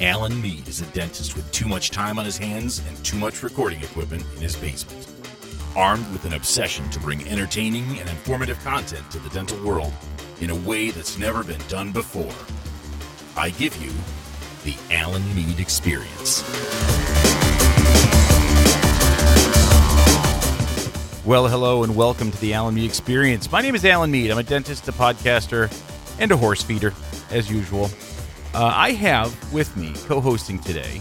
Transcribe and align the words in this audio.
Alan 0.00 0.40
Mead 0.40 0.68
is 0.68 0.80
a 0.80 0.86
dentist 0.92 1.34
with 1.34 1.50
too 1.50 1.66
much 1.66 1.90
time 1.90 2.20
on 2.20 2.24
his 2.24 2.38
hands 2.38 2.80
and 2.86 3.04
too 3.04 3.16
much 3.16 3.42
recording 3.42 3.82
equipment 3.82 4.24
in 4.36 4.42
his 4.42 4.54
basement. 4.54 5.08
Armed 5.74 6.08
with 6.12 6.24
an 6.24 6.34
obsession 6.34 6.88
to 6.90 7.00
bring 7.00 7.26
entertaining 7.26 7.98
and 7.98 8.08
informative 8.08 8.62
content 8.62 9.10
to 9.10 9.18
the 9.18 9.30
dental 9.30 9.60
world 9.66 9.92
in 10.40 10.50
a 10.50 10.56
way 10.56 10.92
that's 10.92 11.18
never 11.18 11.42
been 11.42 11.62
done 11.66 11.90
before, 11.90 12.32
I 13.36 13.50
give 13.50 13.74
you 13.82 13.90
the 14.62 14.76
Alan 14.94 15.34
Mead 15.34 15.58
Experience. 15.58 16.44
Well, 21.24 21.46
hello 21.46 21.84
and 21.84 21.94
welcome 21.94 22.32
to 22.32 22.40
the 22.40 22.52
Alan 22.52 22.74
Mead 22.74 22.84
Experience. 22.84 23.52
My 23.52 23.60
name 23.60 23.76
is 23.76 23.84
Alan 23.84 24.10
Mead. 24.10 24.32
I'm 24.32 24.38
a 24.38 24.42
dentist, 24.42 24.88
a 24.88 24.92
podcaster, 24.92 25.70
and 26.18 26.32
a 26.32 26.36
horse 26.36 26.64
feeder, 26.64 26.92
as 27.30 27.48
usual. 27.48 27.90
Uh, 28.52 28.72
I 28.74 28.90
have 28.90 29.52
with 29.52 29.76
me, 29.76 29.92
co-hosting 30.08 30.58
today, 30.58 31.00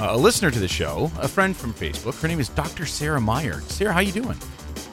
uh, 0.00 0.06
a 0.12 0.16
listener 0.16 0.50
to 0.50 0.58
the 0.58 0.68
show, 0.68 1.10
a 1.18 1.28
friend 1.28 1.54
from 1.54 1.74
Facebook. 1.74 2.18
Her 2.18 2.28
name 2.28 2.40
is 2.40 2.48
Dr. 2.48 2.86
Sarah 2.86 3.20
Meyer. 3.20 3.60
Sarah, 3.60 3.92
how 3.92 4.00
you 4.00 4.10
doing? 4.10 4.38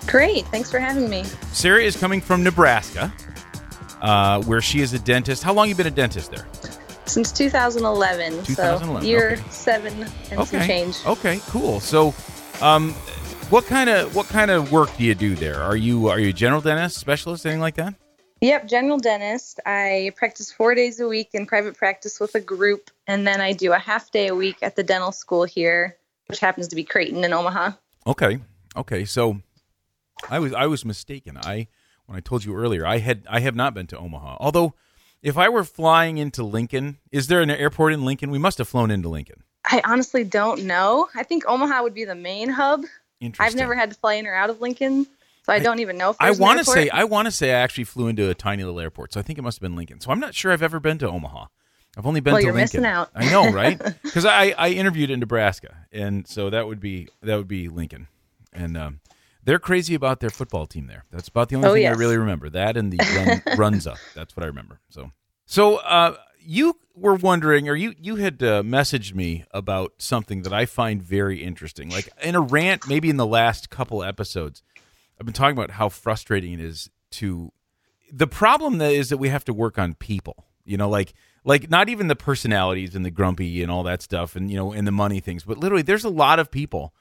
Great. 0.07 0.45
Thanks 0.47 0.69
for 0.69 0.79
having 0.79 1.09
me. 1.09 1.23
Sarah 1.53 1.81
is 1.81 1.95
coming 1.95 2.19
from 2.19 2.43
Nebraska, 2.43 3.13
uh, 4.01 4.43
where 4.43 4.59
she 4.59 4.81
is 4.81 4.91
a 4.91 4.99
dentist. 4.99 5.41
How 5.41 5.53
long 5.53 5.69
you 5.69 5.75
been 5.75 5.87
a 5.87 5.91
dentist 5.91 6.31
there? 6.31 6.47
Since 7.05 7.31
2011, 7.31 8.43
2011, 8.43 9.01
so 9.01 9.07
year 9.07 9.31
okay. 9.39 9.49
seven 9.51 10.05
and 10.31 10.45
some 10.45 10.59
change. 10.67 10.97
Okay, 11.05 11.39
cool. 11.47 11.79
So, 11.79 12.13
um, 12.61 12.93
what 13.49 13.65
kind 13.65 13.89
of 13.89 14.15
what 14.15 14.27
kind 14.27 14.49
of 14.49 14.71
work 14.71 14.95
do 14.97 15.03
you 15.03 15.13
do 15.13 15.35
there? 15.35 15.61
Are 15.61 15.75
you 15.75 16.07
are 16.07 16.19
you 16.19 16.29
a 16.29 16.33
general 16.33 16.61
dentist, 16.61 16.97
specialist, 16.97 17.45
anything 17.45 17.61
like 17.61 17.75
that? 17.75 17.93
Yep, 18.41 18.67
general 18.67 18.97
dentist. 18.97 19.59
I 19.65 20.13
practice 20.15 20.51
four 20.51 20.75
days 20.75 20.99
a 20.99 21.07
week 21.07 21.29
in 21.33 21.45
private 21.45 21.77
practice 21.77 22.19
with 22.19 22.35
a 22.35 22.39
group, 22.39 22.91
and 23.07 23.25
then 23.25 23.41
I 23.41 23.53
do 23.53 23.71
a 23.71 23.79
half 23.79 24.11
day 24.11 24.27
a 24.27 24.35
week 24.35 24.57
at 24.61 24.75
the 24.75 24.83
dental 24.83 25.11
school 25.11 25.43
here, 25.43 25.95
which 26.27 26.39
happens 26.39 26.67
to 26.69 26.75
be 26.75 26.83
Creighton 26.83 27.23
in 27.23 27.33
Omaha. 27.33 27.71
Okay. 28.07 28.39
Okay. 28.75 29.05
So 29.05 29.41
I 30.29 30.39
was 30.39 30.53
I 30.53 30.65
was 30.65 30.83
mistaken. 30.83 31.37
I 31.37 31.67
when 32.07 32.17
I 32.17 32.21
told 32.21 32.45
you 32.45 32.55
earlier, 32.55 32.85
I 32.85 32.97
had 32.97 33.25
I 33.29 33.41
have 33.41 33.55
not 33.55 33.73
been 33.73 33.87
to 33.87 33.97
Omaha. 33.97 34.37
Although 34.39 34.73
if 35.21 35.37
I 35.37 35.49
were 35.49 35.63
flying 35.63 36.17
into 36.17 36.43
Lincoln, 36.43 36.97
is 37.11 37.27
there 37.27 37.41
an 37.41 37.51
airport 37.51 37.93
in 37.93 38.05
Lincoln? 38.05 38.31
We 38.31 38.39
must 38.39 38.57
have 38.57 38.67
flown 38.67 38.91
into 38.91 39.09
Lincoln. 39.09 39.43
I 39.63 39.81
honestly 39.85 40.23
don't 40.23 40.63
know. 40.63 41.09
I 41.15 41.23
think 41.23 41.43
Omaha 41.47 41.83
would 41.83 41.93
be 41.93 42.05
the 42.05 42.15
main 42.15 42.49
hub. 42.49 42.83
Interesting. 43.19 43.45
I've 43.45 43.55
never 43.59 43.75
had 43.75 43.91
to 43.91 43.97
fly 43.97 44.15
in 44.15 44.27
or 44.27 44.33
out 44.35 44.49
of 44.49 44.61
Lincoln, 44.61 45.05
so 45.43 45.53
I, 45.53 45.59
don't 45.59 45.79
even 45.79 45.97
know 45.97 46.09
if 46.11 46.17
I 46.19 46.31
want 46.31 46.59
to 46.59 46.65
say 46.65 46.89
I 46.89 47.03
want 47.05 47.27
to 47.27 47.31
say 47.31 47.51
I 47.51 47.59
actually 47.59 47.85
flew 47.85 48.07
into 48.07 48.29
a 48.29 48.35
tiny 48.35 48.63
little 48.63 48.79
airport, 48.79 49.13
so 49.13 49.19
I 49.19 49.23
think 49.23 49.39
it 49.39 49.41
must 49.41 49.57
have 49.57 49.61
been 49.61 49.75
Lincoln. 49.75 50.01
So 50.01 50.11
I'm 50.11 50.19
not 50.19 50.33
sure 50.35 50.51
I've 50.51 50.61
ever 50.63 50.79
been 50.79 50.97
to 50.99 51.09
Omaha. 51.09 51.45
I've 51.97 52.05
only 52.05 52.19
been 52.19 52.33
Well, 52.33 52.41
to 52.41 52.45
you're 52.47 52.53
Lincoln. 52.53 52.81
missing 52.81 52.91
out. 52.93 53.09
I 53.15 53.29
know, 53.31 53.51
right? 53.51 53.81
Because 54.03 54.25
I, 54.25 54.53
I 54.57 54.69
interviewed 54.71 55.09
in 55.09 55.19
Nebraska, 55.21 55.85
and 55.93 56.27
so 56.27 56.49
that 56.49 56.67
would 56.67 56.79
be 56.81 57.07
that 57.21 57.37
would 57.37 57.47
be 57.47 57.69
Lincoln, 57.69 58.07
and 58.51 58.75
um, 58.77 58.99
they're 59.43 59.59
crazy 59.59 59.93
about 59.95 60.19
their 60.19 60.29
football 60.29 60.65
team 60.65 60.87
there. 60.87 61.05
That's 61.11 61.27
about 61.29 61.49
the 61.49 61.55
only 61.55 61.69
Oh, 61.69 61.73
thing 61.73 61.87
I 61.87 61.91
really 61.91 62.17
remember. 62.17 62.49
That 62.49 62.75
and 62.75 62.91
the 62.91 62.97
run, 62.97 63.41
Runza. 63.57 63.95
That's 64.13 64.35
what 64.35 64.43
I 64.43 64.47
remember. 64.47 64.79
So, 64.89 65.11
so 65.45 65.77
uh, 65.77 66.15
you 66.45 66.77
were 66.95 67.15
wondering, 67.15 67.67
or 67.67 67.75
you 67.75 67.93
you 67.99 68.17
had 68.17 68.41
uh, 68.41 68.61
messaged 68.63 69.13
me 69.13 69.45
about 69.51 69.93
something 69.97 70.43
that 70.43 70.53
I 70.53 70.65
find 70.65 71.01
very 71.01 71.43
interesting, 71.43 71.89
like 71.89 72.09
in 72.21 72.35
a 72.35 72.41
rant, 72.41 72.87
maybe 72.87 73.09
in 73.09 73.17
the 73.17 73.25
last 73.25 73.69
couple 73.69 74.03
episodes. 74.03 74.61
I've 75.19 75.25
been 75.25 75.33
talking 75.33 75.57
about 75.57 75.71
how 75.71 75.89
frustrating 75.89 76.53
it 76.53 76.59
is 76.59 76.89
to 77.11 77.51
the 78.11 78.27
problem 78.27 78.77
that 78.77 78.91
is 78.91 79.09
that 79.09 79.17
we 79.17 79.29
have 79.29 79.45
to 79.45 79.53
work 79.53 79.79
on 79.79 79.93
people 79.93 80.45
you 80.65 80.77
know 80.77 80.89
like 80.89 81.13
like 81.43 81.69
not 81.69 81.87
even 81.89 82.07
the 82.07 82.15
personalities 82.15 82.95
and 82.95 83.05
the 83.05 83.11
grumpy 83.11 83.61
and 83.61 83.71
all 83.71 83.83
that 83.83 84.01
stuff 84.01 84.35
and 84.35 84.51
you 84.51 84.57
know 84.57 84.73
and 84.73 84.85
the 84.85 84.91
money 84.91 85.19
things 85.19 85.43
but 85.43 85.57
literally 85.57 85.83
there's 85.83 86.03
a 86.03 86.09
lot 86.09 86.39
of 86.39 86.51
people 86.51 86.93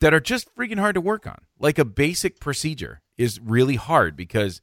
that 0.00 0.14
are 0.14 0.20
just 0.20 0.54
freaking 0.54 0.78
hard 0.78 0.94
to 0.94 1.00
work 1.00 1.26
on 1.26 1.38
like 1.58 1.78
a 1.78 1.84
basic 1.84 2.38
procedure 2.38 3.00
is 3.16 3.40
really 3.40 3.76
hard 3.76 4.16
because 4.16 4.60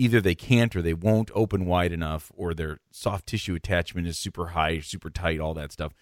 either 0.00 0.18
they 0.18 0.34
can't 0.34 0.74
or 0.74 0.80
they 0.80 0.94
won't 0.94 1.30
open 1.34 1.66
wide 1.66 1.92
enough 1.92 2.32
or 2.34 2.54
their 2.54 2.78
soft 2.90 3.26
tissue 3.26 3.54
attachment 3.54 4.06
is 4.06 4.18
super 4.18 4.48
high 4.48 4.80
super 4.80 5.10
tight 5.10 5.38
all 5.38 5.52
that 5.52 5.70
stuff. 5.70 5.92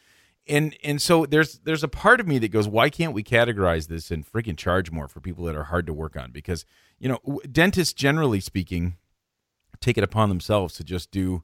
And 0.46 0.76
and 0.84 1.02
so 1.02 1.26
there's 1.26 1.58
there's 1.64 1.82
a 1.82 1.88
part 1.88 2.20
of 2.20 2.28
me 2.28 2.38
that 2.38 2.52
goes 2.52 2.68
why 2.68 2.90
can't 2.90 3.12
we 3.12 3.24
categorize 3.24 3.88
this 3.88 4.12
and 4.12 4.24
freaking 4.24 4.56
charge 4.56 4.92
more 4.92 5.08
for 5.08 5.20
people 5.20 5.44
that 5.46 5.56
are 5.56 5.64
hard 5.64 5.84
to 5.86 5.92
work 5.92 6.16
on? 6.16 6.30
Because 6.30 6.64
you 7.00 7.08
know 7.08 7.40
dentists 7.50 7.92
generally 7.92 8.40
speaking 8.40 8.96
take 9.80 9.98
it 9.98 10.04
upon 10.04 10.28
themselves 10.28 10.74
to 10.74 10.84
just 10.84 11.10
do 11.10 11.42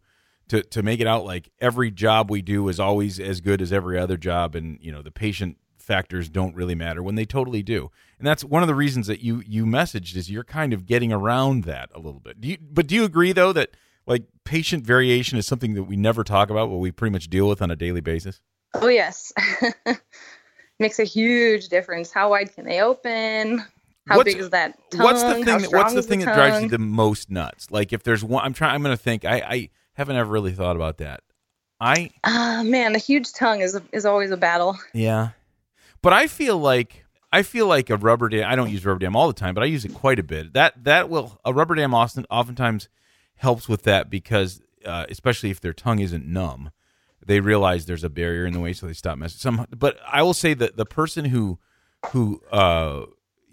to 0.48 0.62
to 0.62 0.82
make 0.82 1.00
it 1.00 1.08
out 1.08 1.24
like 1.24 1.50
every 1.60 1.90
job 1.90 2.30
we 2.30 2.40
do 2.40 2.68
is 2.68 2.78
always 2.78 3.18
as 3.18 3.40
good 3.40 3.60
as 3.60 3.72
every 3.72 3.98
other 3.98 4.16
job. 4.16 4.54
And 4.54 4.78
you 4.80 4.92
know 4.92 5.02
the 5.02 5.10
patient 5.10 5.58
factors 5.84 6.28
don't 6.28 6.54
really 6.56 6.74
matter 6.74 7.02
when 7.02 7.14
they 7.14 7.24
totally 7.24 7.62
do 7.62 7.90
and 8.18 8.26
that's 8.26 8.42
one 8.42 8.62
of 8.62 8.66
the 8.66 8.74
reasons 8.74 9.06
that 9.06 9.20
you 9.20 9.42
you 9.46 9.64
messaged 9.66 10.16
is 10.16 10.30
you're 10.30 10.42
kind 10.44 10.72
of 10.72 10.86
getting 10.86 11.12
around 11.12 11.64
that 11.64 11.88
a 11.94 11.98
little 11.98 12.20
bit 12.20 12.40
do 12.40 12.48
you 12.48 12.58
but 12.72 12.86
do 12.86 12.94
you 12.94 13.04
agree 13.04 13.32
though 13.32 13.52
that 13.52 13.70
like 14.06 14.24
patient 14.44 14.84
variation 14.84 15.38
is 15.38 15.46
something 15.46 15.74
that 15.74 15.84
we 15.84 15.96
never 15.96 16.24
talk 16.24 16.50
about 16.50 16.68
but 16.70 16.76
we 16.78 16.90
pretty 16.90 17.12
much 17.12 17.28
deal 17.28 17.48
with 17.48 17.60
on 17.62 17.70
a 17.70 17.76
daily 17.76 18.00
basis 18.00 18.40
Oh 18.76 18.88
yes, 18.88 19.32
makes 20.80 20.98
a 20.98 21.04
huge 21.04 21.68
difference. 21.68 22.10
How 22.12 22.30
wide 22.30 22.52
can 22.54 22.64
they 22.64 22.80
open? 22.80 23.64
How 24.08 24.16
What's- 24.16 24.32
big 24.32 24.42
is 24.42 24.50
that 24.50 24.76
tongue? 24.90 25.04
what's 25.04 25.22
the 25.22 25.34
thing 25.34 25.44
that, 25.44 25.72
what's 25.72 25.94
the 25.94 26.02
thing 26.02 26.18
that 26.20 26.34
drives 26.34 26.62
you 26.62 26.68
the 26.68 26.78
most 26.78 27.30
nuts 27.30 27.70
like 27.70 27.92
if 27.92 28.02
there's 28.02 28.22
one 28.22 28.44
i'm 28.44 28.52
trying 28.52 28.74
i'm 28.74 28.82
gonna 28.82 28.96
think 28.96 29.24
i 29.24 29.36
i 29.36 29.70
haven't 29.94 30.16
ever 30.16 30.30
really 30.30 30.52
thought 30.52 30.76
about 30.76 30.98
that 30.98 31.20
i 31.80 32.10
Ah, 32.24 32.62
man, 32.64 32.94
a 32.94 32.98
huge 32.98 33.32
tongue 33.32 33.60
is 33.60 33.80
is 33.92 34.04
always 34.04 34.30
a 34.30 34.36
battle. 34.36 34.76
Yeah. 34.92 35.30
But 36.04 36.12
I 36.12 36.26
feel 36.26 36.58
like 36.58 37.06
I 37.32 37.42
feel 37.42 37.66
like 37.66 37.88
a 37.88 37.96
rubber 37.96 38.28
dam. 38.28 38.44
I 38.46 38.56
don't 38.56 38.70
use 38.70 38.84
rubber 38.84 38.98
dam 38.98 39.16
all 39.16 39.26
the 39.26 39.32
time, 39.32 39.54
but 39.54 39.64
I 39.64 39.66
use 39.66 39.86
it 39.86 39.94
quite 39.94 40.18
a 40.18 40.22
bit. 40.22 40.52
That 40.52 40.84
that 40.84 41.08
will 41.08 41.40
a 41.46 41.54
rubber 41.54 41.74
dam 41.74 41.94
often 41.94 42.26
oftentimes 42.30 42.90
helps 43.36 43.70
with 43.70 43.84
that 43.84 44.10
because 44.10 44.60
uh, 44.84 45.06
especially 45.08 45.48
if 45.48 45.62
their 45.62 45.72
tongue 45.72 46.00
isn't 46.00 46.26
numb, 46.26 46.70
they 47.24 47.40
realize 47.40 47.86
there's 47.86 48.04
a 48.04 48.10
barrier 48.10 48.44
in 48.44 48.52
the 48.52 48.60
way, 48.60 48.74
so 48.74 48.86
they 48.86 48.92
stop 48.92 49.16
messing. 49.16 49.38
Some, 49.38 49.66
but 49.74 49.96
I 50.06 50.22
will 50.22 50.34
say 50.34 50.52
that 50.52 50.76
the 50.76 50.84
person 50.84 51.24
who 51.24 51.58
who 52.10 52.42
uh, 52.52 53.06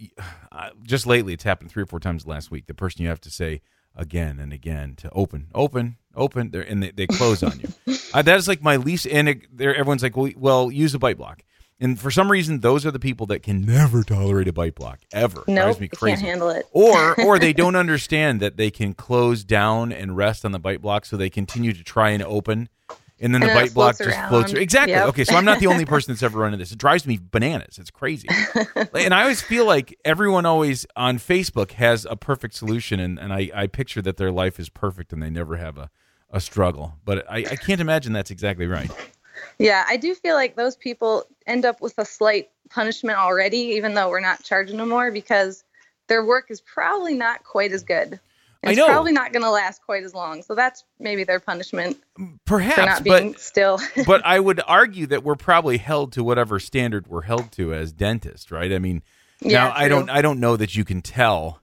just 0.83 1.07
lately 1.07 1.31
it's 1.31 1.45
happened 1.45 1.71
three 1.71 1.83
or 1.83 1.87
four 1.87 2.01
times 2.01 2.27
last 2.27 2.51
week. 2.51 2.67
The 2.67 2.73
person 2.73 3.01
you 3.01 3.07
have 3.07 3.21
to 3.21 3.31
say 3.31 3.61
again 3.95 4.39
and 4.39 4.51
again 4.51 4.95
to 4.97 5.09
open, 5.11 5.47
open, 5.55 5.95
open, 6.15 6.53
and 6.53 6.83
they, 6.83 6.91
they 6.91 7.07
close 7.07 7.43
on 7.43 7.61
you. 7.61 7.69
Uh, 8.13 8.21
that 8.21 8.37
is 8.37 8.45
like 8.45 8.61
my 8.61 8.75
least. 8.75 9.07
And 9.07 9.29
it, 9.29 9.57
there, 9.57 9.73
everyone's 9.73 10.03
like, 10.03 10.17
well, 10.17 10.29
well, 10.35 10.69
use 10.69 10.93
a 10.93 10.99
bite 10.99 11.17
block. 11.17 11.45
And 11.81 11.99
for 11.99 12.11
some 12.11 12.31
reason, 12.31 12.59
those 12.59 12.85
are 12.85 12.91
the 12.91 12.99
people 12.99 13.25
that 13.25 13.41
can 13.41 13.61
never 13.61 14.03
tolerate 14.03 14.47
a 14.47 14.53
bite 14.53 14.75
block 14.75 14.99
ever. 15.11 15.43
No, 15.47 15.63
Drives 15.63 15.79
me 15.79 15.89
I 15.91 15.95
can't 15.95 16.21
handle 16.21 16.49
it. 16.49 16.67
or 16.71 17.19
or 17.25 17.39
they 17.39 17.53
don't 17.53 17.75
understand 17.75 18.39
that 18.39 18.55
they 18.55 18.69
can 18.69 18.93
close 18.93 19.43
down 19.43 19.91
and 19.91 20.15
rest 20.15 20.45
on 20.45 20.51
the 20.51 20.59
bite 20.59 20.81
block, 20.81 21.05
so 21.05 21.17
they 21.17 21.29
continue 21.31 21.73
to 21.73 21.83
try 21.83 22.11
and 22.11 22.21
open, 22.21 22.69
and 23.19 23.33
then 23.33 23.41
And 23.41 23.49
the 23.49 23.53
bite 23.55 23.73
block 23.73 23.95
floats 23.97 24.11
just 24.13 24.29
floats. 24.29 24.53
around. 24.53 24.61
Exactly. 24.61 24.93
Yep. 24.93 25.07
Okay, 25.07 25.23
so 25.23 25.35
I'm 25.35 25.43
not 25.45 25.59
the 25.59 25.67
only 25.67 25.85
person 25.93 26.13
that's 26.13 26.21
ever 26.23 26.37
run 26.39 26.53
into 26.53 26.57
this. 26.63 26.71
It 26.71 26.77
drives 26.77 27.07
me 27.07 27.19
bananas. 27.19 27.79
It's 27.79 27.89
crazy, 27.91 28.27
and 28.93 29.13
I 29.13 29.23
always 29.23 29.41
feel 29.41 29.65
like 29.65 29.97
everyone 30.05 30.45
always 30.45 30.85
on 30.95 31.17
Facebook 31.17 31.71
has 31.71 32.05
a 32.07 32.15
perfect 32.15 32.53
solution, 32.53 32.99
and, 32.99 33.17
and 33.17 33.33
I, 33.33 33.49
I 33.55 33.65
picture 33.67 34.03
that 34.03 34.17
their 34.17 34.31
life 34.31 34.59
is 34.59 34.69
perfect 34.69 35.11
and 35.13 35.21
they 35.23 35.31
never 35.31 35.57
have 35.57 35.77
a, 35.79 35.89
a 36.29 36.39
struggle. 36.39 36.93
But 37.05 37.25
I, 37.27 37.37
I 37.37 37.55
can't 37.55 37.81
imagine 37.81 38.13
that's 38.13 38.29
exactly 38.31 38.67
right. 38.67 38.91
Yeah, 39.59 39.85
I 39.87 39.97
do 39.97 40.15
feel 40.15 40.35
like 40.35 40.55
those 40.55 40.75
people 40.75 41.25
end 41.45 41.65
up 41.65 41.81
with 41.81 41.97
a 41.97 42.05
slight 42.05 42.49
punishment 42.69 43.17
already, 43.17 43.57
even 43.57 43.93
though 43.93 44.09
we're 44.09 44.19
not 44.19 44.43
charging 44.43 44.77
them 44.77 44.89
more 44.89 45.11
because 45.11 45.63
their 46.07 46.25
work 46.25 46.47
is 46.49 46.61
probably 46.61 47.15
not 47.15 47.43
quite 47.43 47.71
as 47.71 47.83
good. 47.83 48.19
I 48.63 48.71
It's 48.71 48.79
probably 48.79 49.11
not 49.11 49.33
going 49.33 49.43
to 49.43 49.49
last 49.49 49.81
quite 49.83 50.03
as 50.03 50.13
long. 50.13 50.43
So 50.43 50.53
that's 50.53 50.83
maybe 50.99 51.23
their 51.23 51.39
punishment 51.39 51.97
Perhaps, 52.45 52.75
for 52.75 52.85
not 52.85 53.03
but 53.03 53.21
being 53.21 53.35
still. 53.37 53.79
but 54.05 54.23
I 54.23 54.39
would 54.39 54.61
argue 54.67 55.07
that 55.07 55.23
we're 55.23 55.35
probably 55.35 55.77
held 55.77 56.13
to 56.13 56.23
whatever 56.23 56.59
standard 56.59 57.07
we're 57.07 57.23
held 57.23 57.51
to 57.53 57.73
as 57.73 57.91
dentists, 57.91 58.51
right? 58.51 58.71
I 58.71 58.77
mean, 58.77 59.01
Yeah, 59.41 59.65
now 59.65 59.73
I 59.75 59.87
don't 59.87 60.09
I 60.09 60.21
don't 60.21 60.39
know 60.39 60.57
that 60.57 60.75
you 60.75 60.85
can 60.85 61.01
tell 61.01 61.61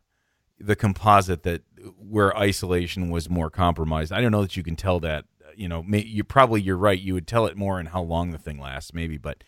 the 0.59 0.75
composite 0.75 1.45
that 1.45 1.63
where 1.97 2.37
isolation 2.37 3.11
was 3.11 3.31
more 3.31 3.49
compromised. 3.51 4.13
I 4.13 4.21
don't 4.21 4.33
know 4.33 4.43
that 4.43 4.57
you 4.57 4.65
can 4.65 4.75
tell 4.75 4.99
that. 5.01 5.25
You 5.59 5.69
know, 5.69 5.83
may, 5.83 6.03
you 6.03 6.23
probably 6.25 6.63
you're 6.63 6.77
right. 6.77 6.99
You 6.99 7.15
would 7.15 7.27
tell 7.27 7.47
it 7.47 7.57
more 7.57 7.81
in 7.81 7.87
how 7.87 8.03
long 8.03 8.31
the 8.31 8.39
thing 8.39 8.61
lasts, 8.61 8.95
maybe. 8.95 9.19
But 9.19 9.43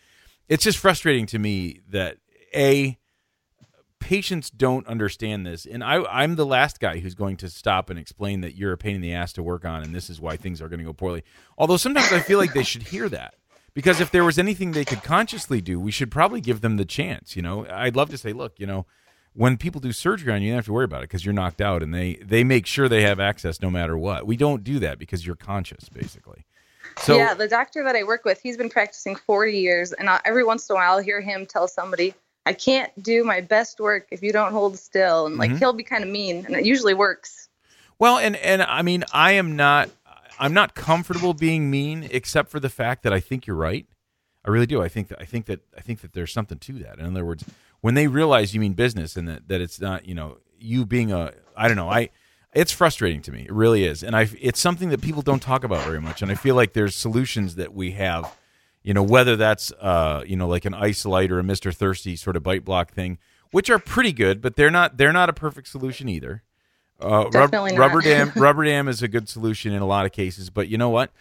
it's 0.49 0.65
just 0.65 0.77
frustrating 0.77 1.25
to 1.27 1.39
me 1.39 1.79
that 1.89 2.17
a 2.53 2.97
patients 3.99 4.49
don't 4.49 4.85
understand 4.87 5.45
this 5.45 5.67
and 5.67 5.83
I, 5.83 6.01
i'm 6.05 6.35
the 6.35 6.45
last 6.45 6.79
guy 6.79 6.99
who's 6.99 7.13
going 7.13 7.37
to 7.37 7.49
stop 7.49 7.91
and 7.91 7.99
explain 7.99 8.41
that 8.41 8.55
you're 8.55 8.73
a 8.73 8.77
pain 8.77 8.95
in 8.95 9.01
the 9.01 9.13
ass 9.13 9.31
to 9.33 9.43
work 9.43 9.63
on 9.63 9.83
and 9.83 9.93
this 9.93 10.09
is 10.09 10.19
why 10.19 10.37
things 10.37 10.59
are 10.59 10.67
going 10.67 10.79
to 10.79 10.85
go 10.85 10.91
poorly 10.91 11.23
although 11.55 11.77
sometimes 11.77 12.11
i 12.11 12.19
feel 12.19 12.39
like 12.39 12.53
they 12.53 12.63
should 12.63 12.81
hear 12.81 13.07
that 13.07 13.35
because 13.75 14.01
if 14.01 14.09
there 14.09 14.23
was 14.23 14.39
anything 14.39 14.71
they 14.71 14.83
could 14.83 15.03
consciously 15.03 15.61
do 15.61 15.79
we 15.79 15.91
should 15.91 16.09
probably 16.09 16.41
give 16.41 16.61
them 16.61 16.77
the 16.77 16.83
chance 16.83 17.35
you 17.35 17.43
know 17.43 17.67
i'd 17.69 17.95
love 17.95 18.09
to 18.09 18.17
say 18.17 18.33
look 18.33 18.59
you 18.59 18.65
know 18.65 18.87
when 19.33 19.57
people 19.57 19.79
do 19.79 19.91
surgery 19.91 20.33
on 20.33 20.41
you, 20.41 20.47
you 20.47 20.51
don't 20.53 20.57
have 20.57 20.65
to 20.65 20.73
worry 20.73 20.85
about 20.85 20.99
it 20.99 21.09
because 21.09 21.25
you're 21.25 21.33
knocked 21.33 21.61
out, 21.61 21.81
and 21.81 21.93
they 21.93 22.15
they 22.15 22.43
make 22.43 22.65
sure 22.65 22.89
they 22.89 23.03
have 23.03 23.19
access 23.19 23.61
no 23.61 23.69
matter 23.69 23.97
what. 23.97 24.27
We 24.27 24.35
don't 24.35 24.63
do 24.63 24.79
that 24.79 24.99
because 24.99 25.25
you're 25.25 25.35
conscious, 25.35 25.89
basically. 25.89 26.45
So 26.97 27.17
yeah, 27.17 27.33
the 27.33 27.47
doctor 27.47 27.83
that 27.83 27.95
I 27.95 28.03
work 28.03 28.25
with, 28.25 28.41
he's 28.41 28.57
been 28.57 28.69
practicing 28.69 29.15
40 29.15 29.57
years, 29.57 29.93
and 29.93 30.09
every 30.25 30.43
once 30.43 30.69
in 30.69 30.73
a 30.73 30.77
while, 30.77 30.93
I'll 30.93 30.99
hear 30.99 31.21
him 31.21 31.45
tell 31.45 31.67
somebody, 31.67 32.13
"I 32.45 32.53
can't 32.53 32.91
do 33.01 33.23
my 33.23 33.39
best 33.39 33.79
work 33.79 34.07
if 34.11 34.21
you 34.21 34.33
don't 34.33 34.51
hold 34.51 34.77
still," 34.77 35.25
and 35.25 35.37
like 35.37 35.51
Mhm. 35.51 35.59
he'll 35.59 35.73
be 35.73 35.83
kind 35.83 36.03
of 36.03 36.09
mean, 36.09 36.45
and 36.45 36.55
it 36.55 36.65
usually 36.65 36.93
works. 36.93 37.47
Well, 37.99 38.17
and 38.17 38.35
and 38.35 38.61
I 38.63 38.81
mean, 38.81 39.05
I 39.13 39.33
am 39.33 39.55
not 39.55 39.89
I'm 40.39 40.53
not 40.55 40.73
comfortable 40.73 41.35
being 41.35 41.69
mean, 41.69 42.09
except 42.11 42.49
for 42.49 42.59
the 42.59 42.69
fact 42.69 43.03
that 43.03 43.13
I 43.13 43.19
think 43.19 43.45
you're 43.45 43.55
right. 43.55 43.85
I 44.43 44.49
really 44.49 44.65
do. 44.65 44.81
I 44.81 44.87
think 44.87 45.09
that 45.09 45.21
I 45.21 45.25
think 45.25 45.45
that 45.45 45.59
I 45.77 45.81
think 45.81 46.01
that 46.01 46.13
there's 46.13 46.33
something 46.33 46.57
to 46.57 46.73
that. 46.79 46.97
In 46.97 47.05
other 47.05 47.23
words, 47.23 47.45
when 47.81 47.95
they 47.95 48.07
realize 48.07 48.53
you 48.53 48.59
mean 48.59 48.73
business 48.73 49.15
and 49.15 49.27
that, 49.27 49.47
that 49.47 49.61
it's 49.61 49.81
not, 49.81 50.05
you 50.05 50.15
know, 50.15 50.37
you 50.59 50.85
being 50.85 51.11
a 51.11 51.33
I 51.55 51.67
don't 51.67 51.77
know, 51.77 51.89
I 51.89 52.09
it's 52.53 52.71
frustrating 52.71 53.21
to 53.23 53.31
me. 53.31 53.43
It 53.43 53.51
really 53.51 53.83
is. 53.83 54.03
And 54.03 54.15
I 54.15 54.29
it's 54.39 54.59
something 54.59 54.89
that 54.89 55.01
people 55.01 55.21
don't 55.21 55.41
talk 55.41 55.63
about 55.63 55.83
very 55.85 56.01
much. 56.01 56.21
And 56.21 56.31
I 56.31 56.35
feel 56.35 56.55
like 56.55 56.73
there's 56.73 56.95
solutions 56.95 57.55
that 57.55 57.73
we 57.73 57.91
have, 57.91 58.35
you 58.83 58.93
know, 58.93 59.03
whether 59.03 59.35
that's 59.35 59.71
uh, 59.73 60.23
you 60.25 60.35
know, 60.35 60.47
like 60.47 60.65
an 60.65 60.73
Isolite 60.73 61.31
or 61.31 61.39
a 61.39 61.43
Mr. 61.43 61.73
Thirsty 61.73 62.15
sort 62.15 62.35
of 62.35 62.43
bite 62.43 62.63
block 62.65 62.93
thing, 62.93 63.17
which 63.51 63.69
are 63.69 63.79
pretty 63.79 64.13
good, 64.13 64.41
but 64.41 64.55
they're 64.55 64.71
not 64.71 64.97
they're 64.97 65.13
not 65.13 65.29
a 65.29 65.33
perfect 65.33 65.67
solution 65.67 66.07
either. 66.07 66.43
Uh, 66.99 67.27
rub- 67.33 67.51
rubber 67.79 68.01
dam 68.01 68.31
rubber 68.35 68.63
dam 68.63 68.87
is 68.87 69.01
a 69.01 69.07
good 69.07 69.27
solution 69.27 69.73
in 69.73 69.81
a 69.81 69.87
lot 69.87 70.05
of 70.05 70.11
cases, 70.11 70.49
but 70.49 70.67
you 70.67 70.77
know 70.77 70.89
what? 70.89 71.11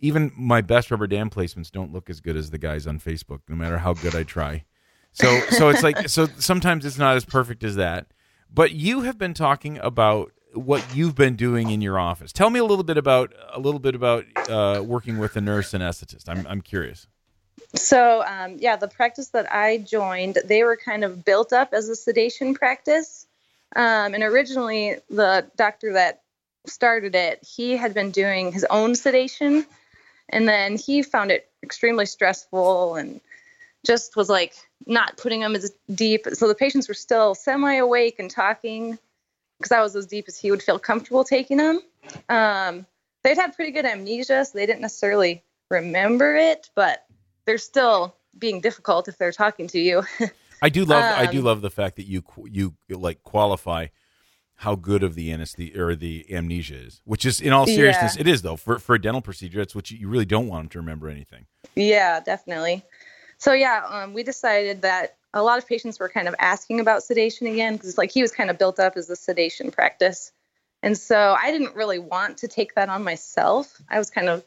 Even 0.00 0.32
my 0.34 0.62
best 0.62 0.90
rubber 0.90 1.06
dam 1.06 1.28
placements 1.30 1.70
don't 1.70 1.92
look 1.92 2.08
as 2.08 2.20
good 2.20 2.36
as 2.36 2.50
the 2.50 2.58
guys 2.58 2.86
on 2.86 2.98
Facebook, 2.98 3.40
no 3.48 3.54
matter 3.54 3.78
how 3.78 3.92
good 3.92 4.16
I 4.16 4.22
try. 4.22 4.64
So 5.12 5.40
so 5.50 5.68
it's 5.68 5.82
like 5.82 6.08
so 6.08 6.26
sometimes 6.38 6.84
it's 6.84 6.98
not 6.98 7.16
as 7.16 7.24
perfect 7.24 7.64
as 7.64 7.76
that. 7.76 8.06
But 8.52 8.72
you 8.72 9.02
have 9.02 9.18
been 9.18 9.34
talking 9.34 9.78
about 9.78 10.32
what 10.54 10.84
you've 10.94 11.14
been 11.14 11.36
doing 11.36 11.70
in 11.70 11.80
your 11.80 11.98
office. 11.98 12.32
Tell 12.32 12.50
me 12.50 12.58
a 12.58 12.64
little 12.64 12.84
bit 12.84 12.96
about 12.96 13.32
a 13.52 13.60
little 13.60 13.80
bit 13.80 13.94
about 13.94 14.24
uh, 14.48 14.82
working 14.82 15.18
with 15.18 15.36
a 15.36 15.40
nurse 15.40 15.72
anesthetist. 15.72 16.28
I'm 16.28 16.46
I'm 16.46 16.60
curious. 16.60 17.06
So, 17.74 18.24
um, 18.26 18.56
yeah, 18.58 18.76
the 18.76 18.88
practice 18.88 19.28
that 19.28 19.52
I 19.52 19.78
joined, 19.78 20.38
they 20.44 20.64
were 20.64 20.76
kind 20.76 21.04
of 21.04 21.24
built 21.24 21.52
up 21.52 21.72
as 21.72 21.88
a 21.88 21.94
sedation 21.94 22.54
practice. 22.54 23.26
Um, 23.76 24.14
and 24.14 24.24
originally, 24.24 24.96
the 25.08 25.48
doctor 25.56 25.92
that 25.92 26.22
started 26.66 27.14
it, 27.14 27.44
he 27.44 27.76
had 27.76 27.94
been 27.94 28.10
doing 28.10 28.50
his 28.50 28.64
own 28.68 28.94
sedation. 28.94 29.64
And 30.28 30.48
then 30.48 30.76
he 30.76 31.02
found 31.02 31.30
it 31.30 31.48
extremely 31.62 32.06
stressful 32.06 32.96
and 32.96 33.20
just 33.86 34.16
was 34.16 34.28
like 34.28 34.54
not 34.86 35.16
putting 35.16 35.40
them 35.40 35.54
as 35.54 35.72
deep. 35.94 36.26
So 36.32 36.48
the 36.48 36.54
patients 36.54 36.88
were 36.88 36.94
still 36.94 37.34
semi 37.34 37.74
awake 37.76 38.16
and 38.18 38.30
talking 38.30 38.98
because 39.58 39.72
I 39.72 39.80
was 39.80 39.94
as 39.96 40.06
deep 40.06 40.24
as 40.28 40.38
he 40.38 40.50
would 40.50 40.62
feel 40.62 40.78
comfortable 40.78 41.24
taking 41.24 41.58
them. 41.58 41.80
Um, 42.28 42.86
they'd 43.22 43.36
had 43.36 43.54
pretty 43.54 43.72
good 43.72 43.84
amnesia, 43.84 44.44
so 44.44 44.56
they 44.58 44.66
didn't 44.66 44.80
necessarily 44.80 45.44
remember 45.70 46.34
it, 46.36 46.70
but 46.74 47.04
they're 47.46 47.58
still 47.58 48.14
being 48.38 48.60
difficult 48.60 49.08
if 49.08 49.18
they're 49.18 49.32
talking 49.32 49.66
to 49.68 49.78
you. 49.78 50.02
I 50.62 50.68
do 50.68 50.84
love 50.84 51.10
I 51.10 51.26
do 51.26 51.38
Um, 51.38 51.44
love 51.44 51.60
the 51.62 51.70
fact 51.70 51.96
that 51.96 52.06
you 52.06 52.22
you 52.46 52.74
like 52.88 53.22
qualify 53.22 53.88
how 54.56 54.74
good 54.76 55.02
of 55.02 55.14
the 55.14 55.32
anesthesia 55.32 55.82
or 55.82 55.94
the 55.96 56.26
amnesia 56.30 56.76
is, 56.76 57.00
which 57.04 57.24
is 57.24 57.40
in 57.40 57.52
all 57.52 57.66
Yeah. 57.66 57.74
seriousness 57.74 58.16
it 58.16 58.28
is 58.28 58.42
though 58.42 58.56
for 58.56 58.78
for 58.78 58.94
a 58.94 59.00
dental 59.00 59.22
procedure. 59.22 59.58
That's 59.58 59.74
what 59.74 59.90
you, 59.90 59.98
you 59.98 60.08
really 60.08 60.26
don't 60.26 60.48
want 60.48 60.64
them 60.64 60.68
to 60.70 60.78
remember 60.78 61.08
anything. 61.08 61.46
yeah, 61.76 62.20
definitely. 62.20 62.84
So 63.40 63.54
yeah, 63.54 63.82
um, 63.88 64.12
we 64.12 64.22
decided 64.22 64.82
that 64.82 65.16
a 65.32 65.42
lot 65.42 65.58
of 65.58 65.66
patients 65.66 65.98
were 65.98 66.10
kind 66.10 66.28
of 66.28 66.34
asking 66.38 66.78
about 66.78 67.02
sedation 67.02 67.46
again 67.46 67.76
because 67.76 67.96
like 67.96 68.10
he 68.10 68.22
was 68.22 68.32
kind 68.32 68.50
of 68.50 68.58
built 68.58 68.78
up 68.78 68.96
as 68.96 69.08
a 69.08 69.16
sedation 69.16 69.70
practice, 69.70 70.30
and 70.82 70.96
so 70.96 71.36
I 71.40 71.50
didn't 71.50 71.74
really 71.74 71.98
want 71.98 72.38
to 72.38 72.48
take 72.48 72.74
that 72.74 72.90
on 72.90 73.02
myself. 73.02 73.80
I 73.88 73.98
was 73.98 74.10
kind 74.10 74.28
of 74.28 74.44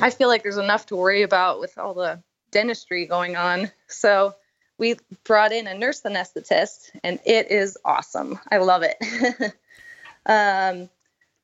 I 0.00 0.10
feel 0.10 0.28
like 0.28 0.42
there's 0.42 0.58
enough 0.58 0.86
to 0.86 0.96
worry 0.96 1.22
about 1.22 1.60
with 1.60 1.78
all 1.78 1.94
the 1.94 2.22
dentistry 2.50 3.06
going 3.06 3.36
on. 3.36 3.70
So 3.88 4.34
we 4.76 4.96
brought 5.24 5.52
in 5.52 5.66
a 5.66 5.74
nurse 5.74 6.02
anesthetist, 6.02 6.90
and 7.02 7.18
it 7.24 7.50
is 7.50 7.78
awesome. 7.86 8.38
I 8.50 8.58
love 8.58 8.82
it. 8.84 9.54
um, 10.26 10.90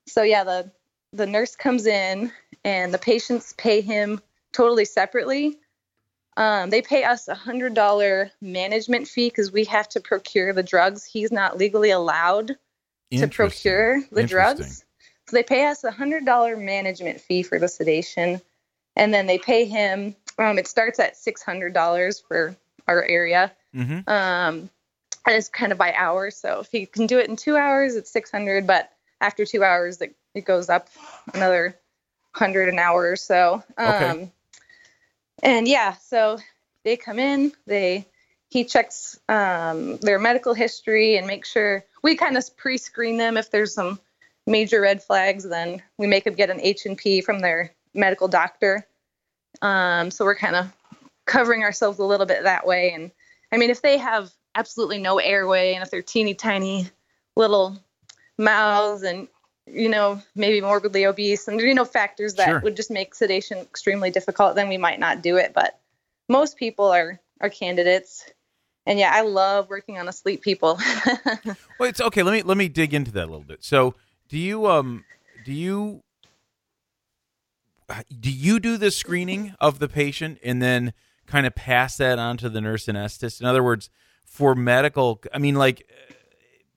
so 0.07 0.23
yeah, 0.23 0.45
the 0.45 0.71
the 1.15 1.27
nurse 1.27 1.57
comes 1.57 1.87
in, 1.87 2.33
and 2.65 2.93
the 2.93 2.99
patients 2.99 3.55
pay 3.57 3.81
him 3.81 4.21
totally 4.53 4.85
separately. 4.85 5.59
Um, 6.37 6.71
they 6.71 6.81
pay 6.83 7.05
us 7.05 7.29
a 7.29 7.35
hundred 7.35 7.75
dollar 7.75 8.31
management 8.41 9.07
fee 9.09 9.29
because 9.29 9.53
we 9.53 9.65
have 9.65 9.89
to 9.91 10.01
procure 10.01 10.53
the 10.53 10.63
drugs. 10.63 11.05
He's 11.05 11.31
not 11.31 11.59
legally 11.59 11.91
allowed 11.91 12.57
to 13.21 13.27
procure 13.29 14.01
the 14.11 14.23
drugs. 14.31 14.85
So 15.29 15.37
they 15.37 15.43
pay 15.43 15.67
us 15.67 15.85
a 15.85 15.91
hundred 15.91 16.25
dollar 16.25 16.57
management 16.57 17.21
fee 17.21 17.43
for 17.43 17.59
the 17.59 17.69
sedation, 17.69 18.41
and 18.97 19.13
then 19.13 19.27
they 19.27 19.39
pay 19.39 19.67
him. 19.67 20.17
Um, 20.39 20.59
it 20.59 20.67
starts 20.67 20.99
at 20.99 21.17
six 21.17 21.43
hundred 21.43 21.75
dollars 21.75 22.21
for 22.21 22.57
our 22.89 23.05
area. 23.05 23.53
Mhm. 23.75 24.09
Um, 24.09 24.71
and 25.25 25.37
it's 25.37 25.49
kind 25.49 25.71
of 25.71 25.79
by 25.79 25.93
hours. 25.93 26.37
So 26.37 26.61
if 26.61 26.71
he 26.73 26.87
can 26.87 27.07
do 27.07 27.19
it 27.19 27.29
in 27.29 27.37
two 27.37 27.57
hours, 27.57 27.95
it's 27.95 28.11
six 28.11 28.31
hundred. 28.31 28.67
But 28.67 28.91
after 29.21 29.45
two 29.45 29.63
hours, 29.63 30.01
it, 30.01 30.17
it 30.35 30.45
goes 30.47 30.69
up 30.71 30.89
another 31.35 31.79
hundred 32.35 32.71
an 32.71 32.79
hour 32.79 33.11
or 33.11 33.17
so. 33.17 33.63
Um, 33.77 33.95
Okay. 33.95 34.33
And 35.43 35.67
yeah, 35.67 35.95
so 35.95 36.39
they 36.85 36.97
come 36.97 37.19
in. 37.19 37.53
They 37.67 38.07
he 38.51 38.65
checks 38.65 39.19
um, 39.29 39.97
their 39.99 40.19
medical 40.19 40.53
history 40.53 41.17
and 41.17 41.27
make 41.27 41.47
sure 41.47 41.85
we 42.03 42.17
kind 42.17 42.37
of 42.37 42.57
pre-screen 42.57 43.17
them 43.17 43.39
if 43.39 43.51
there's 43.51 43.73
some 43.73 43.99
major 44.47 44.81
red 44.83 45.03
flags. 45.03 45.49
Then 45.49 45.83
we 45.97 46.07
make 46.07 46.25
them 46.25 46.35
get 46.35 46.51
an 46.51 46.61
H 46.61 46.85
and 46.85 46.99
P 46.99 47.23
from 47.23 47.41
their 47.41 47.73
medical 47.95 48.29
doctor. 48.29 48.87
Um, 49.63 50.11
so 50.11 50.25
we're 50.25 50.35
kind 50.35 50.57
of 50.57 50.73
covering 51.27 51.63
ourselves 51.63 51.99
a 51.99 52.05
little 52.05 52.27
bit 52.27 52.43
that 52.43 52.67
way. 52.67 52.93
And 52.93 53.11
I 53.53 53.57
mean, 53.57 53.71
if 53.71 53.83
they 53.83 53.99
have 53.99 54.31
absolutely 54.55 54.99
no 54.99 55.19
airway 55.19 55.75
and 55.75 55.83
if 55.83 55.91
they're 55.91 56.03
teeny 56.03 56.35
tiny 56.35 56.89
little 57.37 57.79
mouths 58.39 59.03
and 59.03 59.29
you 59.67 59.89
know 59.89 60.21
maybe 60.35 60.61
morbidly 60.61 61.07
obese 61.07 61.47
and 61.49 61.61
you 61.61 61.75
know 61.75 61.85
factors 61.85 62.35
that 62.35 62.49
Sure. 62.49 62.61
would 62.61 62.77
just 62.77 62.91
make 62.91 63.15
sedation 63.15 63.59
extremely 63.59 64.11
difficult 64.11 64.55
then 64.57 64.69
we 64.69 64.77
might 64.77 64.99
not 64.99 65.23
do 65.23 65.37
it 65.37 65.53
but 65.55 65.79
most 66.29 66.57
people 66.57 66.87
are 66.87 67.21
are 67.41 67.49
candidates 67.49 68.25
and 68.87 68.99
yeah 68.99 69.11
i 69.15 69.21
love 69.23 69.69
working 69.71 69.99
on 69.99 70.09
asleep 70.09 70.43
people 70.43 70.79
Well, 71.79 71.89
it's 71.89 72.01
okay. 72.01 72.23
Let 72.23 72.33
me 72.33 72.43
let 72.43 72.57
me 72.57 72.69
dig 72.69 72.95
into 72.95 73.11
that 73.13 73.25
a 73.25 73.31
little 73.31 73.45
bit. 73.45 73.65
So, 73.65 73.95
do 74.29 74.39
you 74.39 74.67
um 74.67 75.05
do 75.45 75.53
you 75.53 76.03
do 78.21 78.31
you 78.31 78.61
do 78.61 78.77
the 78.77 78.91
screening 78.91 79.55
of 79.61 79.79
the 79.79 79.89
patient 79.89 80.39
and 80.45 80.63
then 80.63 80.93
kind 81.27 81.47
of 81.47 81.55
pass 81.55 81.97
that 81.97 82.19
on 82.19 82.37
to 82.39 82.49
the 82.49 82.61
nurse 82.61 82.87
anesthetist? 82.87 83.41
In 83.41 83.47
other 83.47 83.63
words, 83.63 83.91
for 84.25 84.55
medical, 84.55 85.21
I 85.35 85.39
mean, 85.39 85.57
like 85.57 85.89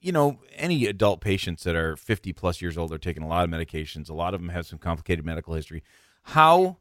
you 0.06 0.12
know, 0.12 0.38
any 0.56 0.86
adult 0.86 1.20
patients 1.20 1.64
that 1.64 1.76
are 1.76 1.96
50 1.98 2.32
plus 2.34 2.62
years 2.62 2.78
old 2.78 2.94
are 2.94 3.00
taking 3.00 3.24
a 3.24 3.28
lot 3.28 3.44
of 3.44 3.50
medications. 3.50 4.08
A 4.08 4.14
lot 4.14 4.36
of 4.36 4.40
them 4.40 4.50
have 4.50 4.68
some 4.68 4.78
complicated 4.78 5.26
medical 5.26 5.56
history. 5.56 5.84
How 6.22 6.78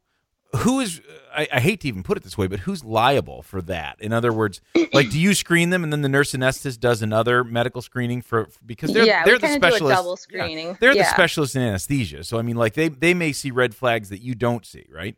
who 0.59 0.79
is 0.81 1.01
I, 1.35 1.49
I 1.51 1.59
hate 1.61 1.81
to 1.81 1.89
even 1.89 2.03
put 2.03 2.19
it 2.19 2.23
this 2.23 2.37
way, 2.37 2.47
but 2.47 2.61
who's 2.61 2.85
liable 2.85 3.43
for 3.43 3.63
that? 3.63 3.97
In 3.99 4.13
other 4.13 4.31
words, 4.31 4.61
like 4.93 5.11
do 5.11 5.19
you 5.19 5.33
screen 5.33 5.71
them 5.71 5.83
and 5.83 5.91
then 5.93 6.03
the 6.03 6.09
nurse 6.09 6.33
anesthetist 6.33 6.81
does 6.81 7.01
another 7.01 7.43
medical 7.43 7.81
screening 7.81 8.21
for 8.21 8.49
because 8.65 8.93
they're 8.93 9.07
Yeah, 9.07 9.25
they're 9.25 9.39
the 9.39 9.47
kinda 9.49 9.59
do 9.71 9.75
specialist 9.75 9.97
double 9.97 10.19
yeah, 10.31 10.75
they're 10.81 10.93
the 10.93 10.99
Yeah. 10.99 11.15
specialist 11.15 11.57
in 11.57 11.63
anesthesia. 11.63 12.25
So 12.25 12.39
I 12.39 12.43
mean 12.43 12.57
like 12.57 12.75
they 12.75 12.89
they 12.89 13.15
may 13.15 13.33
see 13.33 13.51
red 13.51 13.75
flags 13.75 14.11
that 14.11 14.21
you 14.21 14.35
don't 14.35 14.67
see, 14.67 14.85
right? 14.91 15.17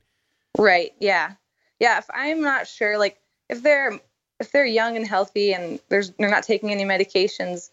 Right. 0.57 0.93
Yeah. 1.01 1.33
Yeah. 1.81 1.99
If 1.99 2.07
I'm 2.15 2.41
not 2.41 2.69
sure, 2.69 2.99
like 2.99 3.19
if 3.51 3.65
they're 3.65 3.99
if 4.39 4.53
they're 4.53 4.65
young 4.65 4.97
and 4.97 5.07
healthy 5.07 5.53
and 5.55 5.81
there's 5.89 6.13
they're 6.13 6.31
not 6.31 6.45
taking 6.45 6.71
any 6.71 6.85
medications, 6.85 7.71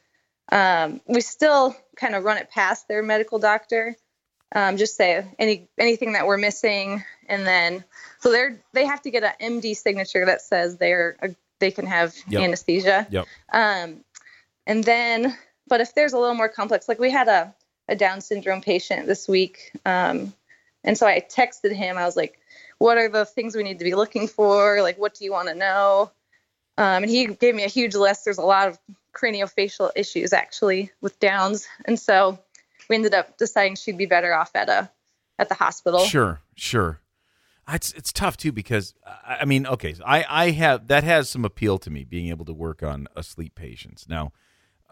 um, 0.52 1.02
we 1.08 1.22
still 1.22 1.76
kind 1.96 2.16
of 2.16 2.24
run 2.24 2.38
it 2.38 2.50
past 2.50 2.88
their 2.88 3.04
medical 3.04 3.40
doctor. 3.40 3.96
Um, 4.56 4.78
just 4.78 4.96
say 4.96 5.26
any 5.40 5.68
anything 5.80 6.14
that 6.14 6.28
we're 6.28 6.38
missing, 6.38 7.04
and 7.28 7.46
then 7.46 7.84
so 8.20 8.32
they're 8.32 8.62
they 8.74 8.86
have 8.86 9.02
to 9.04 9.12
get 9.12 9.24
an 9.24 9.62
MD 9.62 9.76
signature 9.76 10.26
that 10.26 10.42
says 10.42 10.78
they're 10.78 11.18
they 11.60 11.72
can 11.72 11.86
have 11.88 12.14
Yep. 12.28 12.42
anesthesia. 12.42 13.08
Yep. 13.10 13.28
Um, 13.52 14.04
and 14.68 14.84
then, 14.84 15.36
but 15.68 15.82
if 15.82 15.96
there's 15.96 16.14
a 16.14 16.20
little 16.20 16.36
more 16.36 16.50
complex, 16.50 16.88
like 16.88 17.00
we 17.00 17.10
had 17.10 17.28
a, 17.28 17.56
a 17.88 17.96
Down 17.96 18.22
syndrome 18.22 18.62
patient 18.62 19.08
this 19.08 19.28
week, 19.28 19.72
um, 19.86 20.34
and 20.84 20.98
so 20.98 21.08
I 21.08 21.22
texted 21.22 21.74
him. 21.74 21.98
I 21.98 22.06
was 22.06 22.16
like, 22.16 22.40
"What 22.78 22.98
are 22.98 23.10
the 23.10 23.26
things 23.26 23.56
we 23.56 23.64
need 23.64 23.80
to 23.80 23.86
be 23.86 23.96
looking 23.96 24.28
for? 24.28 24.82
Like, 24.82 25.00
what 25.00 25.16
do 25.16 25.26
you 25.26 25.32
want 25.32 25.48
to 25.48 25.56
know?" 25.56 26.12
Um, 26.78 27.04
and 27.04 27.10
he 27.10 27.26
gave 27.28 27.56
me 27.56 27.64
a 27.64 27.70
huge 27.70 27.96
list. 27.96 28.26
There's 28.26 28.38
a 28.38 28.46
lot 28.46 28.68
of 28.68 28.80
craniofacial 29.13 29.91
issues 29.96 30.34
actually 30.34 30.91
with 31.01 31.20
Downs, 31.20 31.67
and 31.86 32.00
so 32.00 32.39
we 32.89 32.96
ended 32.96 33.13
up 33.13 33.38
deciding 33.38 33.75
she'd 33.75 33.98
be 33.98 34.05
better 34.05 34.34
off 34.34 34.51
at 34.55 34.70
a 34.70 34.89
at 35.39 35.50
the 35.50 35.55
hospital. 35.55 36.00
Sure, 36.00 36.41
sure. 36.55 37.00
Ah, 37.67 37.75
it's 37.75 37.93
it's 37.93 38.12
tough 38.12 38.36
too 38.38 38.51
because 38.51 38.93
I 39.25 39.46
mean, 39.46 39.65
okay, 39.67 39.96
I 40.05 40.25
I 40.29 40.51
have 40.51 40.88
that 40.88 41.03
has 41.03 41.29
some 41.29 41.46
appeal 41.46 41.77
to 41.79 41.89
me 41.89 42.03
being 42.03 42.27
able 42.27 42.46
to 42.46 42.53
work 42.53 42.84
on 42.84 43.08
uh, 43.15 43.20
asleep 43.22 43.55
patients. 43.55 44.08
Now, 44.10 44.32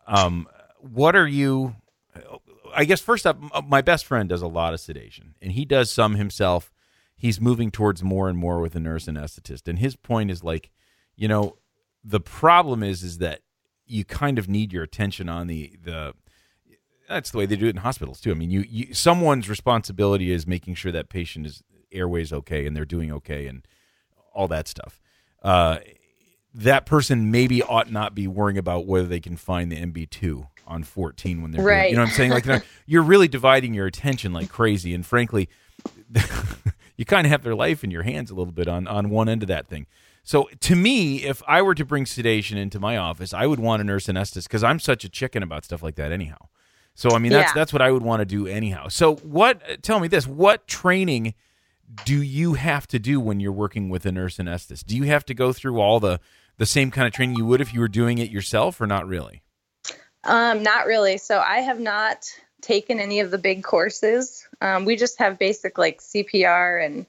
Um, 0.08 0.48
what 0.80 1.16
are 1.16 1.28
you? 1.28 1.76
Uh, 2.16 2.38
I 2.74 2.86
guess 2.86 3.02
first 3.02 3.28
up, 3.28 3.38
uh, 3.54 3.62
my 3.62 3.82
best 3.82 4.06
friend 4.06 4.30
does 4.30 4.42
a 4.42 4.48
lot 4.48 4.74
of 4.74 4.80
sedation, 4.80 5.36
and 5.42 5.52
he 5.52 5.66
does 5.66 5.92
some 5.92 6.16
himself. 6.16 6.72
He's 7.16 7.40
moving 7.42 7.70
towards 7.72 8.02
more 8.04 8.30
and 8.30 8.38
more 8.38 8.62
with 8.62 8.76
a 8.76 8.80
nurse 8.80 9.06
anesthetist, 9.06 9.68
and 9.68 9.78
his 9.78 9.96
point 9.96 10.32
is 10.32 10.44
like, 10.44 10.72
you 11.16 11.28
know, 11.28 11.58
the 12.04 12.20
problem 12.22 12.82
is 12.84 13.04
is 13.04 13.18
that 13.20 13.42
you 13.92 14.06
kind 14.06 14.40
of 14.40 14.48
need 14.48 14.74
your 14.74 14.84
attention 14.84 15.30
on 15.30 15.48
the 15.48 15.74
the. 15.84 16.14
That's 17.10 17.32
the 17.32 17.40
way 17.40 17.46
they 17.46 17.58
do 17.58 17.66
it 17.66 17.72
in 17.72 17.78
hospitals 17.78 18.22
too. 18.22 18.32
I 18.32 18.36
mean, 18.36 18.52
you, 18.52 18.64
you 18.70 18.94
someone's 18.94 19.50
responsibility 19.50 20.32
is 20.32 20.48
making 20.48 20.76
sure 20.76 20.94
that 20.94 21.10
patient 21.10 21.46
is 21.46 21.62
airways 21.92 22.32
okay 22.32 22.66
and 22.66 22.76
they're 22.76 22.86
doing 22.86 23.12
okay 23.12 23.48
and 23.48 23.68
all 24.34 24.48
that 24.48 24.68
stuff. 24.70 25.02
Uh, 25.44 25.80
that 26.54 26.86
person 26.86 27.32
maybe 27.32 27.62
ought 27.64 27.92
not 27.92 28.16
be 28.16 28.28
worrying 28.28 28.58
about 28.58 28.86
whether 28.86 29.08
they 29.08 29.20
can 29.20 29.36
find 29.36 29.72
the 29.72 29.78
MB2 29.78 30.48
on 30.68 30.84
14 30.84 31.42
when 31.42 31.52
they're 31.52 31.64
right. 31.64 31.82
Doing, 31.82 31.90
you 31.90 31.96
know 31.98 32.04
what 32.04 32.10
I'm 32.10 32.16
saying? 32.16 32.32
Like 32.32 32.64
you're 32.86 33.04
really 33.04 33.28
dividing 33.28 33.74
your 33.74 33.88
attention 33.88 34.32
like 34.32 34.50
crazy, 34.50 34.94
and 34.94 35.06
frankly, 35.06 35.50
you 36.98 37.06
kind 37.06 37.26
of 37.26 37.32
have 37.32 37.44
their 37.44 37.56
life 37.56 37.84
in 37.84 37.92
your 37.92 38.04
hands 38.04 38.32
a 38.32 38.36
little 38.36 38.54
bit 38.54 38.68
on 38.68 38.88
on 38.88 39.10
one 39.10 39.28
end 39.28 39.44
of 39.44 39.48
that 39.48 39.68
thing. 39.68 39.86
So 40.24 40.50
to 40.62 40.76
me, 40.76 41.24
if 41.24 41.42
I 41.48 41.62
were 41.62 41.76
to 41.76 41.86
bring 41.86 42.06
sedation 42.06 42.58
into 42.58 42.80
my 42.80 42.98
office, 42.98 43.34
I 43.34 43.48
would 43.48 43.60
want 43.60 43.82
a 43.82 43.84
nurse 43.84 44.08
anesthetist 44.08 44.44
because 44.44 44.64
I'm 44.64 44.80
such 44.80 45.04
a 45.04 45.10
chicken 45.10 45.44
about 45.44 45.66
stuff 45.66 45.82
like 45.82 45.96
that 45.96 46.12
anyhow. 46.12 46.38
So 46.94 47.16
I 47.16 47.20
mean 47.20 47.32
that's 47.32 47.52
Yeah. 47.52 47.54
that's 47.56 47.74
what 47.74 47.82
I 47.82 47.92
would 47.92 48.04
want 48.04 48.20
to 48.22 48.26
do 48.26 48.48
anyhow. 48.48 48.88
So 48.88 49.16
what 49.16 49.82
tell 49.82 50.00
me 50.00 50.08
this, 50.08 50.28
what 50.28 50.68
training 50.68 51.34
do 52.06 52.22
you 52.22 52.54
have 52.54 52.88
to 52.88 53.00
do 53.00 53.20
when 53.20 53.40
you're 53.40 53.52
working 53.52 53.90
with 53.90 54.06
a 54.06 54.12
nurse 54.12 54.38
anesthetist? 54.38 54.86
Do 54.86 54.96
you 54.96 55.04
have 55.04 55.26
to 55.26 55.34
go 55.34 55.52
through 55.54 55.80
all 55.80 56.00
the 56.00 56.20
the 56.58 56.66
same 56.66 56.92
kind 56.92 57.08
of 57.08 57.14
training 57.14 57.36
you 57.38 57.46
would 57.46 57.62
if 57.62 57.74
you 57.74 57.80
were 57.80 57.88
doing 57.88 58.18
it 58.20 58.30
yourself 58.30 58.80
or 58.80 58.86
not 58.88 59.08
really? 59.08 59.42
Um, 60.24 60.62
not 60.62 60.86
really. 60.86 61.18
So 61.18 61.40
I 61.40 61.60
have 61.62 61.80
not 61.80 62.26
taken 62.62 63.00
any 63.00 63.22
of 63.22 63.32
the 63.32 63.40
big 63.40 63.64
courses. 63.64 64.48
Um, 64.62 64.86
we 64.86 64.96
just 64.96 65.18
have 65.18 65.40
basic 65.40 65.80
like 65.80 66.00
CPR 66.02 66.86
and 66.86 67.06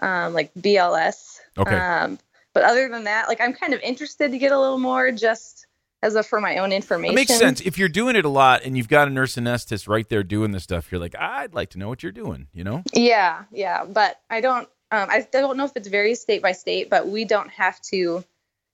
um, 0.00 0.32
like 0.32 0.54
BLS. 0.54 1.38
Okay. 1.58 1.76
Um, 1.76 2.18
but 2.54 2.62
other 2.64 2.88
than 2.88 3.04
that, 3.04 3.28
like 3.28 3.40
I'm 3.40 3.52
kind 3.52 3.74
of 3.74 3.80
interested 3.80 4.30
to 4.30 4.38
get 4.38 4.52
a 4.52 4.58
little 4.58 4.78
more 4.78 5.10
just 5.10 5.66
as 6.02 6.14
a 6.14 6.22
for 6.22 6.40
my 6.40 6.58
own 6.58 6.70
information. 6.70 7.14
It 7.14 7.16
makes 7.16 7.36
sense. 7.36 7.60
If 7.60 7.78
you're 7.78 7.88
doing 7.88 8.14
it 8.14 8.24
a 8.24 8.28
lot 8.28 8.62
and 8.64 8.76
you've 8.76 8.88
got 8.88 9.08
a 9.08 9.10
nurse 9.10 9.36
anesthetist 9.36 9.88
right 9.88 10.08
there 10.08 10.22
doing 10.22 10.52
this 10.52 10.62
stuff, 10.62 10.92
you're 10.92 11.00
like, 11.00 11.16
I'd 11.18 11.54
like 11.54 11.70
to 11.70 11.78
know 11.78 11.88
what 11.88 12.02
you're 12.02 12.12
doing, 12.12 12.48
you 12.52 12.62
know? 12.62 12.82
Yeah, 12.92 13.44
yeah. 13.50 13.84
But 13.84 14.20
I 14.30 14.40
don't. 14.40 14.68
Um, 14.90 15.08
I 15.10 15.26
don't 15.32 15.56
know 15.56 15.64
if 15.64 15.72
it's 15.76 15.88
varies 15.88 16.20
state 16.20 16.42
by 16.42 16.52
state, 16.52 16.88
but 16.88 17.08
we 17.08 17.24
don't 17.24 17.50
have 17.50 17.80
to 17.92 18.22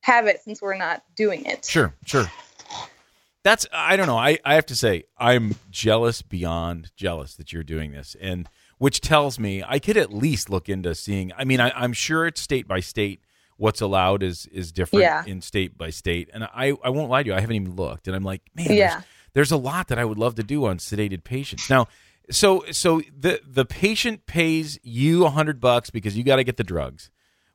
have 0.03 0.27
it 0.27 0.43
since 0.43 0.61
we're 0.61 0.77
not 0.77 1.03
doing 1.15 1.47
it. 1.47 1.65
Sure, 1.65 1.95
sure. 2.05 2.31
That's 3.43 3.67
I 3.73 3.97
don't 3.97 4.07
know. 4.07 4.19
I, 4.19 4.39
I 4.45 4.55
have 4.55 4.67
to 4.67 4.77
say 4.77 5.05
I'm 5.17 5.55
jealous 5.71 6.21
beyond 6.21 6.91
jealous 6.95 7.37
that 7.37 7.53
you're 7.53 7.63
doing 7.63 7.93
this, 7.93 8.17
and 8.21 8.49
which 8.79 9.01
tells 9.01 9.39
me 9.39 9.63
I 9.67 9.79
could 9.79 9.97
at 9.97 10.13
least 10.13 10.51
look 10.51 10.69
into 10.69 10.95
seeing. 10.95 11.33
I 11.39 11.45
mean, 11.45 11.61
I, 11.61 11.71
I'm 11.71 11.93
sure 11.93 12.27
it's 12.27 12.41
state 12.41 12.69
by 12.69 12.81
state. 12.81 13.23
What's 13.61 13.81
allowed 13.81 14.23
is 14.23 14.47
is 14.47 14.73
different 14.73 15.03
Yeah. 15.03 15.25
in 15.27 15.41
state 15.41 15.77
by 15.77 15.91
state, 15.91 16.31
and 16.33 16.45
I 16.45 16.73
I 16.83 16.91
won't 16.91 17.11
lie 17.11 17.23
to 17.23 17.29
you. 17.29 17.35
I 17.35 17.41
haven't 17.41 17.57
even 17.57 17.77
looked, 17.77 18.07
and 18.07 18.17
I'm 18.17 18.25
like, 18.25 18.43
man, 18.55 18.67
Yeah. 18.71 18.89
there's, 18.89 19.05
there's 19.35 19.53
a 19.53 19.57
lot 19.57 19.89
that 19.89 19.99
I 19.99 20.05
would 20.05 20.19
love 20.19 20.35
to 20.37 20.43
do 20.43 20.65
on 20.65 20.79
sedated 20.79 21.25
patients. 21.25 21.69
Now, 21.69 21.87
so 22.31 22.65
so 22.73 23.03
the 23.17 23.41
the 23.47 23.65
patient 23.65 24.27
pays 24.27 24.79
you 24.83 25.27
a 25.27 25.31
hundred 25.31 25.61
bucks 25.61 25.91
because 25.91 26.17
you 26.17 26.25
got 26.25 26.37
to 26.37 26.45
get 26.45 26.57
the 26.57 26.65
drugs 26.65 27.11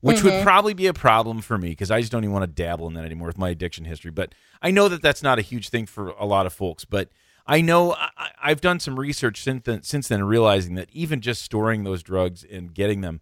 which 0.06 0.22
would 0.22 0.34
mm-hmm. 0.34 0.44
probably 0.44 0.76
be 0.76 0.86
a 0.86 0.94
problem 0.94 1.42
for 1.42 1.58
me 1.58 1.70
because 1.70 1.90
I 1.90 2.00
just 2.00 2.12
don't 2.12 2.24
even 2.24 2.32
want 2.32 2.44
to 2.44 2.64
dabble 2.64 2.88
in 2.88 2.94
that 2.94 3.06
anymore 3.06 3.26
with 3.26 3.40
my 3.40 3.50
addiction 3.50 3.86
history. 3.86 4.12
But 4.12 4.36
I 4.62 4.70
know 4.70 4.88
that 4.88 5.02
that's 5.02 5.24
not 5.24 5.40
a 5.40 5.42
huge 5.42 5.70
thing 5.70 5.88
for 5.88 6.10
a 6.10 6.28
lot 6.28 6.46
of 6.46 6.54
folks. 6.54 6.86
But 6.86 7.10
I 7.48 7.62
know 7.62 7.94
I, 7.94 8.30
I've 8.40 8.62
done 8.62 8.80
some 8.80 9.00
research 9.00 9.42
since 9.42 9.64
then, 9.66 9.82
since 9.82 10.08
then, 10.08 10.24
realizing 10.24 10.76
that 10.76 10.90
even 10.92 11.22
just 11.22 11.42
storing 11.42 11.86
those 11.86 12.04
drugs 12.04 12.44
and 12.44 12.72
getting 12.72 13.02
them, 13.02 13.20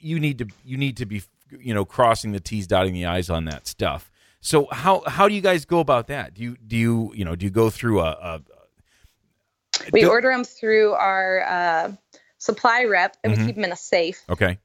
you 0.00 0.18
need 0.18 0.38
to 0.38 0.48
you 0.64 0.76
need 0.76 0.96
to 0.96 1.06
be 1.06 1.22
you 1.50 1.74
know 1.74 1.84
crossing 1.84 2.32
the 2.32 2.40
T's, 2.40 2.66
dotting 2.66 2.94
the 2.94 3.06
I's 3.06 3.30
on 3.30 3.44
that 3.46 3.66
stuff. 3.66 4.10
So 4.40 4.66
how 4.70 5.02
how 5.06 5.28
do 5.28 5.34
you 5.34 5.40
guys 5.40 5.64
go 5.64 5.80
about 5.80 6.06
that? 6.08 6.34
Do 6.34 6.42
you 6.42 6.56
do 6.66 6.76
you 6.76 7.12
you 7.14 7.24
know 7.24 7.34
do 7.36 7.44
you 7.46 7.50
go 7.50 7.70
through 7.70 8.00
a, 8.00 8.10
a 8.10 8.40
We 9.92 10.02
do- 10.02 10.10
order 10.10 10.30
them 10.30 10.44
through 10.44 10.92
our 10.92 11.42
uh, 11.46 11.92
supply 12.38 12.84
rep, 12.84 13.16
and 13.24 13.32
Mm-hmm. 13.32 13.42
we 13.42 13.46
keep 13.46 13.54
them 13.56 13.64
in 13.64 13.72
a 13.72 13.76
safe. 13.76 14.22
Okay. 14.28 14.58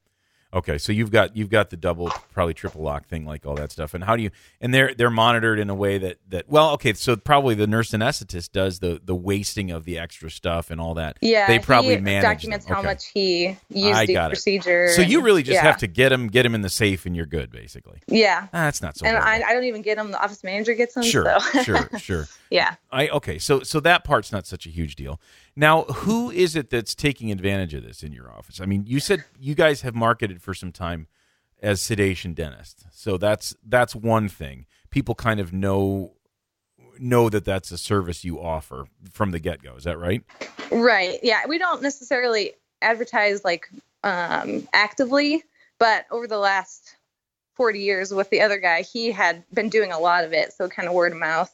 Okay, 0.53 0.77
so 0.77 0.91
you've 0.91 1.11
got 1.11 1.35
you've 1.37 1.49
got 1.49 1.69
the 1.69 1.77
double, 1.77 2.09
probably 2.33 2.53
triple 2.53 2.81
lock 2.81 3.07
thing, 3.07 3.25
like 3.25 3.45
all 3.45 3.55
that 3.55 3.71
stuff. 3.71 3.93
And 3.93 4.03
how 4.03 4.17
do 4.17 4.23
you? 4.23 4.31
And 4.59 4.73
they're 4.73 4.93
they're 4.93 5.09
monitored 5.09 5.59
in 5.59 5.69
a 5.69 5.75
way 5.75 5.97
that 5.97 6.17
that 6.27 6.49
well, 6.49 6.71
okay. 6.71 6.91
So 6.93 7.15
probably 7.15 7.55
the 7.55 7.67
nurse 7.67 7.91
anesthetist 7.91 8.51
does 8.51 8.79
the 8.79 8.99
the 9.01 9.15
wasting 9.15 9.71
of 9.71 9.85
the 9.85 9.97
extra 9.97 10.29
stuff 10.29 10.69
and 10.69 10.81
all 10.81 10.93
that. 10.95 11.17
Yeah, 11.21 11.47
they 11.47 11.59
probably 11.59 11.95
he 11.95 12.01
manage. 12.01 12.23
documents 12.23 12.65
them. 12.65 12.73
how 12.75 12.81
Okay. 12.81 12.87
much 12.89 13.05
he 13.05 13.57
used 13.69 13.95
I 13.97 14.03
each 14.03 14.09
got 14.13 14.31
it. 14.31 14.35
procedure. 14.35 14.89
So 14.89 15.01
you 15.01 15.21
really 15.21 15.41
just 15.43 15.55
yeah. 15.55 15.61
have 15.63 15.77
to 15.77 15.87
get 15.87 16.11
him 16.11 16.27
get 16.27 16.45
him 16.45 16.53
in 16.53 16.61
the 16.61 16.69
safe, 16.69 17.05
and 17.05 17.15
you're 17.15 17.25
good, 17.25 17.49
basically. 17.49 17.99
Yeah, 18.07 18.47
Ah, 18.47 18.65
that's 18.65 18.81
not 18.81 18.97
so. 18.97 19.05
and. 19.05 19.17
I, 19.17 19.35
I 19.47 19.53
don't 19.53 19.63
even 19.63 19.81
get 19.81 19.95
them. 19.97 20.11
The 20.11 20.21
office 20.21 20.43
manager 20.43 20.73
gets 20.73 20.95
them. 20.95 21.03
sure, 21.03 21.39
so. 21.53 21.63
sure, 21.63 21.89
sure. 21.97 22.27
Yeah. 22.51 22.75
I 22.91 23.07
okay, 23.09 23.39
so 23.39 23.61
so 23.61 23.79
that 23.79 24.03
part's 24.03 24.31
not 24.31 24.45
such 24.45 24.67
a 24.67 24.69
huge 24.69 24.95
deal. 24.95 25.19
Now, 25.55 25.83
who 25.83 26.29
is 26.29 26.55
it 26.55 26.69
that's 26.69 26.93
taking 26.93 27.31
advantage 27.31 27.73
of 27.73 27.83
this 27.83 28.03
in 28.03 28.11
your 28.11 28.31
office? 28.31 28.61
I 28.61 28.65
mean, 28.65 28.83
you 28.85 28.99
said 28.99 29.23
you 29.39 29.55
guys 29.55 29.81
have 29.81 29.95
marketed 29.95 30.41
for 30.41 30.53
some 30.53 30.71
time 30.71 31.07
as 31.61 31.81
sedation 31.81 32.33
dentist, 32.33 32.85
so 32.91 33.17
that's 33.17 33.55
that's 33.65 33.95
one 33.95 34.29
thing. 34.29 34.67
People 34.91 35.15
kind 35.15 35.39
of 35.39 35.53
know 35.53 36.13
know 36.99 37.29
that 37.29 37.45
that's 37.45 37.71
a 37.71 37.77
service 37.77 38.23
you 38.23 38.39
offer 38.39 38.85
from 39.11 39.31
the 39.31 39.39
get 39.39 39.63
go. 39.63 39.75
Is 39.75 39.85
that 39.85 39.97
right? 39.97 40.23
Right. 40.71 41.19
Yeah. 41.23 41.41
We 41.47 41.57
don't 41.57 41.81
necessarily 41.81 42.53
advertise 42.81 43.43
like 43.43 43.69
um, 44.03 44.67
actively, 44.73 45.43
but 45.79 46.05
over 46.11 46.27
the 46.27 46.37
last 46.37 46.95
40 47.55 47.79
years 47.79 48.13
with 48.13 48.29
the 48.29 48.41
other 48.41 48.59
guy, 48.59 48.81
he 48.83 49.11
had 49.11 49.43
been 49.53 49.69
doing 49.69 49.91
a 49.91 49.99
lot 49.99 50.23
of 50.23 50.33
it. 50.33 50.53
So 50.53 50.67
kind 50.69 50.87
of 50.87 50.93
word 50.93 51.11
of 51.11 51.17
mouth. 51.17 51.51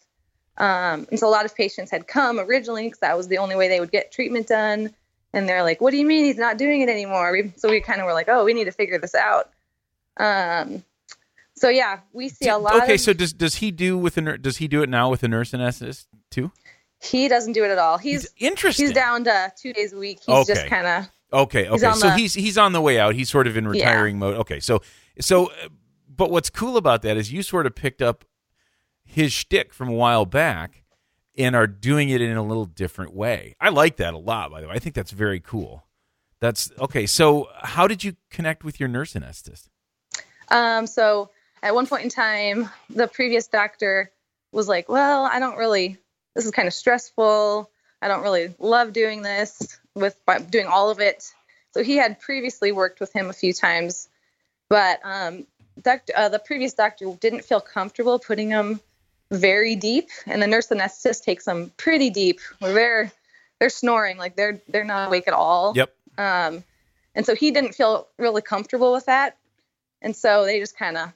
Um, 0.57 1.07
and 1.09 1.19
so 1.19 1.27
a 1.27 1.29
lot 1.29 1.45
of 1.45 1.55
patients 1.55 1.91
had 1.91 2.07
come 2.07 2.39
originally 2.39 2.85
because 2.85 2.99
that 2.99 3.15
was 3.15 3.27
the 3.27 3.37
only 3.37 3.55
way 3.55 3.67
they 3.67 3.79
would 3.79 3.91
get 3.91 4.11
treatment 4.11 4.47
done. 4.47 4.93
And 5.33 5.47
they're 5.47 5.63
like, 5.63 5.81
what 5.81 5.91
do 5.91 5.97
you 5.97 6.05
mean 6.05 6.25
he's 6.25 6.37
not 6.37 6.57
doing 6.57 6.81
it 6.81 6.89
anymore? 6.89 7.31
We, 7.31 7.53
so 7.57 7.69
we 7.69 7.81
kind 7.81 7.99
of 7.99 8.05
were 8.05 8.13
like, 8.13 8.27
oh, 8.29 8.43
we 8.43 8.53
need 8.53 8.65
to 8.65 8.71
figure 8.71 8.97
this 8.97 9.13
out. 9.13 9.51
Um, 10.17 10.83
so 11.55 11.69
yeah, 11.69 11.99
we 12.13 12.29
see 12.29 12.47
a 12.47 12.57
lot 12.57 12.83
okay, 12.83 12.95
of, 12.95 13.01
so 13.01 13.13
does 13.13 13.33
does 13.33 13.55
he 13.55 13.71
do 13.71 13.97
with 13.97 14.17
a 14.17 14.37
does 14.37 14.57
he 14.57 14.67
do 14.67 14.83
it 14.83 14.89
now 14.89 15.09
with 15.09 15.23
a 15.23 15.27
nurse 15.27 15.51
anesthetist 15.51 16.05
too? 16.29 16.51
he 17.01 17.27
doesn't 17.27 17.53
do 17.53 17.63
it 17.63 17.69
at 17.69 17.77
all. 17.77 17.97
He's, 17.97 18.27
Interesting. 18.37 18.87
he's 18.87 18.95
down 18.95 19.23
to 19.25 19.51
two 19.55 19.73
days 19.73 19.93
a 19.93 19.97
week. 19.97 20.19
He's 20.25 20.47
just 20.47 20.67
kind 20.67 20.87
of, 20.87 21.09
Okay, 21.31 21.67
okay. 21.67 21.85
on 21.85 21.95
so 21.95 22.07
the- 22.07 22.15
he's 22.15 22.33
he's 22.33 22.57
on 22.57 22.71
the 22.71 22.81
way 22.81 22.99
out. 22.99 23.13
He's 23.13 23.29
sort 23.29 23.47
of 23.47 23.57
in 23.57 23.67
retiring 23.67 24.17
mode. 24.17 24.37
Okay, 24.37 24.59
so 24.61 24.81
so, 25.19 25.47
uh, 25.47 25.67
but 26.07 26.31
what's 26.31 26.49
cool 26.49 26.77
about 26.77 27.01
that 27.01 27.17
is 27.17 27.33
you 27.33 27.43
sort 27.43 27.65
of 27.65 27.75
picked 27.75 28.01
up 28.01 28.23
his 29.17 29.33
shtick 29.33 29.73
from 29.73 29.89
a 29.89 29.93
while 29.93 30.27
back 30.27 30.83
and 31.35 31.55
are 31.55 31.65
doing 31.65 32.09
it 32.09 32.21
in 32.21 32.37
a 32.37 32.43
little 32.43 32.67
different 32.67 33.15
way. 33.15 33.55
I 33.59 33.69
like 33.69 33.97
that 33.97 34.13
a 34.13 34.17
lot, 34.17 34.51
by 34.51 34.61
the 34.61 34.67
way. 34.67 34.75
I 34.75 34.77
think 34.77 34.93
that's 34.93 35.09
very 35.09 35.39
cool. 35.39 35.87
That's 36.39 36.71
okay. 36.79 37.07
So, 37.07 37.49
how 37.63 37.87
did 37.87 38.03
you 38.03 38.15
connect 38.29 38.63
with 38.63 38.79
your 38.79 38.87
nurse 38.87 39.13
anesthetist? 39.13 39.69
Um, 40.49 40.85
so 40.85 41.31
at 41.63 41.73
one 41.73 41.87
point 41.87 42.03
in 42.03 42.09
time, 42.11 42.69
the 42.91 43.07
previous 43.07 43.47
doctor 43.47 44.11
was 44.51 44.67
like, 44.67 44.87
"Well, 44.87 45.25
I 45.25 45.39
don't 45.39 45.57
really. 45.57 45.97
This 46.35 46.45
is 46.45 46.51
kind 46.51 46.67
of 46.67 46.73
stressful. 46.75 47.71
I 48.03 48.07
don't 48.07 48.21
really 48.21 48.53
love 48.59 48.93
doing 48.93 49.23
this 49.23 49.79
with 49.95 50.15
doing 50.51 50.67
all 50.67 50.91
of 50.91 50.99
it." 50.99 51.33
So 51.71 51.81
he 51.81 51.95
had 51.95 52.19
previously 52.19 52.71
worked 52.71 52.99
with 52.99 53.13
him 53.13 53.31
a 53.31 53.33
few 53.33 53.51
times, 53.51 54.09
but 54.69 54.99
um, 55.03 55.47
uh, 56.15 56.29
the 56.29 56.39
previous 56.45 56.75
doctor 56.75 57.11
didn't 57.19 57.45
feel 57.45 57.61
comfortable 57.61 58.19
putting 58.19 58.51
him 58.51 58.79
very 59.31 59.75
deep, 59.75 60.09
and 60.25 60.41
the 60.41 60.47
nurse 60.47 60.67
anesthetist 60.67 61.23
takes 61.23 61.45
them 61.45 61.71
pretty 61.77 62.09
deep, 62.09 62.39
where 62.59 62.73
they're 62.73 63.11
they're 63.59 63.69
snoring, 63.69 64.17
like 64.17 64.35
they're 64.35 64.61
they're 64.69 64.83
not 64.83 65.07
awake 65.07 65.27
at 65.27 65.33
all. 65.33 65.73
Yep. 65.75 65.93
Um, 66.17 66.63
and 67.15 67.25
so 67.25 67.35
he 67.35 67.51
didn't 67.51 67.73
feel 67.73 68.07
really 68.17 68.41
comfortable 68.41 68.91
with 68.93 69.05
that. 69.07 69.37
And 70.01 70.15
so 70.15 70.45
they 70.45 70.59
just 70.59 70.77
kind 70.77 70.97
of 70.97 71.11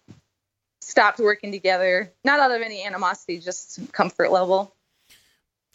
stopped 0.82 1.20
working 1.20 1.52
together, 1.52 2.12
not 2.24 2.40
out 2.40 2.52
of 2.52 2.62
any 2.62 2.84
animosity, 2.84 3.40
just 3.40 3.92
comfort 3.92 4.32
level. 4.32 4.74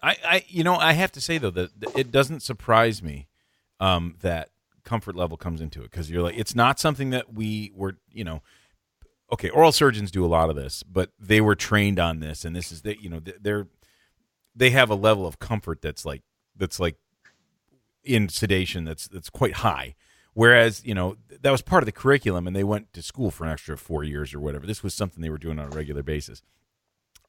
I, 0.02 0.16
I 0.24 0.44
you 0.48 0.62
know 0.62 0.76
I 0.76 0.92
have 0.92 1.12
to 1.12 1.20
say 1.20 1.38
though 1.38 1.50
that 1.50 1.70
it 1.96 2.10
doesn't 2.10 2.40
surprise 2.40 3.02
me 3.02 3.28
um, 3.80 4.16
that 4.20 4.50
comfort 4.84 5.16
level 5.16 5.36
comes 5.36 5.60
into 5.60 5.80
it 5.80 5.90
because 5.90 6.10
you're 6.10 6.22
like 6.22 6.38
it's 6.38 6.54
not 6.54 6.78
something 6.78 7.10
that 7.10 7.32
we 7.32 7.72
were 7.74 7.96
you 8.12 8.22
know 8.24 8.42
okay 9.32 9.48
oral 9.50 9.72
surgeons 9.72 10.10
do 10.10 10.24
a 10.24 10.28
lot 10.28 10.50
of 10.50 10.56
this 10.56 10.82
but 10.82 11.10
they 11.18 11.40
were 11.40 11.54
trained 11.54 11.98
on 11.98 12.20
this 12.20 12.44
and 12.44 12.54
this 12.54 12.70
is 12.70 12.82
that 12.82 13.00
you 13.00 13.08
know 13.08 13.20
they're 13.40 13.66
they 14.54 14.70
have 14.70 14.90
a 14.90 14.94
level 14.94 15.26
of 15.26 15.38
comfort 15.38 15.80
that's 15.82 16.04
like 16.04 16.22
that's 16.56 16.80
like 16.80 16.96
in 18.04 18.28
sedation 18.28 18.84
that's 18.84 19.08
that's 19.08 19.30
quite 19.30 19.54
high 19.54 19.94
whereas 20.34 20.84
you 20.84 20.94
know 20.94 21.16
that 21.40 21.50
was 21.50 21.62
part 21.62 21.82
of 21.82 21.86
the 21.86 21.92
curriculum 21.92 22.46
and 22.46 22.54
they 22.54 22.64
went 22.64 22.92
to 22.92 23.02
school 23.02 23.30
for 23.30 23.44
an 23.44 23.50
extra 23.50 23.76
four 23.76 24.04
years 24.04 24.32
or 24.32 24.40
whatever 24.40 24.66
this 24.66 24.82
was 24.82 24.94
something 24.94 25.22
they 25.22 25.30
were 25.30 25.38
doing 25.38 25.58
on 25.58 25.66
a 25.66 25.76
regular 25.76 26.02
basis 26.02 26.42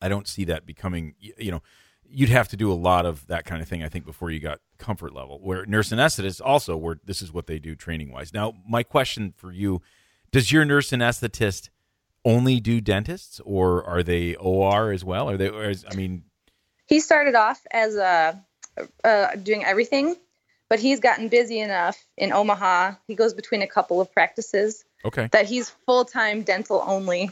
i 0.01 0.08
don't 0.08 0.27
see 0.27 0.44
that 0.44 0.66
becoming 0.66 1.16
you 1.20 1.51
know 1.51 1.62
you'd 2.10 2.30
have 2.30 2.48
to 2.50 2.58
do 2.58 2.72
a 2.72 2.75
lot 2.75 3.06
of 3.06 3.27
that 3.27 3.46
kind 3.46 3.62
of 3.62 3.68
thing, 3.68 3.84
I 3.84 3.89
think, 3.89 4.06
before 4.06 4.32
you 4.32 4.39
got 4.39 4.60
comfort 4.77 5.13
level. 5.13 5.39
Where 5.42 5.66
nurse 5.66 5.89
anesthetist 5.89 6.42
also, 6.44 6.77
where 6.77 7.00
this 7.04 7.22
is 7.22 7.32
what 7.32 7.48
they 7.48 7.60
do 7.60 7.75
training 7.75 8.12
wise. 8.12 8.34
Now, 8.34 8.54
my 8.68 8.84
question 8.84 9.34
for 9.36 9.51
you: 9.51 9.82
Does 10.32 10.51
your 10.51 10.66
nurse 10.66 10.92
anesthetist 10.92 11.70
only 12.27 12.60
do 12.60 12.81
dentists, 12.81 13.39
or 13.46 13.84
are 13.86 14.03
they 14.03 14.36
OR 14.36 14.91
as 14.91 15.03
well? 15.05 15.29
Are 15.29 15.38
they? 15.38 15.48
Or 15.48 15.69
is, 15.69 15.86
I 15.89 15.96
mean, 15.96 16.24
he 16.86 17.00
started 17.00 17.36
off 17.36 17.65
as 17.72 17.96
a 17.96 18.43
uh, 19.03 19.36
doing 19.36 19.63
everything, 19.63 20.15
but 20.69 20.79
he's 20.79 21.00
gotten 21.00 21.29
busy 21.29 21.60
enough 21.60 22.05
in 22.17 22.34
Omaha. 22.34 22.96
He 23.07 23.15
goes 23.15 23.34
between 23.34 23.62
a 23.62 23.67
couple 23.67 24.01
of 24.01 24.12
practices. 24.12 24.84
Okay. 25.05 25.29
That 25.31 25.46
he's 25.46 25.69
full 25.86 26.03
time 26.03 26.41
dental 26.43 26.84
only. 26.86 27.31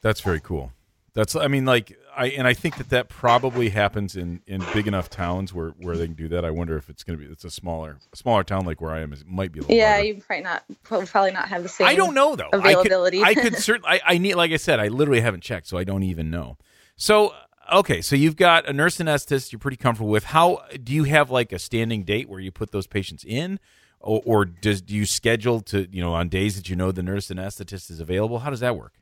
That's 0.00 0.22
very 0.22 0.40
cool. 0.40 0.72
That's 1.12 1.36
I 1.36 1.48
mean 1.48 1.66
like 1.66 1.98
I 2.16 2.26
and 2.28 2.46
I 2.46 2.54
think 2.54 2.76
that 2.78 2.90
that 2.90 3.08
probably 3.08 3.70
happens 3.70 4.16
in 4.16 4.40
in 4.46 4.64
big 4.72 4.86
enough 4.86 5.10
towns 5.10 5.52
where 5.52 5.70
where 5.70 5.96
they 5.96 6.06
can 6.06 6.14
do 6.14 6.28
that. 6.28 6.44
I 6.44 6.50
wonder 6.50 6.76
if 6.76 6.88
it's 6.88 7.02
going 7.02 7.18
to 7.18 7.24
be 7.24 7.30
it's 7.30 7.44
a 7.44 7.50
smaller 7.50 7.98
a 8.12 8.16
smaller 8.16 8.44
town 8.44 8.64
like 8.64 8.80
where 8.80 8.92
I 8.92 9.00
am 9.00 9.12
is 9.12 9.24
might 9.26 9.52
be 9.52 9.60
a 9.60 9.62
little 9.62 9.76
yeah 9.76 9.94
harder. 9.94 10.06
you 10.06 10.22
probably 10.22 10.42
not 10.42 10.64
probably 10.82 11.32
not 11.32 11.48
have 11.48 11.62
the 11.62 11.68
same. 11.68 11.86
I 11.86 11.94
don't 11.94 12.14
know 12.14 12.36
though 12.36 12.50
availability. 12.52 13.22
I 13.22 13.34
could, 13.34 13.38
I 13.46 13.50
could 13.50 13.58
certainly 13.58 13.88
I, 13.88 14.14
I 14.14 14.18
need 14.18 14.34
like 14.34 14.52
I 14.52 14.56
said 14.56 14.80
I 14.80 14.88
literally 14.88 15.20
haven't 15.20 15.42
checked 15.42 15.66
so 15.66 15.76
I 15.76 15.84
don't 15.84 16.02
even 16.02 16.30
know. 16.30 16.56
So 16.96 17.32
okay 17.72 18.00
so 18.00 18.16
you've 18.16 18.36
got 18.36 18.68
a 18.68 18.72
nurse 18.72 18.98
anesthetist 18.98 19.52
you're 19.52 19.58
pretty 19.58 19.76
comfortable 19.76 20.10
with. 20.10 20.24
How 20.24 20.62
do 20.82 20.92
you 20.92 21.04
have 21.04 21.30
like 21.30 21.52
a 21.52 21.58
standing 21.58 22.04
date 22.04 22.28
where 22.28 22.40
you 22.40 22.50
put 22.50 22.72
those 22.72 22.86
patients 22.86 23.24
in? 23.26 23.58
Or, 24.00 24.20
or 24.26 24.44
does 24.44 24.82
do 24.82 24.94
you 24.94 25.06
schedule 25.06 25.60
to 25.62 25.88
you 25.90 26.02
know 26.02 26.12
on 26.12 26.28
days 26.28 26.56
that 26.56 26.68
you 26.68 26.76
know 26.76 26.92
the 26.92 27.02
nurse 27.02 27.28
anesthetist 27.28 27.90
is 27.90 28.00
available? 28.00 28.40
How 28.40 28.50
does 28.50 28.60
that 28.60 28.76
work? 28.76 28.92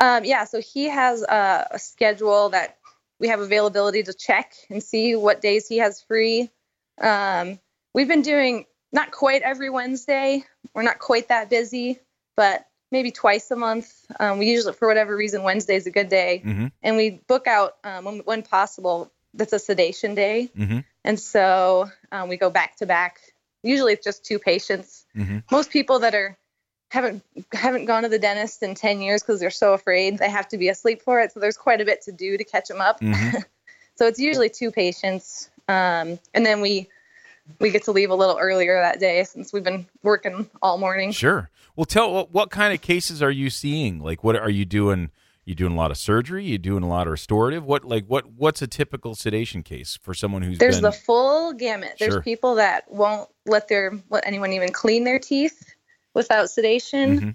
Um, 0.00 0.24
yeah, 0.24 0.44
so 0.44 0.60
he 0.60 0.88
has 0.88 1.22
a, 1.22 1.68
a, 1.72 1.78
schedule 1.78 2.48
that 2.48 2.78
we 3.20 3.28
have 3.28 3.40
availability 3.40 4.02
to 4.02 4.14
check 4.14 4.54
and 4.70 4.82
see 4.82 5.14
what 5.14 5.42
days 5.42 5.68
he 5.68 5.76
has 5.78 6.00
free. 6.00 6.50
Um, 6.98 7.60
we've 7.94 8.08
been 8.08 8.22
doing 8.22 8.64
not 8.92 9.10
quite 9.10 9.42
every 9.42 9.68
Wednesday. 9.68 10.42
We're 10.74 10.84
not 10.84 10.98
quite 10.98 11.28
that 11.28 11.50
busy, 11.50 12.00
but 12.34 12.66
maybe 12.90 13.10
twice 13.10 13.50
a 13.50 13.56
month. 13.56 13.92
Um, 14.18 14.38
we 14.38 14.46
usually, 14.46 14.72
for 14.72 14.88
whatever 14.88 15.14
reason, 15.14 15.42
Wednesday 15.42 15.76
is 15.76 15.86
a 15.86 15.90
good 15.90 16.08
day, 16.08 16.42
mm-hmm. 16.44 16.66
and 16.82 16.96
we 16.96 17.10
book 17.10 17.46
out 17.46 17.76
um, 17.84 18.04
when, 18.04 18.18
when, 18.20 18.42
possible. 18.42 19.12
That's 19.32 19.52
a 19.52 19.60
sedation 19.60 20.16
day, 20.16 20.50
mm-hmm. 20.56 20.80
and 21.04 21.20
so 21.20 21.88
um, 22.10 22.28
we 22.28 22.36
go 22.36 22.50
back 22.50 22.78
to 22.78 22.86
back. 22.86 23.20
Usually, 23.62 23.92
it's 23.92 24.04
just 24.04 24.24
two 24.24 24.40
patients. 24.40 25.06
Mm-hmm. 25.16 25.38
Most 25.52 25.70
people 25.70 26.00
that 26.00 26.16
are 26.16 26.36
haven't 26.90 27.22
haven't 27.52 27.86
gone 27.86 28.02
to 28.02 28.08
the 28.08 28.18
dentist 28.18 28.62
in 28.62 28.74
10 28.74 29.00
years 29.00 29.22
because 29.22 29.40
they're 29.40 29.50
so 29.50 29.72
afraid 29.72 30.18
they 30.18 30.28
have 30.28 30.48
to 30.48 30.58
be 30.58 30.68
asleep 30.68 31.00
for 31.02 31.20
it. 31.20 31.32
So 31.32 31.40
there's 31.40 31.56
quite 31.56 31.80
a 31.80 31.84
bit 31.84 32.02
to 32.02 32.12
do 32.12 32.36
to 32.36 32.44
catch 32.44 32.68
them 32.68 32.80
up. 32.80 33.00
Mm-hmm. 33.00 33.38
so 33.94 34.06
it's 34.06 34.18
usually 34.18 34.50
two 34.50 34.70
patients 34.70 35.50
um, 35.68 36.18
and 36.34 36.44
then 36.44 36.60
we 36.60 36.88
we 37.60 37.70
get 37.70 37.84
to 37.84 37.92
leave 37.92 38.10
a 38.10 38.14
little 38.14 38.36
earlier 38.38 38.80
that 38.80 39.00
day 39.00 39.24
since 39.24 39.52
we've 39.52 39.64
been 39.64 39.86
working 40.02 40.50
all 40.62 40.78
morning. 40.78 41.12
Sure. 41.12 41.48
Well 41.76 41.84
tell 41.84 42.12
what, 42.12 42.32
what 42.32 42.50
kind 42.50 42.74
of 42.74 42.80
cases 42.80 43.22
are 43.22 43.30
you 43.30 43.50
seeing? 43.50 44.00
Like 44.00 44.24
what 44.24 44.36
are 44.36 44.50
you 44.50 44.64
doing? 44.64 45.10
You 45.44 45.54
doing 45.54 45.72
a 45.72 45.76
lot 45.76 45.92
of 45.92 45.96
surgery? 45.96 46.44
You 46.44 46.58
doing 46.58 46.82
a 46.82 46.88
lot 46.88 47.06
of 47.06 47.12
restorative? 47.12 47.64
What 47.64 47.84
like 47.84 48.04
what 48.06 48.32
what's 48.32 48.62
a 48.62 48.66
typical 48.66 49.14
sedation 49.14 49.62
case 49.62 49.96
for 50.02 50.12
someone 50.12 50.42
who's 50.42 50.58
there's 50.58 50.76
been... 50.76 50.82
the 50.82 50.92
full 50.92 51.52
gamut. 51.52 51.96
There's 52.00 52.14
Sure. 52.14 52.22
people 52.22 52.56
that 52.56 52.90
won't 52.90 53.28
let 53.46 53.68
their 53.68 53.96
let 54.10 54.26
anyone 54.26 54.52
even 54.52 54.72
clean 54.72 55.04
their 55.04 55.20
teeth 55.20 55.72
without 56.14 56.50
sedation. 56.50 57.20
Mhm. 57.20 57.34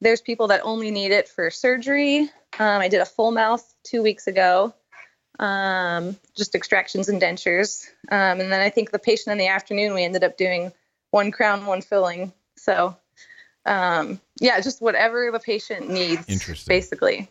there's 0.00 0.20
people 0.20 0.48
that 0.48 0.60
only 0.62 0.90
need 0.90 1.10
it 1.12 1.28
for 1.28 1.50
surgery. 1.50 2.20
Um, 2.58 2.80
i 2.80 2.88
did 2.88 3.00
a 3.00 3.06
full 3.06 3.32
mouth 3.32 3.64
two 3.84 4.02
weeks 4.02 4.26
ago 4.26 4.74
um, 5.38 6.16
just 6.34 6.54
extractions 6.54 7.08
and 7.10 7.20
dentures. 7.20 7.86
Um, 8.10 8.40
and 8.40 8.50
then 8.52 8.60
i 8.60 8.70
think 8.70 8.90
the 8.90 8.98
patient 8.98 9.32
in 9.32 9.38
the 9.38 9.48
afternoon 9.48 9.94
we 9.94 10.04
ended 10.04 10.24
up 10.24 10.36
doing 10.36 10.72
one 11.10 11.30
crown 11.30 11.66
one 11.66 11.80
filling. 11.82 12.32
So 12.56 12.96
um, 13.64 14.20
yeah 14.40 14.60
just 14.60 14.80
whatever 14.82 15.30
the 15.32 15.40
patient 15.40 15.88
needs 15.90 16.28
Interesting. 16.28 16.72
basically. 16.72 17.28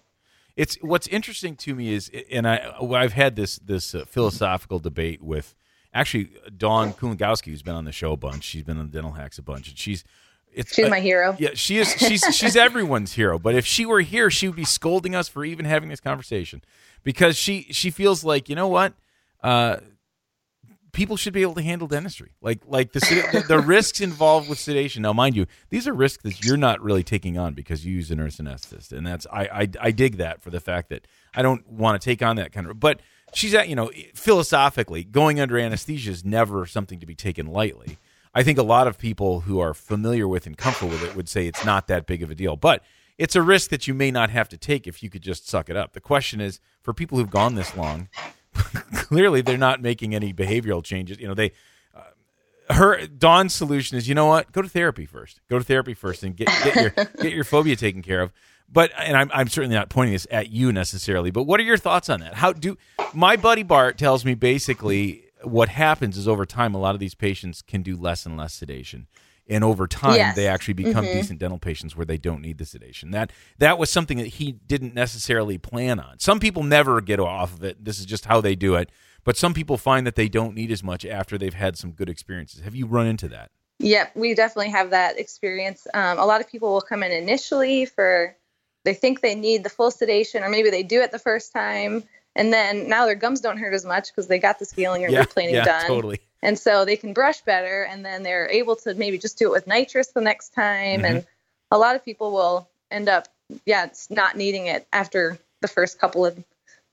It's 0.56 0.76
what's 0.82 1.08
interesting 1.08 1.56
to 1.58 1.76
me 1.76 1.94
is 1.94 2.10
and 2.32 2.48
i 2.48 2.74
i've 2.80 3.12
had 3.14 3.36
this 3.36 3.58
this 3.60 3.94
uh, 3.94 4.06
philosophical 4.08 4.80
debate 4.80 5.22
with 5.22 5.54
actually 5.94 6.30
dawn 6.58 6.94
kulingowski 6.94 7.48
who's 7.48 7.62
been 7.62 7.76
on 7.76 7.84
the 7.86 7.92
show 7.92 8.14
a 8.14 8.18
bunch 8.18 8.44
she's 8.46 8.64
been 8.64 8.78
on 8.78 8.88
dental 8.90 9.12
hacks 9.12 9.38
a 9.38 9.42
bunch 9.42 9.68
and 9.68 9.78
she's 9.78 10.06
it's 10.56 10.74
she's 10.74 10.86
uh, 10.86 10.90
my 10.90 11.00
hero 11.00 11.36
Yeah, 11.38 11.50
she 11.54 11.78
is. 11.78 11.94
She's 11.98 12.22
she's 12.32 12.56
everyone's 12.56 13.14
hero. 13.14 13.38
But 13.38 13.56
if 13.56 13.66
she 13.66 13.86
were 13.86 14.02
here, 14.02 14.32
she 14.32 14.48
would 14.48 14.56
be 14.56 14.66
scolding 14.66 15.16
us 15.16 15.28
for 15.28 15.46
even 15.46 15.66
having 15.66 15.90
this 15.90 16.00
conversation, 16.00 16.64
because 17.04 17.36
she 17.38 17.68
she 17.72 17.92
feels 17.92 18.24
like 18.24 18.50
you 18.50 18.56
know 18.56 18.68
what, 18.68 18.94
uh, 19.44 19.78
people 20.94 21.18
should 21.18 21.34
be 21.34 21.42
able 21.42 21.54
to 21.56 21.62
handle 21.62 21.88
dentistry. 21.88 22.32
Like 22.42 22.62
like 22.66 22.94
the 22.94 23.00
the, 23.00 23.44
the 23.48 23.60
risks 23.60 24.02
involved 24.02 24.50
with 24.50 24.58
sedation. 24.58 25.04
Now, 25.04 25.14
mind 25.14 25.36
you, 25.36 25.46
these 25.70 25.88
are 25.88 25.94
risks 25.94 26.24
that 26.24 26.44
you're 26.44 26.58
not 26.58 26.82
really 26.82 27.04
taking 27.04 27.38
on 27.38 27.54
because 27.54 27.86
you 27.86 27.94
use 27.94 28.10
a 28.10 28.16
nurse 28.16 28.38
anesthetist, 28.38 28.92
and 28.92 29.06
that's 29.06 29.28
I 29.32 29.44
I, 29.44 29.70
I 29.80 29.92
dig 29.92 30.18
that 30.18 30.42
for 30.42 30.50
the 30.50 30.60
fact 30.60 30.90
that 30.90 31.06
I 31.36 31.42
don't 31.42 31.70
want 31.70 32.02
to 32.02 32.06
take 32.06 32.24
on 32.24 32.38
that 32.38 32.52
kind 32.52 32.68
of. 32.68 32.80
But 32.80 33.02
she's 33.34 33.54
at 33.54 33.70
you 33.70 33.76
know 33.76 33.92
philosophically 34.16 35.04
going 35.04 35.40
under 35.40 35.60
anesthesia 35.60 36.12
is 36.12 36.26
never 36.26 36.66
something 36.66 37.00
to 37.00 37.06
be 37.06 37.16
taken 37.16 37.48
lightly. 37.48 37.98
I 38.36 38.44
think 38.44 38.60
a 38.60 38.64
lot 38.64 38.86
of 38.86 38.98
people 38.98 39.42
who 39.42 39.60
are 39.60 39.74
familiar 39.74 40.28
with 40.28 40.46
and 40.46 40.58
comfortable 40.58 40.92
with 40.92 41.04
it 41.04 41.16
would 41.16 41.30
say 41.30 41.48
it's 41.48 41.64
not 41.64 41.88
that 41.88 42.06
big 42.06 42.22
of 42.22 42.30
a 42.30 42.36
deal, 42.36 42.58
but 42.58 42.84
it's 43.18 43.36
a 43.36 43.42
risk 43.42 43.70
that 43.70 43.88
you 43.88 43.94
may 43.94 44.12
not 44.12 44.30
have 44.30 44.50
to 44.50 44.58
take 44.58 44.88
if 44.88 45.02
you 45.02 45.10
could 45.10 45.22
just 45.22 45.48
suck 45.48 45.70
it 45.70 45.78
up. 45.78 45.94
The 45.94 46.02
question 46.02 46.42
is 46.42 46.60
for 46.82 46.94
people 46.94 47.18
who've 47.18 47.30
gone 47.30 47.56
this 47.56 47.78
long, 47.78 48.10
clearly 48.94 49.42
they're 49.42 49.58
not 49.58 49.82
making 49.82 50.14
any 50.14 50.34
behavioral 50.34 50.84
changes. 50.84 51.18
You 51.18 51.30
know, 51.30 51.34
they 51.34 51.54
uh, 51.96 52.74
her 52.74 53.08
Dawn's 53.08 53.54
solution 53.54 53.98
is, 53.98 54.10
you 54.10 54.16
know 54.16 54.26
what? 54.26 54.52
Go 54.52 54.62
to 54.62 54.68
therapy 54.68 55.06
first. 55.06 55.40
Go 55.50 55.58
to 55.58 55.64
therapy 55.64 55.94
first 55.94 56.22
and 56.24 56.36
get 56.36 56.48
get 56.48 56.76
your 56.76 56.90
get 57.22 57.32
your 57.32 57.46
phobia 57.46 57.78
taken 57.78 58.02
care 58.02 58.22
of. 58.22 58.34
But 58.68 58.92
and 58.98 59.16
I'm 59.16 59.32
I'm 59.34 59.48
certainly 59.48 59.76
not 59.78 59.88
pointing 59.90 60.12
this 60.14 60.28
at 60.30 60.50
you 60.50 60.74
necessarily. 60.74 61.32
But 61.32 61.44
what 61.44 61.62
are 61.62 61.64
your 61.64 61.78
thoughts 61.78 62.10
on 62.10 62.20
that? 62.20 62.34
How 62.34 62.52
do 62.52 62.78
my 63.14 63.38
buddy 63.38 63.64
Bart 63.64 63.98
tells 63.98 64.26
me 64.26 64.34
basically 64.34 65.25
what 65.46 65.70
happens 65.70 66.18
is 66.18 66.28
over 66.28 66.46
time 66.46 66.74
a 66.76 66.80
lot 66.80 66.96
of 66.96 67.00
these 67.00 67.16
patients 67.16 67.62
can 67.62 67.82
do 67.84 67.96
less 67.96 68.26
and 68.26 68.38
less 68.38 68.54
sedation. 68.54 69.08
And 69.48 69.64
over 69.64 69.86
time, 69.86 70.16
Yes. 70.16 70.36
they 70.36 70.48
actually 70.48 70.74
become 70.74 71.06
Mhm. 71.06 71.14
decent 71.14 71.40
dental 71.40 71.60
patients 71.60 71.96
where 71.96 72.06
they 72.06 72.18
don't 72.18 72.42
need 72.42 72.58
the 72.58 72.66
sedation. 72.66 73.12
That 73.12 73.32
that 73.60 73.78
was 73.78 73.92
something 73.92 74.18
that 74.18 74.26
he 74.28 74.54
didn't 74.54 74.96
necessarily 74.96 75.60
plan 75.60 76.00
on. 76.00 76.18
Some 76.20 76.40
people 76.40 76.64
never 76.64 77.00
get 77.00 77.20
off 77.20 77.54
of 77.54 77.64
it. 77.64 77.86
This 77.86 78.00
is 78.00 78.06
just 78.08 78.26
how 78.26 78.42
they 78.42 78.56
do 78.56 78.74
it. 78.76 78.90
But 79.24 79.38
some 79.38 79.54
people 79.54 79.78
find 79.78 80.06
that 80.08 80.16
they 80.16 80.30
don't 80.30 80.56
need 80.56 80.72
as 80.72 80.84
much 80.84 81.06
after 81.06 81.38
they've 81.38 81.54
had 81.54 81.78
some 81.78 81.92
good 81.92 82.10
experiences. 82.10 82.62
Have 82.62 82.76
you 82.76 82.88
run 82.88 83.06
into 83.06 83.28
that? 83.30 83.52
Yep, 83.80 84.16
we 84.16 84.34
definitely 84.34 84.72
have 84.72 84.90
that 84.92 85.20
experience. 85.20 85.86
Um, 85.94 86.18
a 86.18 86.26
lot 86.26 86.42
of 86.42 86.50
people 86.50 86.74
will 86.74 86.82
come 86.82 87.04
in 87.04 87.12
initially 87.12 87.86
for 87.86 88.36
they 88.84 88.94
think 88.94 89.22
they 89.22 89.36
need 89.36 89.64
the 89.64 89.70
full 89.70 89.92
sedation, 89.92 90.44
or 90.44 90.50
maybe 90.50 90.70
they 90.70 90.84
do 90.84 91.02
it 91.02 91.12
the 91.12 91.20
first 91.20 91.52
time, 91.54 92.04
and 92.36 92.52
then 92.52 92.90
now 92.90 93.06
their 93.06 93.16
gums 93.16 93.42
don't 93.42 93.58
hurt 93.58 93.74
as 93.74 93.86
much 93.86 94.10
because 94.10 94.28
they 94.28 94.40
got 94.40 94.60
the 94.60 94.66
scaling 94.66 95.06
or 95.06 95.10
yeah, 95.10 95.24
replaning 95.24 95.54
yeah, 95.54 95.66
done, 95.66 95.88
totally. 95.88 96.20
and 96.42 96.60
so 96.60 96.86
they 96.86 96.98
can 96.98 97.14
brush 97.14 97.42
better, 97.42 97.84
and 97.84 98.06
then 98.06 98.24
they're 98.24 98.50
able 98.50 98.76
to 98.78 98.94
maybe 98.94 99.18
just 99.18 99.38
do 99.38 99.48
it 99.48 99.52
with 99.52 99.68
nitrous 99.68 100.08
the 100.08 100.22
next 100.22 100.54
time. 100.54 101.02
Mm-hmm. 101.02 101.06
And 101.06 101.26
a 101.72 101.78
lot 101.78 101.96
of 101.96 102.04
people 102.04 102.32
will 102.32 102.68
end 102.92 103.10
up, 103.10 103.28
yeah, 103.66 103.86
it's 103.86 104.10
not 104.12 104.36
needing 104.36 104.68
it 104.68 104.88
after 104.92 105.40
the 105.62 105.68
first 105.68 106.00
couple 106.00 106.26
of, 106.26 106.44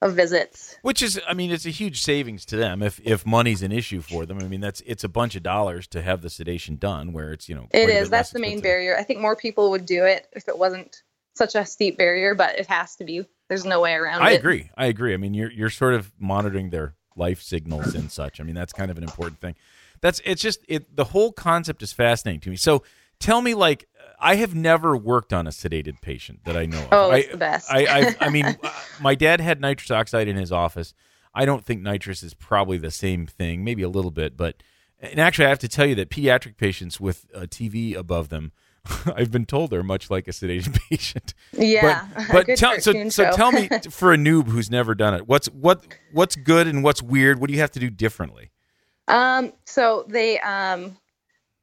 of 0.01 0.15
visits. 0.15 0.77
Which 0.83 1.03
is, 1.03 1.21
I 1.29 1.35
mean, 1.35 1.51
it's 1.51 1.67
a 1.67 1.71
huge 1.71 2.03
savings 2.03 2.45
to 2.47 2.57
them 2.57 2.83
if 2.83 3.01
if 3.05 3.27
money's 3.27 3.63
an 3.63 3.73
issue 3.73 4.01
for 4.01 4.27
them. 4.27 4.39
I 4.39 4.49
mean, 4.49 4.61
that's 4.61 4.81
it's 4.87 5.05
a 5.05 5.09
bunch 5.09 5.35
of 5.37 5.43
dollars 5.43 5.87
to 5.89 6.03
have 6.03 6.23
the 6.23 6.31
sedation 6.31 6.77
done, 6.77 7.13
where 7.13 7.33
it's 7.33 7.49
you 7.49 7.55
know 7.55 7.67
It 7.73 7.89
is. 7.89 8.11
That's 8.11 8.31
the 8.31 8.41
main 8.41 8.61
barrier. 8.61 8.97
I 8.97 9.03
think 9.03 9.21
more 9.21 9.37
people 9.37 9.71
would 9.71 9.87
do 9.87 10.05
it 10.05 10.29
if 10.33 10.49
it 10.49 10.57
wasn't 10.57 11.03
such 11.35 11.55
a 11.55 11.65
steep 11.65 11.99
barrier, 11.99 12.35
but 12.35 12.59
it 12.59 12.67
has 12.67 12.97
to 12.97 13.05
be. 13.05 13.27
There's 13.49 13.65
no 13.65 13.81
way 13.81 13.95
around 13.95 14.23
I 14.23 14.31
it. 14.31 14.35
I 14.35 14.37
agree. 14.37 14.71
I 14.77 14.87
agree. 14.87 15.15
I 15.15 15.17
mean, 15.17 15.35
you're 15.35 15.51
you're 15.51 15.71
sort 15.71 15.95
of 15.95 16.13
monitoring 16.19 16.71
their 16.71 16.95
life 17.17 17.43
signals 17.43 17.95
and 17.95 18.11
such. 18.11 18.41
I 18.41 18.45
mean, 18.45 18.55
that's 18.55 18.73
kind 18.73 18.91
of 18.91 18.99
an 18.99 19.05
important 19.05 19.41
thing. 19.41 19.55
That's 20.01 20.21
it's 20.25 20.43
just 20.43 20.61
it. 20.69 20.97
The 20.97 21.05
whole 21.05 21.33
concept 21.33 21.83
is 21.83 21.93
fascinating 21.93 22.41
to 22.41 22.51
me. 22.51 22.57
So 22.57 22.83
tell 23.19 23.43
me, 23.43 23.55
like, 23.55 23.87
I 24.19 24.37
have 24.37 24.55
never 24.55 24.97
worked 24.97 25.33
on 25.33 25.47
a 25.47 25.51
sedated 25.51 26.01
patient 26.01 26.45
that 26.45 26.57
I 26.57 26.67
know 26.67 26.81
of. 26.83 26.89
Oh, 26.93 27.11
I, 27.11 27.27
the 27.27 27.37
best. 27.37 27.71
I, 27.71 27.87
I, 27.87 28.17
I 28.21 28.29
mean, 28.31 28.57
my 29.01 29.15
dad 29.15 29.41
had 29.41 29.61
nitrous 29.61 29.91
oxide 29.91 30.29
in 30.29 30.37
his 30.37 30.53
office. 30.53 30.95
I 31.35 31.45
don't 31.45 31.65
think 31.65 31.83
nitrous 31.83 32.23
is 32.23 32.35
probably 32.35 32.79
the 32.79 32.91
same 32.91 33.27
thing, 33.27 33.65
maybe 33.65 33.83
a 33.83 33.89
little 33.89 34.11
bit, 34.11 34.37
but 34.37 34.63
and 35.03 35.19
actually, 35.19 35.47
I 35.47 35.49
have 35.49 35.59
to 35.59 35.69
tell 35.69 35.85
you 35.85 35.97
that 35.97 36.11
pediatric 36.11 36.57
patients 36.57 37.01
with 37.01 37.27
a 37.35 37.49
TV 37.49 37.97
above 37.97 38.29
them, 38.29 38.53
I've 39.15 39.31
been 39.31 39.47
told 39.47 39.71
they're 39.71 39.83
much 39.83 40.11
like 40.11 40.29
a 40.29 40.33
sedated 40.33 40.79
patient. 40.91 41.35
Yeah. 41.53 42.07
But, 42.33 42.47
but 42.47 42.57
tell, 42.57 42.81
so 42.81 43.09
so 43.11 43.31
tell 43.33 43.53
me 43.53 43.69
for 43.91 44.13
a 44.13 44.17
noob 44.17 44.49
who's 44.49 44.71
never 44.71 44.95
done 44.95 45.15
it, 45.15 45.29
what's 45.29 45.47
what 45.49 45.85
what's 46.13 46.37
good 46.37 46.67
and 46.67 46.83
what's 46.83 47.03
weird? 47.03 47.41
What 47.41 47.49
do 47.49 47.55
you 47.55 47.61
have 47.61 47.73
to 47.73 47.81
do 47.81 47.91
differently? 47.91 48.51
Um, 49.09 49.53
so 49.67 50.05
they 50.09 50.39
um, 50.41 50.97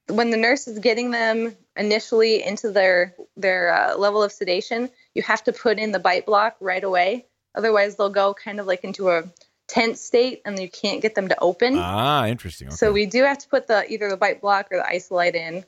when 0.07 0.29
the 0.29 0.37
nurse 0.37 0.67
is 0.67 0.79
getting 0.79 1.11
them 1.11 1.55
initially 1.75 2.43
into 2.43 2.71
their 2.71 3.15
their 3.37 3.73
uh, 3.73 3.97
level 3.97 4.21
of 4.21 4.31
sedation, 4.31 4.89
you 5.13 5.21
have 5.23 5.43
to 5.45 5.53
put 5.53 5.79
in 5.79 5.91
the 5.91 5.99
bite 5.99 6.25
block 6.25 6.55
right 6.59 6.83
away. 6.83 7.25
Otherwise, 7.55 7.95
they'll 7.95 8.09
go 8.09 8.33
kind 8.33 8.59
of 8.59 8.67
like 8.67 8.83
into 8.83 9.09
a 9.09 9.23
tense 9.67 10.01
state 10.01 10.41
and 10.45 10.59
you 10.59 10.69
can't 10.69 11.01
get 11.01 11.15
them 11.15 11.27
to 11.29 11.39
open. 11.39 11.75
Ah, 11.77 12.25
interesting. 12.27 12.67
Okay. 12.67 12.75
So 12.75 12.91
we 12.91 13.05
do 13.05 13.23
have 13.23 13.37
to 13.39 13.47
put 13.47 13.67
the 13.67 13.89
either 13.91 14.09
the 14.09 14.17
bite 14.17 14.41
block 14.41 14.67
or 14.71 14.77
the 14.77 14.87
isolite 14.87 15.35
in 15.35 15.63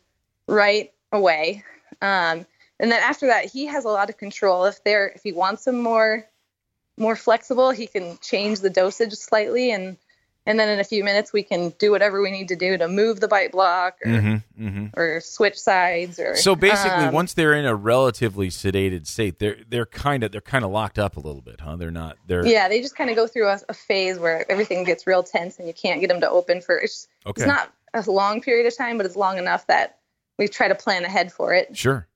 right 0.48 0.92
away. 1.12 1.63
Um, 2.02 2.45
and 2.80 2.91
then 2.91 3.02
after 3.04 3.28
that, 3.28 3.45
he 3.45 3.65
has 3.67 3.86
a 3.86 3.89
lot 3.89 4.10
of 4.10 4.17
control. 4.17 4.65
If 4.65 4.84
they're 4.84 5.10
if 5.10 5.21
he 5.24 5.32
wants 5.32 5.65
them 5.65 5.82
more 5.82 6.26
more 6.97 7.15
flexible, 7.15 7.71
he 7.71 7.88
can 7.88 8.17
change 8.21 8.60
the 8.60 8.69
dosage 8.69 9.13
slightly, 9.13 9.71
and 9.71 9.97
and 10.47 10.60
then 10.60 10.69
in 10.69 10.80
a 10.80 10.84
few 10.84 11.04
minutes 11.04 11.32
we 11.32 11.43
can 11.43 11.69
do 11.78 11.91
whatever 11.91 12.19
we 12.19 12.32
need 12.32 12.47
to 12.47 12.56
do 12.56 12.76
to 12.76 12.88
move 12.88 13.19
the 13.19 13.28
bite 13.28 13.52
block 13.52 13.97
or 14.04 14.10
Mm-hmm, 14.12 14.67
mm-hmm. 14.67 15.00
or 15.00 15.21
switch 15.21 15.60
sides 15.60 16.19
or. 16.19 16.36
So 16.36 16.56
basically, 16.56 17.06
um, 17.06 17.13
once 17.13 17.34
they're 17.36 17.54
in 17.54 17.65
a 17.65 17.76
relatively 17.76 18.50
sedated 18.50 19.06
state, 19.06 19.38
they're 19.38 19.58
they're 19.69 19.86
kind 19.86 20.24
of 20.24 20.32
they're 20.32 20.41
kind 20.41 20.65
of 20.65 20.71
locked 20.71 20.97
up 20.97 21.17
a 21.17 21.19
little 21.19 21.41
bit, 21.41 21.62
huh? 21.62 21.76
They're 21.76 21.91
not. 21.91 22.17
They're 22.26 22.45
yeah, 22.47 22.67
they 22.67 22.82
just 22.82 22.95
kind 22.95 23.12
of 23.12 23.15
go 23.15 23.28
through 23.28 23.47
a, 23.50 23.60
a 23.69 23.74
phase 23.76 24.17
where 24.17 24.50
everything 24.52 24.84
gets 24.86 25.06
real 25.06 25.21
tense 25.21 25.60
and 25.60 25.67
you 25.67 25.74
can't 25.76 26.02
get 26.02 26.08
them 26.08 26.21
to 26.21 26.30
open 26.30 26.62
for 26.62 26.78
it's, 26.80 27.08
Okay. 27.28 27.43
it's 27.43 27.47
not 27.47 27.71
a 27.93 28.10
long 28.10 28.41
period 28.41 28.65
of 28.65 28.76
time, 28.76 28.97
but 28.97 29.06
it's 29.06 29.15
long 29.15 29.38
enough 29.38 29.67
that 29.67 30.00
we 30.41 30.47
try 30.47 30.67
to 30.67 30.73
plan 30.75 31.06
ahead 31.06 31.32
for 31.32 31.54
it. 31.54 31.77
Sure. 31.77 32.08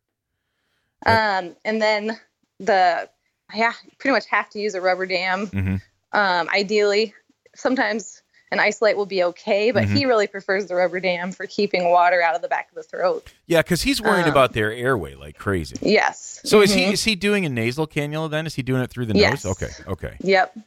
Um, 1.06 1.56
and 1.64 1.80
then 1.82 2.20
the 2.60 3.08
yeah, 3.54 3.74
pretty 4.00 4.14
much 4.14 4.26
have 4.26 4.50
to 4.50 4.60
use 4.60 4.74
a 4.74 4.82
rubber 4.82 5.06
dam. 5.06 5.46
Mhm. 5.48 5.82
Um, 6.12 6.50
ideally, 6.50 7.14
sometimes 7.56 8.24
an 8.52 8.60
Isolite 8.60 8.98
will 8.98 9.06
be 9.06 9.24
okay, 9.24 9.70
but 9.72 9.84
Mm-hmm. 9.84 9.96
he 9.96 10.06
really 10.08 10.26
prefers 10.28 10.66
the 10.66 10.74
rubber 10.76 11.00
dam 11.00 11.32
for 11.32 11.46
keeping 11.46 11.90
water 11.92 12.22
out 12.24 12.36
of 12.36 12.42
the 12.42 12.48
back 12.48 12.70
of 12.70 12.76
the 12.76 12.82
throat. 12.84 13.32
Yeah, 13.46 13.62
because 13.62 13.84
he's 13.84 14.02
worried 14.02 14.24
Um, 14.24 14.32
about 14.32 14.54
their 14.54 14.72
airway 14.72 15.14
like 15.14 15.38
crazy. 15.38 15.76
Yes. 15.82 16.42
So 16.44 16.62
is 16.62 16.74
he 16.74 16.86
Mhm. 16.86 16.94
is 16.94 17.04
he 17.04 17.14
doing 17.16 17.46
a 17.46 17.50
nasal 17.50 17.86
cannula 17.86 18.32
then? 18.32 18.48
Is 18.48 18.56
he 18.56 18.64
doing 18.64 18.82
it 18.82 18.90
through 18.90 19.06
the 19.06 19.16
Yes. 19.16 19.44
nose? 19.46 19.62
Okay. 19.62 19.72
Okay. 19.88 20.18
Yep. 20.22 20.58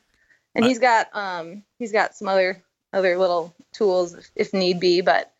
And 0.54 0.64
Uh, 0.64 0.68
he's 0.68 0.78
got 0.78 1.08
um 1.16 1.64
he's 1.80 1.90
got 1.90 2.14
some 2.14 2.28
other 2.28 2.62
other 2.92 3.18
little 3.18 3.54
tools 3.72 4.14
if, 4.14 4.30
if 4.36 4.54
need 4.54 4.78
be, 4.78 5.00
but 5.00 5.32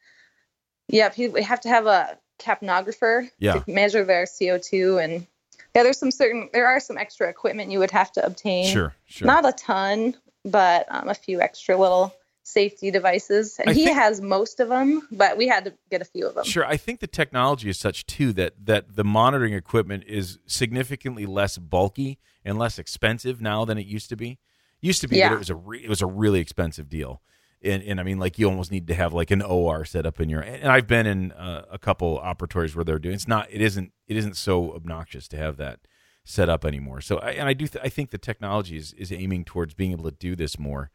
yep, 0.88 1.14
he, 1.14 1.28
we 1.28 1.42
have 1.42 1.60
to 1.60 1.68
have 1.68 1.86
a 1.86 2.18
capnographer 2.38 3.28
Yeah. 3.38 3.54
to 3.60 3.64
measure 3.70 4.04
their 4.04 4.24
CO2 4.24 5.02
and 5.02 5.26
yeah, 5.74 5.82
there's 5.82 5.98
some 5.98 6.10
certain 6.10 6.48
there 6.52 6.66
are 6.66 6.80
some 6.80 6.96
extra 6.98 7.28
equipment 7.28 7.70
you 7.70 7.78
would 7.78 7.90
have 7.92 8.10
to 8.12 8.24
obtain. 8.24 8.72
Sure. 8.72 8.94
Sure. 9.06 9.26
Not 9.26 9.46
a 9.46 9.52
ton, 9.52 10.16
but 10.44 10.86
um, 10.90 11.08
a 11.08 11.14
few 11.14 11.40
extra 11.40 11.76
little 11.76 12.12
safety 12.42 12.90
devices. 12.90 13.58
And 13.60 13.70
I 13.70 13.72
he 13.74 13.84
think- 13.84 13.96
has 13.98 14.20
most 14.20 14.58
of 14.60 14.68
them, 14.70 15.06
but 15.12 15.36
we 15.36 15.46
had 15.46 15.66
to 15.66 15.74
get 15.90 16.00
a 16.00 16.04
few 16.04 16.26
of 16.26 16.34
them. 16.34 16.44
Sure, 16.44 16.64
I 16.64 16.76
think 16.78 17.00
the 17.00 17.06
technology 17.06 17.68
is 17.68 17.78
such 17.78 18.06
too 18.06 18.32
that 18.34 18.54
that 18.64 18.96
the 18.96 19.04
monitoring 19.04 19.52
equipment 19.52 20.04
is 20.06 20.38
significantly 20.46 21.26
less 21.26 21.58
bulky 21.58 22.18
and 22.44 22.58
less 22.58 22.78
expensive 22.78 23.40
now 23.40 23.64
than 23.64 23.78
it 23.78 23.86
used 23.86 24.08
to 24.08 24.16
be. 24.16 24.38
Used 24.80 25.00
to 25.02 25.08
be 25.08 25.18
that 25.20 25.32
it 25.32 25.38
was 25.38 25.50
a 25.50 25.54
re- 25.56 25.84
it 25.84 25.88
was 25.88 26.00
a 26.02 26.06
really 26.06 26.40
expensive 26.40 26.88
deal, 26.88 27.20
and 27.62 27.82
and 27.82 28.00
I 28.00 28.02
mean 28.02 28.18
like 28.18 28.38
you 28.38 28.48
almost 28.48 28.70
need 28.70 28.86
to 28.88 28.94
have 28.94 29.12
like 29.12 29.30
an 29.30 29.42
OR 29.42 29.84
set 29.84 30.06
up 30.06 30.20
in 30.20 30.28
your. 30.28 30.40
And 30.40 30.70
I've 30.70 30.86
been 30.86 31.06
in 31.06 31.32
uh, 31.32 31.64
a 31.70 31.78
couple 31.78 32.18
operatories 32.18 32.74
where 32.74 32.84
they're 32.84 32.98
doing. 32.98 33.14
It's 33.14 33.28
not. 33.28 33.48
It 33.50 33.60
isn't. 33.60 33.92
It 34.06 34.16
isn't 34.16 34.36
so 34.36 34.74
obnoxious 34.74 35.28
to 35.28 35.36
have 35.36 35.56
that 35.56 35.80
set 36.24 36.48
up 36.48 36.64
anymore. 36.64 37.00
So 37.00 37.18
I, 37.18 37.30
and 37.30 37.48
I 37.48 37.54
do. 37.54 37.66
Th- 37.66 37.84
I 37.84 37.88
think 37.88 38.10
the 38.10 38.18
technology 38.18 38.76
is 38.76 38.92
is 38.94 39.12
aiming 39.12 39.44
towards 39.44 39.74
being 39.74 39.92
able 39.92 40.04
to 40.04 40.16
do 40.16 40.36
this 40.36 40.58
more 40.58 40.90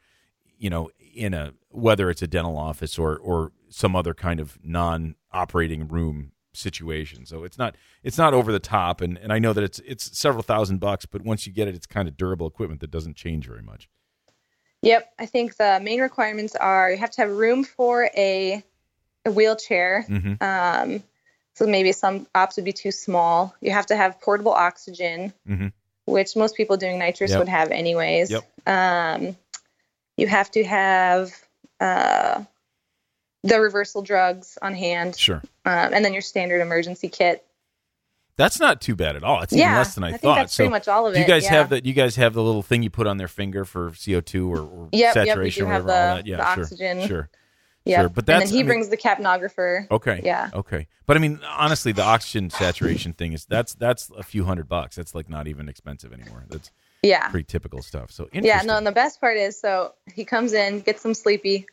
you 0.64 0.70
know 0.70 0.90
in 1.14 1.34
a 1.34 1.54
whether 1.70 2.10
it's 2.10 2.22
a 2.22 2.28
dental 2.28 2.58
office 2.58 2.98
or 2.98 3.18
or 3.18 3.52
some 3.70 3.96
other 3.96 4.14
kind 4.14 4.40
of 4.40 4.58
non-operating 4.64 5.88
room 5.88 6.32
situation 6.54 7.26
so 7.26 7.44
it's 7.44 7.58
not 7.58 7.76
it's 8.04 8.18
not 8.18 8.34
over 8.34 8.52
the 8.52 8.60
top 8.60 9.02
and 9.02 9.18
and 9.18 9.34
I 9.34 9.40
know 9.40 9.54
that 9.54 9.64
it's 9.64 9.80
it's 9.80 10.18
several 10.18 10.44
thousand 10.44 10.80
bucks 10.80 11.06
but 11.06 11.24
once 11.24 11.46
you 11.46 11.52
get 11.54 11.68
it 11.68 11.76
it's 11.76 11.86
kind 11.86 12.08
of 12.08 12.16
durable 12.16 12.48
equipment 12.48 12.80
that 12.82 12.92
doesn't 12.92 13.16
change 13.16 13.48
very 13.48 13.64
much 13.64 13.90
Yep, 14.84 15.14
I 15.18 15.26
think 15.26 15.56
the 15.56 15.80
main 15.82 16.02
requirements 16.02 16.56
are 16.58 16.92
you 16.92 16.98
have 16.98 17.12
to 17.12 17.22
have 17.22 17.32
room 17.32 17.64
for 17.64 18.10
a, 18.16 18.62
a 19.26 19.32
wheelchair. 19.32 20.06
Mhm. 20.10 20.42
Um, 20.42 21.04
so 21.56 21.66
maybe 21.66 21.94
some 21.94 22.28
ops 22.36 22.58
would 22.58 22.66
be 22.66 22.74
too 22.74 22.92
small. 22.92 23.56
You 23.62 23.72
have 23.72 23.86
to 23.88 23.96
have 23.96 24.20
portable 24.20 24.52
oxygen, 24.52 25.32
Mhm. 25.48 25.72
which 26.06 26.36
most 26.36 26.56
people 26.56 26.76
doing 26.76 27.00
nitrous 27.00 27.32
Yep. 27.32 27.40
would 27.40 27.48
have 27.48 27.72
anyways. 27.72 28.30
Yep. 28.30 28.44
Um, 28.68 29.38
you 30.18 30.28
have 30.28 30.52
to 30.52 30.64
have 30.66 31.32
uh, 31.80 32.44
the 33.44 33.62
reversal 33.62 34.02
drugs 34.02 34.58
on 34.62 34.74
hand, 34.74 35.18
sure 35.18 35.42
um, 35.66 35.94
and 35.94 36.04
then 36.04 36.12
your 36.12 36.22
standard 36.22 36.60
emergency 36.60 37.08
kit. 37.08 37.46
That's 38.38 38.60
not 38.60 38.82
too 38.82 38.96
bad 38.96 39.16
at 39.16 39.24
all 39.24 39.42
it's 39.42 39.54
even 39.54 39.66
less 39.74 39.96
than 39.96 40.04
I, 40.04 40.12
think 40.12 40.22
thought 40.22 40.36
that's 40.36 40.54
so 40.54 40.64
pretty 40.64 40.72
much 40.72 40.88
all 40.88 41.08
of 41.08 41.14
do 41.14 41.20
you 41.20 41.26
guys 41.28 41.44
yeah. 41.44 41.52
have 41.52 41.70
that 41.70 41.86
you 41.86 41.94
guys 41.94 42.16
have 42.16 42.34
the 42.34 42.44
little 42.44 42.62
thing 42.64 42.84
you 42.84 42.90
put 42.90 43.08
on 43.08 43.18
their 43.18 43.28
finger 43.28 43.66
for 43.66 43.92
CO2 43.92 44.50
or, 44.50 44.60
or 44.62 44.90
Yep, 44.92 45.16
yep, 45.16 45.28
saturation 45.28 45.66
do 45.66 45.70
or 45.70 45.74
have 45.74 45.86
whatever 45.86 46.10
all 46.10 46.16
the- 46.16 46.22
that 46.24 46.28
yeah 46.28 46.38
the 46.38 46.54
sure 46.56 46.64
oxygen. 46.64 47.08
sure 47.08 47.30
Yeah, 47.86 48.00
sure 48.02 48.10
but 48.10 48.30
and 48.30 48.42
then 48.42 48.48
he 48.48 48.56
I 48.56 48.58
mean- 48.60 48.66
brings 48.68 48.90
the 48.90 48.98
capnographer. 48.98 49.90
Okay. 49.92 50.22
Yeah. 50.24 50.50
Okay. 50.54 50.88
But 51.06 51.18
I 51.18 51.20
mean, 51.20 51.42
honestly, 51.46 51.92
the 51.92 52.02
oxygen 52.04 52.50
saturation 52.50 53.12
thing 53.12 53.34
is 53.34 53.46
that's 53.46 53.76
that's 53.76 54.10
a 54.18 54.24
few 54.24 54.46
hundred 54.46 54.70
bucks. 54.70 54.96
That's 54.96 55.14
like 55.14 55.30
not 55.30 55.48
even 55.50 55.68
expensive 55.68 56.14
anymore. 56.14 56.46
That's 56.50 56.72
Yeah. 57.02 57.28
pretty 57.28 57.44
typical 57.44 57.82
stuff. 57.82 58.10
So 58.12 58.30
Yeah, 58.32 58.62
no, 58.64 58.78
and 58.78 58.88
the 58.88 58.94
best 58.94 59.20
part 59.20 59.36
is 59.38 59.60
so 59.60 59.94
he 60.16 60.24
comes 60.24 60.54
in, 60.54 60.80
gets 60.80 61.04
them 61.04 61.14
sleepy, 61.14 61.66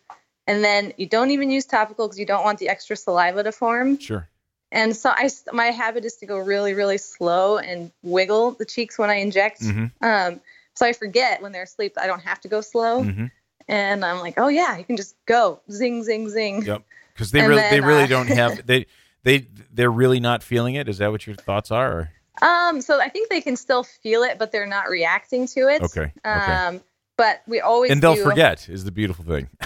and 0.49 0.65
then 0.65 0.93
you 0.97 1.07
don't 1.07 1.31
even 1.31 1.49
use 1.53 1.65
topical 1.65 2.09
because 2.09 2.19
you 2.19 2.27
don't 2.27 2.43
want 2.43 2.59
the 2.59 2.69
extra 2.69 2.97
saliva 2.97 3.45
to 3.45 3.53
form. 3.53 3.97
Sure. 3.99 4.29
And 4.73 4.97
so 4.97 5.11
I, 5.11 5.29
my 5.53 5.67
habit 5.67 6.05
is 6.05 6.17
to 6.17 6.27
go 6.27 6.39
really, 6.39 6.75
really 6.75 6.99
slow 6.99 7.59
and 7.59 7.91
wiggle 8.03 8.53
the 8.53 8.65
cheeks 8.65 8.99
when 8.99 9.11
I 9.11 9.17
inject. 9.17 9.61
Mhm. 9.63 9.91
Um, 10.01 10.41
so 10.75 10.87
I 10.87 10.93
forget 10.93 11.43
when 11.43 11.53
they're 11.53 11.65
asleep 11.65 11.95
I 12.01 12.07
don't 12.07 12.23
have 12.23 12.41
to 12.43 12.49
go 12.49 12.61
slow. 12.61 13.03
hmm 13.03 13.27
And 13.69 14.05
I'm 14.05 14.21
like, 14.21 14.35
oh 14.37 14.49
yeah, 14.49 14.79
you 14.79 14.85
can 14.85 14.97
just 14.97 15.15
go 15.27 15.61
zing, 15.71 16.05
zing, 16.05 16.29
zing. 16.29 16.65
Yep. 16.65 16.83
Because 17.13 17.31
they 17.33 17.41
And 17.41 17.49
really 17.49 17.63
they 17.71 17.81
really 17.81 18.05
uh, 18.05 18.07
don't 18.07 18.29
have 18.29 18.65
they 18.67 18.87
they 19.25 19.47
they're 19.73 19.91
really 19.91 20.21
not 20.21 20.43
feeling 20.43 20.77
it. 20.77 20.89
Is 20.89 20.99
that 20.99 21.11
what 21.11 21.27
your 21.27 21.37
thoughts 21.37 21.71
are? 21.71 21.93
Or? 21.93 22.11
Um, 22.47 22.81
so 22.81 23.01
I 23.01 23.09
think 23.09 23.29
they 23.29 23.41
can 23.43 23.57
still 23.57 23.83
feel 23.85 24.23
it, 24.23 24.39
but 24.39 24.53
they're 24.53 24.67
not 24.67 24.89
reacting 24.89 25.47
to 25.49 25.69
it. 25.69 25.83
Okay. 25.83 26.13
Okay. 26.25 26.31
Um, 26.31 26.81
but 27.17 27.43
we 27.47 27.61
always 27.61 27.91
and 27.91 28.01
they'll 28.01 28.15
do- 28.15 28.23
forget 28.23 28.69
is 28.69 28.85
the 28.85 28.93
beautiful 28.93 29.25
thing. 29.25 29.49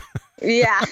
Yeah. 0.42 0.84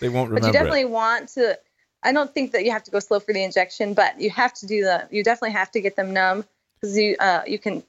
they 0.00 0.08
won't 0.08 0.30
remember. 0.30 0.34
but 0.40 0.46
you 0.46 0.52
definitely 0.52 0.80
it. 0.80 0.90
want 0.90 1.28
to 1.30 1.58
i 2.02 2.12
don't 2.12 2.32
think 2.34 2.52
that 2.52 2.64
you 2.64 2.70
have 2.70 2.82
to 2.82 2.90
go 2.90 2.98
slow 2.98 3.20
for 3.20 3.32
the 3.32 3.42
injection 3.42 3.94
but 3.94 4.20
you 4.20 4.30
have 4.30 4.52
to 4.52 4.66
do 4.66 4.82
the 4.82 5.06
you 5.10 5.22
definitely 5.24 5.52
have 5.52 5.70
to 5.70 5.80
get 5.80 5.96
them 5.96 6.12
numb 6.12 6.44
because 6.80 6.96
you 6.96 7.16
uh, 7.20 7.42
you 7.46 7.58
can 7.58 7.82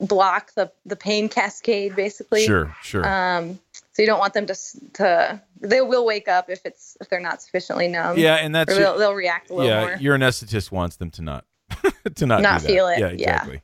block 0.00 0.52
the 0.54 0.70
the 0.86 0.94
pain 0.96 1.28
cascade 1.28 1.96
basically 1.96 2.44
Sure. 2.46 2.74
Sure. 2.82 3.06
um 3.06 3.58
so 3.92 4.02
you 4.02 4.06
don't 4.06 4.20
want 4.20 4.32
them 4.34 4.46
to 4.46 4.54
to 4.94 5.40
they 5.60 5.80
will 5.80 6.04
wake 6.06 6.28
up 6.28 6.48
if 6.48 6.64
it's 6.64 6.96
if 7.00 7.08
they're 7.08 7.18
not 7.20 7.42
sufficiently 7.42 7.88
numb 7.88 8.16
yeah, 8.16 8.36
and 8.36 8.54
that's 8.54 8.72
they'll, 8.76 8.96
they'll 8.96 9.14
react 9.14 9.50
a 9.50 9.54
little 9.54 9.68
yeah. 9.68 9.80
more 9.80 9.96
Your 10.00 10.16
anesthetist 10.16 10.70
wants 10.70 10.96
them 10.96 11.10
to 11.12 11.22
not 11.22 11.44
to 12.14 12.26
not 12.26 12.42
Not 12.42 12.62
feel 12.62 12.86
it, 12.88 13.00
Yeah. 13.00 13.08
yeah. 13.08 13.12
Exactly. 13.12 13.62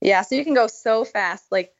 yeah 0.00 0.22
so 0.22 0.34
you 0.34 0.44
can 0.44 0.54
go 0.54 0.66
so 0.66 1.04
fast 1.04 1.44
like 1.52 1.72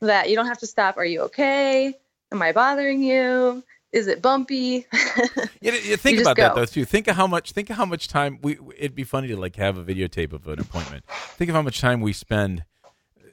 that 0.00 0.28
you 0.28 0.34
don't 0.36 0.46
have 0.48 0.58
to 0.58 0.66
stop 0.66 0.96
are 0.96 1.04
you 1.04 1.22
okay 1.22 1.94
am 2.32 2.42
i 2.42 2.50
bothering 2.52 3.00
you 3.02 3.62
is 3.96 4.06
it 4.06 4.20
bumpy 4.20 4.86
Yeah, 5.60 5.72
you 5.72 5.96
think 5.96 6.16
You 6.16 6.22
about 6.22 6.36
that 6.36 6.54
though 6.54 6.64
too. 6.64 6.84
Think 6.84 7.08
of 7.08 7.16
how 7.16 7.26
much. 7.26 7.52
Think 7.52 7.70
of 7.70 7.76
how 7.76 7.86
much 7.86 8.08
time 8.08 8.38
we. 8.42 8.58
It'd 8.76 8.94
be 8.94 9.04
funny 9.04 9.28
to 9.28 9.36
like 9.36 9.56
have 9.56 9.76
a 9.78 9.84
videotape 9.84 10.32
of 10.32 10.46
an 10.46 10.60
appointment. 10.60 11.04
Think 11.08 11.48
of 11.48 11.56
how 11.56 11.62
much 11.62 11.80
time 11.80 12.00
we 12.00 12.12
spend, 12.12 12.64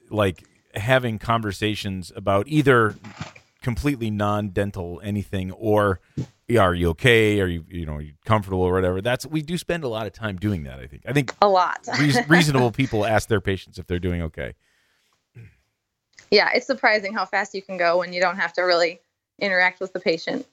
like 0.10 0.44
having 0.74 1.20
conversations 1.20 2.12
about 2.16 2.48
either 2.48 2.96
completely 3.62 4.10
non-dental 4.10 5.00
anything 5.04 5.52
or 5.52 6.00
yeah, 6.48 6.62
are 6.62 6.74
you 6.74 6.90
okay? 6.90 7.40
Are 7.42 7.48
you 7.48 7.66
you 7.70 7.86
know 7.86 7.98
are 7.98 8.02
you 8.02 8.14
comfortable 8.26 8.62
or 8.62 8.74
whatever? 8.74 9.02
That's 9.02 9.26
we 9.26 9.42
do 9.42 9.58
spend 9.58 9.84
a 9.84 9.90
lot 9.90 10.08
of 10.08 10.14
time 10.14 10.38
doing 10.38 10.64
that. 10.64 10.80
I 10.80 10.88
think. 10.88 11.04
I 11.06 11.14
think 11.14 11.34
a 11.42 11.48
lot 11.48 11.88
reas- 12.00 12.28
reasonable 12.28 12.72
people 12.72 13.06
ask 13.06 13.28
their 13.28 13.42
patients 13.42 13.78
if 13.78 13.86
they're 13.86 14.00
doing 14.00 14.22
okay. 14.24 14.54
yeah, 16.32 16.50
it's 16.56 16.66
surprising 16.66 17.14
how 17.14 17.26
fast 17.26 17.54
you 17.54 17.62
can 17.62 17.78
go 17.78 17.98
when 17.98 18.14
you 18.14 18.22
don't 18.22 18.38
have 18.38 18.54
to 18.54 18.62
really 18.62 19.02
interact 19.40 19.80
with 19.80 19.94
the 19.94 20.00
patient. 20.00 20.48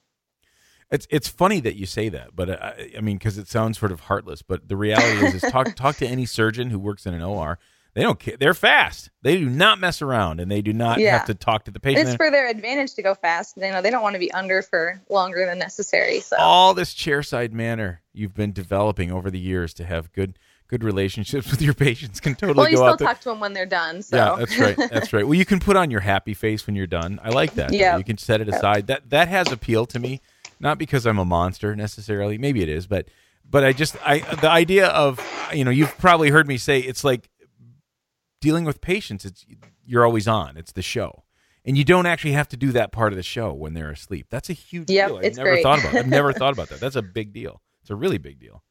It's 0.91 1.07
it's 1.11 1.29
funny 1.29 1.61
that 1.61 1.77
you 1.77 1.87
say 1.87 2.09
that, 2.09 2.35
but 2.35 2.51
uh, 2.51 2.57
I, 2.61 2.91
I 2.99 3.01
mean 3.01 3.17
because 3.17 3.39
it 3.39 3.49
sounds 3.49 3.79
sort 3.79 3.93
of 3.93 4.01
heartless. 4.01 4.43
But 4.43 4.69
the 4.69 4.77
reality 4.77 5.25
is, 5.27 5.43
is 5.43 5.51
talk 5.53 5.75
talk 5.77 5.97
to 5.97 6.07
any 6.07 6.27
surgeon 6.27 6.71
who 6.71 6.79
works 6.79 7.07
in 7.07 7.15
an 7.15 7.23
OR. 7.23 7.59
They 7.95 8.03
don't 8.03 8.21
care. 8.21 8.37
They're 8.37 8.55
fast. 8.55 9.11
They 9.23 9.37
do 9.37 9.49
not 9.51 9.81
mess 9.81 10.01
around, 10.01 10.39
and 10.39 10.49
they 10.51 10.63
do 10.63 10.73
not 10.73 10.99
Yeah. 10.99 11.19
have 11.19 11.27
to 11.27 11.35
talk 11.35 11.65
to 11.65 11.73
the 11.73 11.81
patient. 11.81 12.07
It's 12.09 12.17
for 12.17 12.31
their 12.31 12.49
advantage 12.49 12.95
to 12.95 13.03
go 13.03 13.15
fast. 13.17 13.59
They 13.59 13.71
know 13.71 13.83
they 13.83 13.91
don't 13.91 14.03
want 14.03 14.15
to 14.15 14.21
be 14.21 14.31
under 14.33 14.63
for 14.63 15.01
longer 15.09 15.45
than 15.45 15.59
necessary. 15.59 16.21
So 16.21 16.37
All 16.39 16.73
this 16.73 16.95
chairside 16.95 17.53
manner 17.53 18.01
you've 18.13 18.35
been 18.35 18.53
developing 18.53 19.11
over 19.11 19.31
the 19.31 19.41
years 19.41 19.75
to 19.75 19.85
have 19.85 20.13
good 20.13 20.39
good 20.69 20.85
relationships 20.85 21.51
with 21.51 21.61
your 21.61 21.75
patients 21.75 22.21
can 22.21 22.37
totally 22.37 22.57
well, 22.57 22.69
you 22.69 22.77
go 22.77 22.95
still 22.95 23.07
talk 23.09 23.19
to 23.21 23.29
them 23.31 23.41
when 23.41 23.53
they're 23.53 23.67
done. 23.67 24.03
So 24.03 24.17
Yeah, 24.17 24.37
that's 24.39 24.57
right. 24.59 24.77
That's 24.91 25.13
right. 25.13 25.25
Well, 25.27 25.35
you 25.35 25.45
can 25.45 25.59
put 25.59 25.77
on 25.77 25.91
your 25.91 25.99
happy 26.01 26.33
face 26.33 26.65
when 26.67 26.77
you're 26.77 26.87
done. 26.87 27.19
I 27.25 27.31
like 27.31 27.55
that. 27.55 27.73
Yeah. 27.73 27.97
You 27.99 28.05
can 28.05 28.19
set 28.19 28.41
it 28.41 28.49
aside. 28.49 28.87
That 28.87 29.11
that 29.11 29.27
has 29.27 29.51
appeal 29.51 29.85
to 29.87 29.99
me, 29.99 30.21
not 30.61 30.79
because 30.79 31.07
I'm 31.07 31.19
a 31.19 31.25
monster 31.25 31.75
necessarily. 31.75 32.39
Maybe 32.39 32.63
it 32.63 32.69
is, 32.69 32.87
but 32.87 33.09
but 33.49 33.65
I 33.65 33.73
just 33.73 33.97
I 34.07 34.19
the 34.37 34.51
idea 34.51 34.87
of 34.89 35.19
you 35.53 35.65
know 35.65 35.71
you've 35.71 35.97
probably 35.99 36.31
heard 36.31 36.47
me 36.47 36.59
say 36.59 36.79
it's 36.81 37.03
like 37.03 37.29
dealing 38.41 38.65
with 38.65 38.81
patients. 38.81 39.25
It's 39.25 39.45
you're 39.85 40.05
always 40.05 40.29
on. 40.29 40.57
It's 40.57 40.73
the 40.73 40.83
show. 40.83 41.25
and 41.65 41.77
you 41.77 41.85
don't 41.85 42.07
actually 42.07 42.33
have 42.33 42.49
to 42.49 42.57
do 42.57 42.73
that 42.73 42.91
part 42.93 43.13
of 43.13 43.17
the 43.17 43.23
show 43.23 43.53
when 43.53 43.75
they're 43.75 43.91
asleep. 43.91 44.27
That's 44.31 44.49
a 44.49 44.55
huge 44.55 44.89
Yep, 44.91 45.09
deal. 45.09 45.17
I've 45.19 45.25
it's 45.25 45.37
never 45.37 45.51
great. 45.51 45.63
thought 45.63 45.81
about. 45.81 45.95
I've 45.95 46.07
never 46.19 46.33
thought 46.33 46.53
about 46.53 46.69
that. 46.71 46.81
That's 46.81 46.97
a 46.97 47.03
big 47.03 47.33
deal. 47.33 47.61
It's 47.83 47.91
a 47.91 47.97
really 47.97 48.19
big 48.19 48.39
deal. 48.39 48.63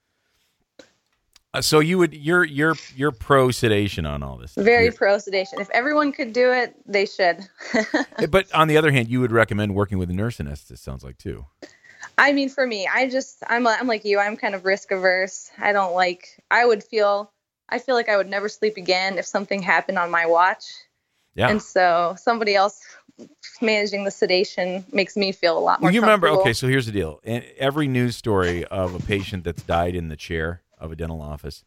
Uh, 1.52 1.62
so 1.62 1.80
you 1.80 1.98
would 1.98 2.14
you're 2.14 2.44
you're 2.44 2.76
you're 2.96 3.12
pro 3.12 3.50
sedation 3.50 4.06
on 4.06 4.22
all 4.22 4.38
this. 4.38 4.54
Very 4.54 4.86
You're- 4.86 4.96
pro 4.96 5.18
sedation. 5.18 5.60
If 5.60 5.70
everyone 5.72 6.12
could 6.12 6.32
do 6.32 6.52
it, 6.52 6.76
they 6.86 7.08
should. 7.08 7.40
but 8.30 8.54
on 8.54 8.68
the 8.68 8.78
other 8.78 8.92
hand, 8.92 9.08
you 9.10 9.20
would 9.20 9.32
recommend 9.32 9.74
working 9.74 9.98
with 9.98 10.12
a 10.12 10.14
nurse 10.14 10.38
anesthetist. 10.38 10.78
Sounds 10.80 11.04
like 11.04 11.18
too. 11.18 11.48
I 12.20 12.34
mean, 12.34 12.50
for 12.50 12.68
me, 12.68 12.88
I 12.92 13.10
just 13.10 13.44
I'm 13.48 13.66
I'm 13.66 13.88
like 13.88 14.06
you. 14.06 14.20
I'm 14.20 14.36
kind 14.36 14.54
of 14.56 14.66
risk 14.66 14.92
averse. 14.92 15.50
I 15.58 15.72
don't 15.72 15.94
like. 15.94 16.40
I 16.52 16.66
would 16.66 16.84
feel. 16.84 17.32
I 17.70 17.80
feel 17.80 17.96
like 17.96 18.10
I 18.10 18.18
would 18.18 18.28
never 18.28 18.50
sleep 18.50 18.78
again 18.78 19.18
if 19.18 19.26
something 19.26 19.62
happened 19.62 19.98
on 20.00 20.12
my 20.12 20.26
watch. 20.26 20.66
Yeah. 21.36 21.50
And 21.50 21.62
so 21.62 22.16
somebody 22.18 22.56
else 22.56 22.82
managing 23.62 24.04
the 24.04 24.12
sedation 24.12 24.84
makes 24.92 25.16
me 25.16 25.32
feel 25.32 25.58
a 25.58 25.60
lot 25.60 25.80
more. 25.80 25.88
Well, 25.88 25.94
you 25.94 26.02
remember? 26.02 26.28
Okay, 26.30 26.54
so 26.54 26.68
here's 26.68 26.88
the 26.88 26.92
deal. 26.92 27.22
Every 27.24 27.88
news 27.88 28.16
story 28.16 28.66
of 28.66 28.96
a 28.96 29.00
patient 29.00 29.44
that's 29.44 29.62
died 29.64 29.96
in 29.96 30.10
the 30.10 30.18
chair 30.18 30.64
of 30.78 30.92
a 30.92 30.96
dental 30.96 31.22
office 31.22 31.64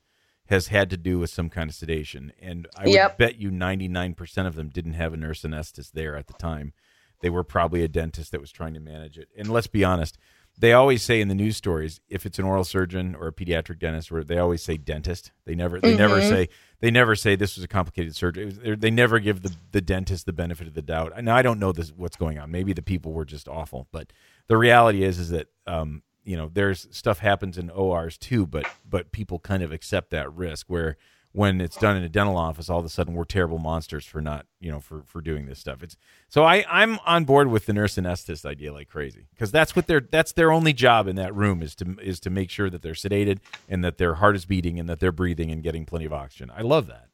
has 0.47 0.67
had 0.69 0.91
to 0.91 0.97
do 0.97 1.19
with 1.19 1.31
some 1.31 1.49
kind 1.49 1.71
of 1.71 1.77
sedation, 1.77 2.33
and 2.41 2.67
I 2.77 2.85
would 2.85 2.93
Yep. 2.93 3.19
bet 3.19 3.37
you 3.37 3.51
99% 3.51 4.47
of 4.47 4.55
them 4.55 4.69
didn't 4.69 4.95
have 4.95 5.15
a 5.15 5.17
nurse 5.17 5.43
anesthetist 5.43 5.93
there 5.93 6.17
at 6.17 6.27
the 6.27 6.35
time. 6.35 6.73
They 7.21 7.31
were 7.31 7.45
probably 7.45 7.85
a 7.85 7.88
dentist 7.88 8.33
that 8.33 8.41
was 8.41 8.51
trying 8.51 8.75
to 8.75 8.81
manage 8.81 9.17
it. 9.17 9.29
And 9.38 9.49
let's 9.49 9.69
be 9.69 9.85
honest, 9.85 10.19
they 10.59 10.73
always 10.73 11.03
say 11.03 11.21
in 11.21 11.29
the 11.29 11.35
news 11.35 11.57
stories 11.57 12.01
if 12.09 12.25
it's 12.27 12.38
an 12.38 12.45
oral 12.45 12.65
surgeon 12.65 13.15
or 13.15 13.27
a 13.29 13.33
pediatric 13.33 13.79
dentist, 13.79 14.12
where 14.12 14.23
they 14.23 14.38
always 14.38 14.62
say 14.62 14.77
dentist. 14.77 15.33
They 15.45 15.55
never 15.55 15.81
they 15.81 15.97
never 15.97 16.21
Mhm. 16.21 16.29
say 16.29 16.49
they 16.81 16.91
never 16.91 17.15
say 17.17 17.37
this 17.37 17.57
was 17.57 17.65
a 17.65 17.69
complicated 17.69 18.15
surgery. 18.15 18.45
Was- 18.47 18.59
They 18.79 18.91
never 18.91 19.19
give 19.19 19.43
the, 19.43 19.55
the 19.73 19.81
dentist 19.81 20.27
the 20.27 20.33
benefit 20.33 20.67
of 20.69 20.75
the 20.75 20.83
doubt. 20.83 21.12
Now 21.25 21.37
I 21.37 21.43
don't 21.43 21.59
know 21.59 21.73
this 21.73 21.91
what's 21.97 22.17
going 22.17 22.38
on. 22.38 22.51
Maybe 22.51 22.73
the 22.73 22.83
people 22.83 23.12
were 23.12 23.25
just 23.25 23.49
awful, 23.49 23.88
but 23.93 24.12
the 24.49 24.57
reality 24.57 25.03
is 25.03 25.19
is 25.19 25.31
that 25.31 25.49
um, 25.67 26.03
you 26.25 26.37
know 26.37 26.51
there's 26.53 26.87
stuff 26.91 27.19
happens 27.19 27.57
in 27.59 27.71
ORs 27.71 28.17
too, 28.19 28.47
but 28.47 28.67
but 28.88 29.11
people 29.11 29.38
kind 29.38 29.62
of 29.62 29.73
accept 29.73 30.11
that 30.11 30.33
risk 30.33 30.67
where 30.69 30.97
when 31.33 31.61
it's 31.61 31.77
done 31.77 31.97
in 31.97 32.03
a 32.03 32.09
dental 32.09 32.37
office, 32.37 32.68
all 32.68 32.79
of 32.79 32.85
a 32.85 32.90
sudden 32.90 33.14
we're 33.14 33.25
terrible 33.25 33.59
monsters 33.59 34.05
for 34.05 34.21
not, 34.21 34.47
you 34.61 34.71
know, 34.71 34.81
for 34.81 35.03
for 35.07 35.21
doing 35.21 35.47
this 35.47 35.59
stuff. 35.59 35.83
It's 35.83 35.97
so 36.29 36.45
I 36.45 36.64
I'm 36.68 36.99
on 37.07 37.25
board 37.25 37.49
with 37.49 37.66
the 37.66 37.73
nurse 37.73 37.97
anesthetist 37.97 38.45
idea 38.45 38.73
like 38.73 38.88
crazy 38.88 39.27
because 39.35 39.51
that's 39.51 39.75
what 39.75 39.87
their 39.87 40.01
that's 40.01 40.33
their 40.33 40.53
only 40.53 40.73
job 40.73 41.09
in 41.09 41.16
that 41.16 41.35
room 41.35 41.62
is 41.62 41.75
to 41.77 41.97
is 42.01 42.21
to 42.21 42.31
make 42.31 42.51
sure 42.51 42.68
that 42.68 42.83
they're 42.83 42.92
sedated 42.92 43.38
and 43.68 43.83
that 43.83 43.99
their 43.99 44.14
heart 44.14 44.37
is 44.37 44.45
beating 44.45 44.79
and 44.79 44.88
that 44.88 45.01
they're 45.01 45.12
breathing 45.12 45.51
and 45.51 45.62
getting 45.62 45.87
plenty 45.87 46.05
of 46.05 46.12
oxygen. 46.12 46.51
I 46.55 46.62
love 46.62 46.87
that. 46.88 47.09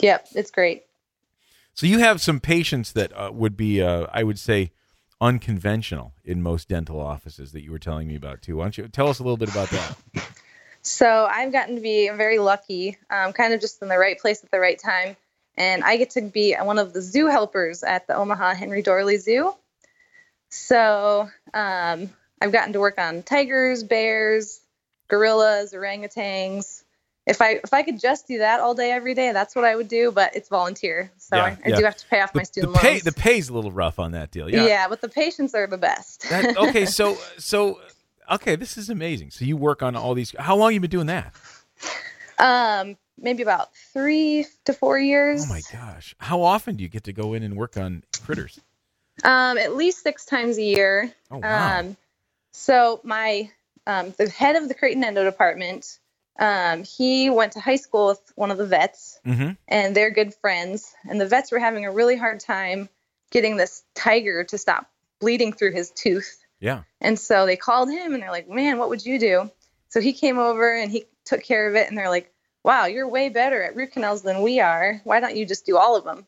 Yep, 0.00 0.28
it's 0.34 0.50
great. 0.50 0.84
So 1.74 1.86
you 1.86 2.00
have 2.00 2.20
some 2.20 2.40
patients 2.40 2.92
that 2.92 3.12
uh, 3.16 3.30
would 3.32 3.56
be, 3.56 3.80
uh, 3.80 4.06
I 4.12 4.24
would 4.24 4.38
say, 4.38 4.72
unconventional 5.20 6.14
in 6.24 6.42
most 6.42 6.68
dental 6.68 7.00
offices 7.00 7.52
that 7.52 7.62
you 7.62 7.70
were 7.70 7.78
telling 7.78 8.08
me 8.08 8.16
about 8.16 8.42
too. 8.42 8.56
Why 8.56 8.64
don't 8.64 8.78
you 8.78 8.88
tell 8.88 9.08
us 9.08 9.20
a 9.20 9.22
little 9.22 9.36
bit 9.36 9.50
about 9.50 9.70
that? 9.70 9.96
So 10.82 11.26
I've 11.30 11.52
gotten 11.52 11.76
to 11.76 11.80
be 11.80 12.08
very 12.10 12.38
lucky, 12.38 12.98
um, 13.08 13.32
kind 13.32 13.54
of 13.54 13.60
just 13.60 13.80
in 13.82 13.88
the 13.88 13.98
right 13.98 14.18
place 14.18 14.42
at 14.42 14.50
the 14.50 14.58
right 14.58 14.78
time. 14.78 15.16
And 15.56 15.84
I 15.84 15.96
get 15.96 16.10
to 16.10 16.22
be 16.22 16.54
one 16.54 16.78
of 16.78 16.92
the 16.92 17.00
zoo 17.02 17.26
helpers 17.26 17.82
at 17.82 18.06
the 18.06 18.16
Omaha 18.16 18.54
Henry 18.54 18.82
Doorly 18.82 19.18
Zoo. 19.18 19.54
So 20.48 21.28
um, 21.54 22.10
I've 22.40 22.52
gotten 22.52 22.72
to 22.74 22.80
work 22.80 22.98
on 22.98 23.22
tigers, 23.22 23.82
bears, 23.82 24.60
gorillas, 25.08 25.72
orangutans. 25.72 26.82
If 27.24 27.40
I 27.40 27.60
if 27.62 27.72
I 27.72 27.82
could 27.84 28.00
just 28.00 28.26
do 28.26 28.38
that 28.38 28.58
all 28.60 28.74
day 28.74 28.90
every 28.90 29.14
day, 29.14 29.30
that's 29.32 29.54
what 29.54 29.64
I 29.64 29.76
would 29.76 29.86
do. 29.88 30.10
But 30.10 30.34
it's 30.34 30.48
volunteer, 30.48 31.12
so 31.18 31.36
Yeah, 31.36 31.44
I, 31.44 31.48
I 31.50 31.68
yeah. 31.68 31.76
do 31.76 31.84
have 31.84 31.96
to 31.98 32.06
pay 32.08 32.20
off 32.20 32.34
my 32.34 32.42
student 32.42 32.72
the 32.72 32.78
pay 32.80 32.92
loans. 32.94 33.02
the 33.04 33.12
pay's 33.12 33.48
a 33.48 33.54
little 33.54 33.70
rough 33.70 34.00
on 34.00 34.10
that 34.12 34.32
deal. 34.32 34.50
yeah. 34.50 34.66
Yeah. 34.66 34.88
but 34.88 35.00
the 35.00 35.08
patients 35.08 35.54
are 35.54 35.68
the 35.68 35.78
best. 35.78 36.28
That, 36.30 36.56
okay, 36.56 36.84
so 36.84 37.16
so 37.38 37.78
okay, 38.32 38.56
this 38.56 38.76
is 38.76 38.90
amazing. 38.90 39.30
So 39.30 39.44
you 39.44 39.56
work 39.56 39.82
on 39.82 39.96
all 39.96 40.14
these. 40.14 40.34
How 40.38 40.56
long 40.56 40.72
you 40.72 40.80
been 40.80 40.90
doing 40.90 41.06
that? 41.06 41.34
um, 42.38 42.96
maybe 43.18 43.42
about 43.42 43.74
three 43.92 44.46
to 44.64 44.72
four 44.72 44.98
years. 44.98 45.44
Oh 45.44 45.48
my 45.48 45.62
gosh! 45.72 46.14
How 46.18 46.42
often 46.42 46.76
do 46.76 46.82
you 46.82 46.88
get 46.88 47.04
to 47.04 47.12
go 47.12 47.34
in 47.34 47.42
and 47.42 47.56
work 47.56 47.76
on 47.76 48.04
critters? 48.22 48.58
Um, 49.24 49.58
at 49.58 49.76
least 49.76 50.02
six 50.02 50.24
times 50.24 50.58
a 50.58 50.62
year. 50.62 51.12
Oh 51.30 51.38
wow! 51.38 51.80
Um, 51.80 51.96
so 52.52 53.00
my 53.04 53.50
um, 53.86 54.14
the 54.16 54.28
head 54.28 54.56
of 54.56 54.68
the 54.68 54.74
Creighton 54.74 55.04
Endo 55.04 55.24
department, 55.24 55.98
um, 56.38 56.84
he 56.84 57.30
went 57.30 57.52
to 57.52 57.60
high 57.60 57.76
school 57.76 58.08
with 58.08 58.32
one 58.34 58.50
of 58.50 58.58
the 58.58 58.66
vets, 58.66 59.20
mm-hmm. 59.26 59.52
and 59.68 59.96
they're 59.96 60.10
good 60.10 60.34
friends. 60.34 60.94
And 61.08 61.20
the 61.20 61.26
vets 61.26 61.52
were 61.52 61.58
having 61.58 61.84
a 61.84 61.92
really 61.92 62.16
hard 62.16 62.40
time 62.40 62.88
getting 63.30 63.56
this 63.56 63.82
tiger 63.94 64.44
to 64.44 64.58
stop 64.58 64.86
bleeding 65.20 65.52
through 65.52 65.72
his 65.72 65.90
tooth. 65.90 66.41
Yeah. 66.62 66.84
And 67.00 67.18
so 67.18 67.44
they 67.44 67.56
called 67.56 67.90
him, 67.90 68.14
and 68.14 68.22
they're 68.22 68.30
like, 68.30 68.48
"Man, 68.48 68.78
what 68.78 68.88
would 68.88 69.04
you 69.04 69.18
do?" 69.18 69.50
So 69.88 70.00
he 70.00 70.12
came 70.12 70.38
over 70.38 70.72
and 70.74 70.90
he 70.90 71.04
took 71.24 71.42
care 71.42 71.68
of 71.68 71.74
it. 71.74 71.88
And 71.88 71.98
they're 71.98 72.08
like, 72.08 72.32
"Wow, 72.64 72.86
you're 72.86 73.08
way 73.08 73.28
better 73.28 73.62
at 73.62 73.76
root 73.76 73.92
canals 73.92 74.22
than 74.22 74.42
we 74.42 74.60
are. 74.60 75.00
Why 75.04 75.20
don't 75.20 75.36
you 75.36 75.44
just 75.44 75.66
do 75.66 75.76
all 75.76 75.96
of 75.96 76.04
them?" 76.04 76.24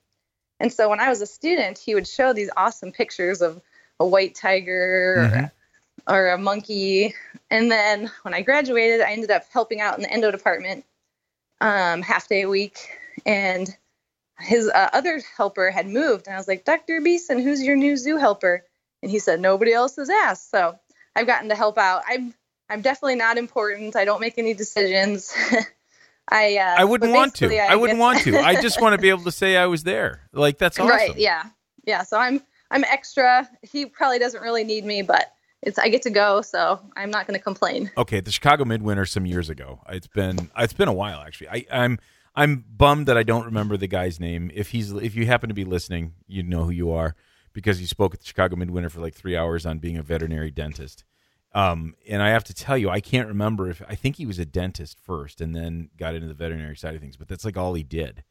And 0.61 0.73
so 0.73 0.89
when 0.89 1.01
I 1.01 1.09
was 1.09 1.21
a 1.21 1.27
student, 1.27 1.79
he 1.79 1.95
would 1.95 2.09
show 2.09 2.33
these 2.33 2.51
awesome 2.57 2.91
pictures 2.93 3.43
of 3.43 3.63
a 4.01 4.07
white 4.07 4.35
tiger 4.35 5.15
or, 5.17 5.29
Mhm. 5.29 5.51
or 6.09 6.29
a 6.31 6.39
monkey. 6.39 7.15
And 7.51 7.71
then 7.71 8.11
when 8.23 8.35
I 8.35 8.43
graduated, 8.43 9.01
I 9.01 9.13
ended 9.13 9.31
up 9.31 9.45
helping 9.53 9.81
out 9.81 9.97
in 9.97 10.03
the 10.03 10.13
endo 10.13 10.31
department 10.33 10.85
um, 11.61 12.03
half 12.03 12.29
day 12.29 12.43
a 12.43 12.49
week. 12.49 12.79
And 13.25 13.69
his 14.41 14.69
uh, 14.69 14.91
other 14.93 15.23
helper 15.37 15.71
had 15.71 15.87
moved. 15.87 16.27
And 16.27 16.35
I 16.35 16.39
was 16.39 16.49
like, 16.49 16.65
Dr. 16.65 17.01
Beeson, 17.01 17.39
who's 17.39 17.63
your 17.63 17.77
new 17.77 17.97
zoo 17.97 18.17
helper? 18.17 18.65
And 19.05 19.11
he 19.11 19.19
said, 19.19 19.39
nobody 19.39 19.75
else 19.75 19.97
has 19.97 20.09
asked. 20.09 20.51
So 20.51 20.79
I've 21.15 21.27
gotten 21.27 21.51
to 21.51 21.55
help 21.55 21.77
out. 21.77 22.05
I'm, 22.09 22.33
I'm 22.71 22.81
definitely 22.81 23.17
not 23.17 23.37
important. 23.37 23.95
I 23.97 24.07
don't 24.07 24.19
make 24.19 24.39
any 24.39 24.55
decisions. 24.55 25.31
I, 26.31 26.57
uh, 26.57 26.77
I 26.79 26.85
wouldn't 26.87 27.13
want 27.13 27.35
to. 27.35 27.49
basically 27.49 27.61
I, 27.61 27.75
wouldn't 27.75 27.99
want 27.99 28.21
to. 28.21 28.39
I 28.39 28.63
just 28.63 28.81
want 28.81 28.95
to 28.95 28.99
be 28.99 29.09
able 29.11 29.25
to 29.25 29.31
say 29.31 29.59
I 29.59 29.67
was 29.67 29.83
there. 29.85 30.23
Like 30.33 30.57
that's 30.57 30.79
awesome. 30.79 30.89
Right. 30.89 31.15
Yeah. 31.19 31.45
Yeah. 31.85 32.03
So 32.05 32.17
I'm 32.19 32.41
I'm 32.71 32.83
extra. 32.85 33.47
He 33.61 33.85
probably 33.85 34.19
doesn't 34.19 34.41
really 34.41 34.65
need 34.65 34.87
me, 34.87 35.03
but 35.03 35.35
it's 35.61 35.79
I 35.79 35.91
get 35.91 36.01
to 36.03 36.11
go, 36.11 36.41
so 36.41 36.81
I'm 36.97 37.11
not 37.11 37.27
going 37.27 37.39
to 37.39 37.45
complain. 37.45 37.91
okay, 37.99 38.21
the 38.21 38.33
Chicago 38.33 38.65
Midwinter 38.65 39.05
some 39.05 39.27
years 39.27 39.51
ago. 39.51 39.81
It's 39.91 40.07
been 40.07 40.51
it's 40.57 40.73
been 40.73 40.89
a 40.89 40.95
while 40.95 41.21
actually. 41.21 41.49
I, 41.51 41.67
I'm 41.71 41.99
I'm 42.35 42.65
bummed 42.75 43.09
that 43.09 43.19
I 43.19 43.23
don't 43.23 43.45
remember 43.45 43.77
the 43.77 43.87
guy's 43.87 44.19
name. 44.19 44.51
If 44.55 44.71
he's 44.71 44.93
if 44.93 45.15
you 45.15 45.27
happen 45.27 45.51
to 45.51 45.55
be 45.55 45.67
listening, 45.67 46.15
you 46.27 46.43
know 46.43 46.65
who 46.65 46.71
you 46.71 46.91
are 46.93 47.15
because 47.55 47.79
he 47.79 47.87
spoke 47.87 48.13
at 48.13 48.21
the 48.21 48.27
Chicago 48.27 48.57
Midwinter 48.57 48.91
for 48.91 49.01
like 49.01 49.15
three 49.15 49.37
hours 49.37 49.65
on 49.65 49.79
being 49.79 49.97
a 49.97 50.03
veterinary 50.03 50.51
dentist. 50.51 51.05
Um, 51.55 51.95
and 52.09 52.21
I 52.21 52.31
have 52.31 52.45
to 52.45 52.55
tell 52.55 52.77
you, 52.77 52.91
I 52.91 53.01
can't 53.01 53.29
remember 53.29 53.71
if 53.71 53.81
I 53.89 53.95
think 53.95 54.17
he 54.17 54.27
was 54.27 54.39
a 54.41 54.45
dentist 54.45 54.99
first 54.99 55.41
and 55.41 55.55
then 55.55 55.89
got 55.97 56.15
into 56.15 56.27
the 56.27 56.35
veterinary 56.35 56.77
side 56.77 56.95
of 56.97 57.01
things, 57.01 57.17
but 57.17 57.29
that's 57.29 57.45
like 57.45 57.57
all 57.57 57.75
he 57.75 57.85
did. 57.85 58.25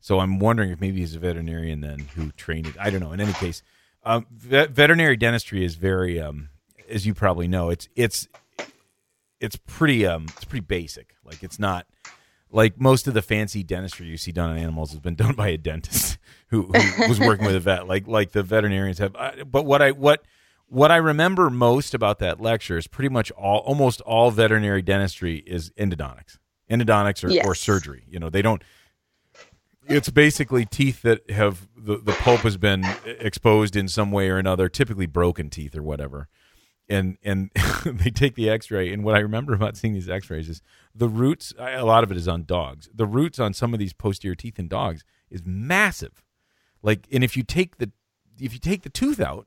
So 0.00 0.20
I'm 0.20 0.38
wondering 0.38 0.70
if 0.70 0.80
maybe 0.80 1.00
he's 1.00 1.16
a 1.16 1.18
veterinarian 1.18 1.80
then 1.80 1.98
who 2.14 2.30
trained 2.30 2.68
it. 2.68 2.76
I 2.78 2.90
don't 2.90 3.00
know. 3.00 3.12
In 3.12 3.20
any 3.20 3.32
case, 3.32 3.64
um, 4.04 4.26
vet- 4.30 4.70
veterinary 4.70 5.16
dentistry 5.16 5.64
is 5.64 5.74
very, 5.74 6.20
um, 6.20 6.50
as 6.88 7.04
you 7.04 7.14
probably 7.14 7.48
know, 7.48 7.68
it's 7.70 7.88
it's 7.96 8.28
it's 9.40 9.56
pretty 9.66 10.06
um 10.06 10.26
it's 10.36 10.44
pretty 10.44 10.64
basic. 10.64 11.14
Like 11.24 11.42
it's 11.42 11.58
not 11.58 11.86
like 12.50 12.80
most 12.80 13.06
of 13.06 13.14
the 13.14 13.22
fancy 13.22 13.62
dentistry 13.62 14.06
you 14.06 14.16
see 14.16 14.32
done 14.32 14.50
on 14.50 14.58
animals 14.58 14.90
has 14.90 15.00
been 15.00 15.14
done 15.14 15.34
by 15.34 15.48
a 15.48 15.58
dentist 15.58 16.18
who, 16.48 16.62
who 16.62 17.08
was 17.08 17.20
working 17.20 17.46
with 17.46 17.56
a 17.56 17.60
vet. 17.60 17.86
Like 17.86 18.06
like 18.06 18.32
the 18.32 18.42
veterinarians 18.42 18.98
have. 18.98 19.14
But 19.46 19.64
what 19.64 19.82
I 19.82 19.92
what 19.92 20.24
what 20.66 20.90
I 20.90 20.96
remember 20.96 21.50
most 21.50 21.94
about 21.94 22.18
that 22.20 22.40
lecture 22.40 22.78
is 22.78 22.86
pretty 22.86 23.08
much 23.08 23.30
all 23.32 23.58
almost 23.60 24.00
all 24.02 24.30
veterinary 24.30 24.82
dentistry 24.82 25.38
is 25.46 25.70
endodontics, 25.70 26.38
endodontics 26.70 27.24
or, 27.24 27.48
or 27.48 27.54
surgery. 27.54 28.04
You 28.08 28.18
know 28.18 28.30
they 28.30 28.42
don't. 28.42 28.62
It's 29.86 30.10
basically 30.10 30.66
teeth 30.66 31.00
that 31.00 31.30
have 31.30 31.66
the, 31.74 31.96
the 31.96 32.12
pulp 32.12 32.40
has 32.40 32.58
been 32.58 32.84
exposed 33.06 33.74
in 33.74 33.88
some 33.88 34.12
way 34.12 34.28
or 34.28 34.36
another, 34.36 34.68
typically 34.68 35.06
broken 35.06 35.48
teeth 35.48 35.74
or 35.74 35.82
whatever 35.82 36.28
and 36.88 37.18
and 37.22 37.50
they 37.84 38.10
take 38.10 38.34
the 38.34 38.48
x-ray 38.48 38.92
and 38.92 39.04
what 39.04 39.14
i 39.14 39.18
remember 39.18 39.54
about 39.54 39.76
seeing 39.76 39.94
these 39.94 40.08
x-rays 40.08 40.48
is 40.48 40.62
the 40.98 41.08
roots 41.08 41.54
A 41.58 41.84
lot 41.84 42.02
of 42.02 42.10
it 42.10 42.16
is 42.16 42.26
on 42.26 42.44
dogs. 42.44 42.88
The 42.92 43.06
roots 43.06 43.38
on 43.38 43.54
some 43.54 43.72
of 43.72 43.78
these 43.78 43.92
posterior 43.92 44.34
teeth 44.34 44.58
in 44.58 44.66
dogs 44.66 45.04
is 45.30 45.42
massive. 45.44 46.24
Like 46.82 47.06
and 47.12 47.22
if 47.22 47.36
you 47.36 47.44
take 47.44 47.78
the 47.78 47.92
if 48.40 48.52
you 48.52 48.58
take 48.58 48.82
the 48.82 48.90
tooth 48.90 49.20
out 49.20 49.46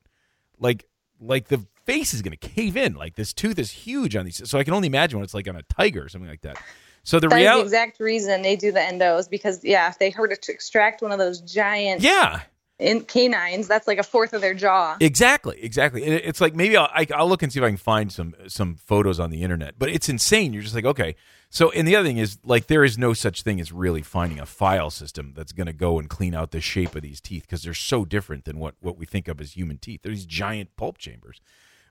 like 0.59 0.85
like 1.19 1.49
the 1.49 1.65
face 1.85 2.13
is 2.13 2.21
going 2.21 2.37
to 2.37 2.49
cave 2.49 2.77
in. 2.77 2.93
Like 2.95 3.15
this 3.15 3.33
tooth 3.33 3.59
is 3.59 3.71
huge 3.71 4.15
on 4.15 4.25
these 4.25 4.49
so 4.49 4.57
i 4.57 4.63
can 4.63 4.73
only 4.73 4.87
imagine 4.87 5.19
what 5.19 5.25
it's 5.25 5.33
like 5.33 5.47
on 5.47 5.57
a 5.57 5.63
tiger 5.63 6.05
or 6.05 6.09
something 6.09 6.29
like 6.29 6.41
that. 6.41 6.57
So 7.03 7.19
the 7.19 7.27
That 7.27 7.35
is 7.35 7.39
the 7.39 7.43
reality 7.43 7.63
exact 7.63 7.99
reason 7.99 8.41
they 8.43 8.55
do 8.55 8.71
the 8.71 8.79
endos 8.79 9.29
because 9.29 9.63
yeah, 9.63 9.89
if 9.89 9.99
they 9.99 10.13
were 10.17 10.27
to 10.29 10.51
extract 10.51 11.01
one 11.01 11.11
of 11.11 11.19
those 11.19 11.41
giant, 11.41 12.01
yeah 12.01 12.41
in 12.81 13.01
canines, 13.03 13.67
that's 13.67 13.87
like 13.87 13.97
a 13.99 14.03
fourth 14.03 14.33
of 14.33 14.41
their 14.41 14.53
jaw. 14.53 14.97
Exactly, 14.99 15.57
exactly. 15.63 16.03
It- 16.03 16.25
It's 16.25 16.41
like 16.41 16.55
maybe 16.55 16.75
I'll, 16.75 16.89
I, 16.93 17.07
I'll 17.15 17.29
look 17.29 17.43
and 17.43 17.51
see 17.53 17.59
if 17.59 17.63
I 17.63 17.69
can 17.69 17.77
find 17.77 18.11
some 18.11 18.33
some 18.47 18.75
photos 18.75 19.19
on 19.19 19.29
the 19.29 19.43
internet. 19.43 19.75
But 19.79 19.89
it's 19.89 20.09
insane. 20.09 20.51
You're 20.53 20.63
just 20.63 20.75
like, 20.75 20.85
okay. 20.85 21.15
So, 21.53 21.69
and 21.71 21.85
the 21.85 21.97
other 21.97 22.07
thing 22.07 22.17
is, 22.17 22.37
like, 22.45 22.67
there 22.67 22.83
is 22.85 22.97
no 22.97 23.11
such 23.13 23.41
thing 23.43 23.59
as 23.59 23.73
really 23.73 24.01
finding 24.01 24.39
a 24.39 24.45
file 24.45 24.89
system 24.89 25.33
that's 25.35 25.51
going 25.51 25.67
to 25.67 25.73
go 25.73 25.99
and 25.99 26.09
clean 26.09 26.33
out 26.33 26.51
the 26.51 26.61
shape 26.61 26.95
of 26.95 27.01
these 27.01 27.19
teeth 27.19 27.41
because 27.43 27.63
they're 27.63 27.73
so 27.73 28.05
different 28.05 28.45
than 28.45 28.57
what 28.57 28.75
what 28.79 28.97
we 28.97 29.05
think 29.05 29.27
of 29.27 29.39
as 29.41 29.53
human 29.53 29.77
teeth. 29.77 30.01
They're 30.01 30.13
these 30.13 30.25
giant 30.25 30.75
pulp 30.77 30.97
chambers. 30.97 31.39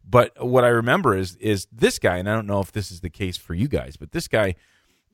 But 0.03 0.33
what 0.45 0.65
I 0.65 0.69
remember 0.69 1.15
is 1.17 1.37
is 1.37 1.67
this 1.71 1.99
guy, 1.99 2.17
and 2.17 2.29
I 2.29 2.35
don't 2.35 2.47
know 2.47 2.61
if 2.61 2.73
this 2.73 2.91
is 2.91 3.01
the 3.01 3.11
case 3.11 3.37
for 3.37 3.55
you 3.55 3.69
guys, 3.69 3.97
but 3.97 4.13
this 4.13 4.29
guy 4.29 4.55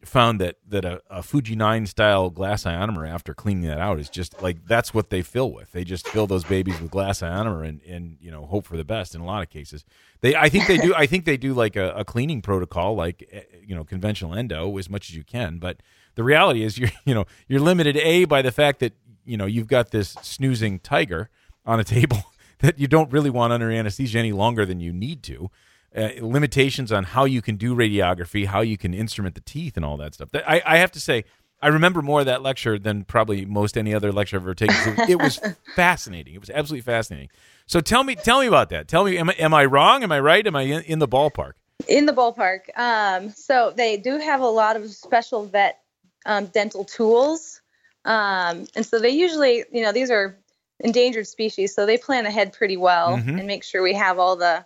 found 0.05 0.41
that 0.41 0.57
that 0.69 0.85
a, 0.85 1.01
a 1.11 1.23
Fuji 1.23 1.57
nine 1.57 1.87
style 1.87 2.31
glass 2.31 2.65
ionomer 2.65 3.09
after 3.09 3.35
cleaning 3.35 3.65
that 3.69 3.79
out 3.79 3.99
is 3.99 4.09
just 4.09 4.41
like 4.43 4.65
that's 4.67 4.95
what 4.95 5.11
they 5.11 5.23
fill 5.23 5.53
with. 5.53 5.73
They 5.73 5.85
just 5.85 6.09
fill 6.09 6.27
those 6.27 6.45
babies 6.45 6.81
with 6.81 6.91
glass 6.91 7.21
ionomer 7.21 7.67
and 7.67 7.81
and 7.83 8.17
you 8.21 8.31
know 8.31 8.47
hope 8.47 8.67
for 8.67 8.77
the 8.77 8.85
best. 8.85 9.15
In 9.15 9.21
a 9.21 9.25
lot 9.25 9.43
of 9.43 9.51
cases, 9.51 9.85
they 10.21 10.35
I 10.35 10.49
think 10.49 10.67
they 10.67 10.79
do 10.79 10.95
I 10.95 11.07
think 11.07 11.25
they 11.25 11.37
do 11.37 11.55
like 11.55 11.77
a, 11.77 11.91
a 11.93 12.05
cleaning 12.05 12.43
protocol 12.43 12.95
like 12.95 13.29
eh, 13.33 13.43
you 13.65 13.75
know 13.75 13.85
conventional 13.85 14.35
endo 14.35 14.77
as 14.79 14.89
much 14.89 15.11
as 15.11 15.17
you 15.17 15.25
can. 15.25 15.59
But 15.59 15.79
the 16.15 16.25
reality 16.25 16.63
is 16.63 16.79
you're 16.79 16.91
you 17.05 17.15
know 17.15 17.25
you're 17.49 17.61
limited 17.61 17.97
a 17.97 18.25
by 18.27 18.43
the 18.43 18.53
fact 18.53 18.81
that 18.81 18.93
you 19.25 19.37
know 19.37 19.47
you've 19.47 19.69
got 19.69 19.91
this 19.91 20.11
snoozing 20.23 20.79
tiger 20.79 21.31
on 21.65 21.81
a 21.81 21.85
table 21.85 22.23
that 22.61 22.79
you 22.79 22.87
don't 22.87 23.13
really 23.13 23.31
want 23.31 23.53
under 23.53 23.71
anesthesia 23.71 24.19
any 24.19 24.33
longer 24.33 24.65
than 24.65 24.81
you 24.81 24.93
need 24.93 25.23
to 25.25 25.51
uh, 25.97 26.11
limitations 26.21 26.93
on 26.93 27.05
how 27.05 27.25
you 27.25 27.41
can 27.41 27.57
do 27.57 27.75
radiography, 27.75 28.47
how 28.47 28.61
you 28.61 28.77
can 28.77 28.93
instrument 28.93 29.35
the 29.35 29.41
teeth, 29.41 29.77
and 29.77 29.85
all 29.85 29.97
that 29.97 30.15
stuff. 30.15 30.29
I, 30.35 30.63
I 30.67 30.77
have 30.79 30.93
to 30.93 31.01
say, 31.01 31.25
I 31.63 31.69
remember 31.69 32.03
more 32.03 32.21
of 32.21 32.27
that 32.27 32.43
lecture 32.43 32.79
than 32.79 33.05
probably 33.05 33.47
most 33.47 33.79
any 33.79 33.95
other 33.95 34.13
lecture 34.13 34.37
I've 34.37 34.43
ever 34.43 34.55
taken. 34.55 34.77
It, 34.99 35.11
it 35.13 35.21
was 35.21 35.41
fascinating. 35.75 36.35
It 36.35 36.41
was 36.41 36.51
absolutely 36.51 36.83
fascinating. 36.83 37.31
So 37.67 37.81
tell 37.81 38.05
me, 38.05 38.15
tell 38.15 38.41
me 38.41 38.47
about 38.47 38.69
that. 38.71 38.89
Tell 38.89 39.05
me, 39.05 39.17
am 39.17 39.31
I, 39.31 39.33
am 39.35 39.55
I 39.55 39.65
wrong? 39.65 40.03
Am 40.03 40.13
I 40.13 40.21
right? 40.21 40.47
Am 40.47 40.55
I 40.55 40.63
in, 40.63 40.83
in 40.83 40.99
the 40.99 41.09
ballpark? 41.09 41.53
in 41.89 42.07
the 42.07 42.13
ballpark. 42.13 42.61
Um, 42.77 43.31
so 43.31 43.73
they 43.77 43.97
do 43.97 44.19
have 44.19 44.41
a 44.41 44.47
lot 44.47 44.77
of 44.77 44.91
special 44.91 45.45
vet 45.47 45.79
um, 46.25 46.47
dental 46.47 46.85
tools, 46.85 47.61
um, 48.05 48.67
and 48.75 48.85
so 48.85 48.99
they 48.99 49.11
usually, 49.11 49.65
you 49.71 49.83
know, 49.83 49.93
these 49.93 50.11
are 50.11 50.37
endangered 50.81 51.27
species, 51.27 51.75
so 51.75 51.87
they 51.87 51.99
plan 51.99 52.27
ahead 52.27 52.53
pretty 52.53 52.77
well 52.77 53.19
Mhm. 53.19 53.39
and 53.39 53.47
make 53.47 53.63
sure 53.63 53.83
we 53.83 53.95
have 53.95 54.19
all 54.19 54.37
the 54.37 54.65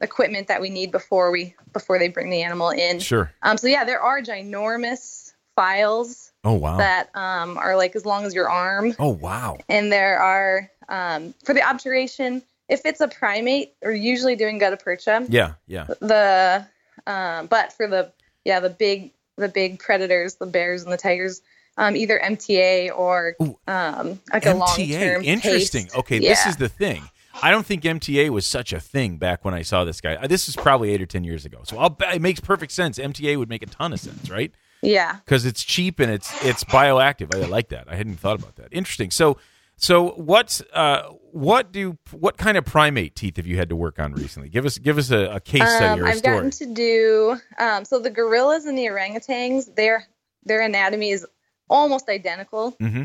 equipment 0.00 0.48
that 0.48 0.60
we 0.60 0.70
need 0.70 0.90
before 0.92 1.30
we 1.30 1.54
before 1.72 1.98
they 1.98 2.08
bring 2.08 2.30
the 2.30 2.42
animal 2.42 2.70
in. 2.70 2.98
Sure. 3.00 3.32
Um, 3.42 3.56
so 3.58 3.66
yeah, 3.66 3.84
there 3.84 4.00
are 4.00 4.20
ginormous 4.20 5.32
files 5.56 6.32
Oh 6.44 6.54
wow. 6.54 6.78
that 6.78 7.14
um, 7.14 7.58
are 7.58 7.76
like 7.76 7.94
as 7.94 8.06
long 8.06 8.24
as 8.24 8.34
your 8.34 8.48
arm, 8.48 8.94
oh 8.98 9.10
wow. 9.10 9.58
and 9.68 9.92
there 9.92 10.18
are 10.18 10.70
um, 10.88 11.34
for 11.44 11.54
the 11.54 11.62
obturation. 11.62 12.42
If 12.68 12.82
it's 12.86 13.00
a 13.00 13.08
primate, 13.08 13.74
we're 13.82 13.92
usually 13.92 14.36
doing 14.36 14.58
gutta 14.58 14.76
percha 14.76 15.26
Yeah. 15.28 15.54
Yeah. 15.66 15.86
the 16.00 16.64
um, 17.06 17.46
but 17.46 17.72
for 17.72 17.86
the 17.88 18.12
yeah 18.44 18.60
the 18.60 18.70
big 18.70 19.12
the 19.36 19.48
big 19.48 19.78
predators 19.80 20.36
the 20.36 20.46
bears 20.46 20.82
and 20.84 20.92
the 20.92 20.96
tigers 20.96 21.42
um, 21.76 21.96
either 21.96 22.20
MTA 22.22 22.90
or 22.96 23.36
um, 23.66 24.20
like 24.32 24.46
a 24.46 24.54
long 24.54 24.68
term 24.76 25.22
MTA. 25.22 25.24
Interesting. 25.24 25.88
Okay, 25.96 26.18
this 26.18 26.46
is 26.46 26.56
the 26.56 26.68
thing. 26.68 27.02
I 27.42 27.50
don't 27.50 27.64
think 27.64 27.82
MTA 27.84 28.30
was 28.30 28.46
such 28.46 28.72
a 28.72 28.80
thing 28.80 29.16
back 29.16 29.44
when 29.44 29.54
I 29.54 29.62
saw 29.62 29.84
this 29.84 30.00
guy. 30.00 30.26
This 30.26 30.48
is 30.48 30.56
probably 30.56 30.90
eight 30.90 31.00
or 31.02 31.06
ten 31.06 31.24
years 31.24 31.44
ago. 31.44 31.60
So 31.64 31.78
I'll 31.78 31.90
bet 31.90 32.14
it 32.14 32.22
makes 32.22 32.40
perfect 32.40 32.72
sense. 32.72 32.98
MTA 32.98 33.38
would 33.38 33.48
make 33.48 33.62
a 33.62 33.66
ton 33.66 33.92
of 33.92 34.00
sense, 34.00 34.30
right? 34.30 34.52
yeah 34.82 35.16
because 35.24 35.44
it's 35.44 35.62
cheap 35.62 36.00
and 36.00 36.10
it's 36.10 36.44
it's 36.44 36.64
bioactive. 36.64 37.34
I 37.34 37.46
like 37.46 37.68
that. 37.68 37.84
I 37.86 37.96
hadn't 37.96 38.16
thought 38.16 38.38
about 38.38 38.56
that. 38.56 38.68
Interesting. 38.72 39.10
So 39.10 39.36
so 39.76 40.12
what's 40.12 40.62
uh 40.72 41.02
what 41.32 41.70
do 41.72 41.98
what 42.12 42.36
kind 42.38 42.56
of 42.56 42.64
primate 42.64 43.14
teeth 43.14 43.36
have 43.36 43.46
you 43.46 43.56
had 43.58 43.68
to 43.68 43.76
work 43.76 43.98
on 43.98 44.14
recently? 44.14 44.48
Give 44.48 44.64
us 44.64 44.78
give 44.78 44.96
us 44.98 45.10
a, 45.10 45.26
a 45.34 45.40
case 45.40 45.62
study 45.62 45.84
um, 45.84 46.00
or 46.00 46.06
a 46.06 46.10
I've 46.10 46.16
story. 46.18 46.36
gotten 46.36 46.50
to 46.50 46.66
do 46.72 47.36
um, 47.58 47.84
so 47.84 47.98
the 47.98 48.10
gorillas 48.10 48.64
and 48.64 48.76
the 48.76 48.86
orangutans 48.86 49.74
their 49.74 50.06
their 50.44 50.62
anatomy 50.62 51.10
is 51.10 51.26
almost 51.70 52.08
identical 52.10 52.72
hmm 52.80 53.04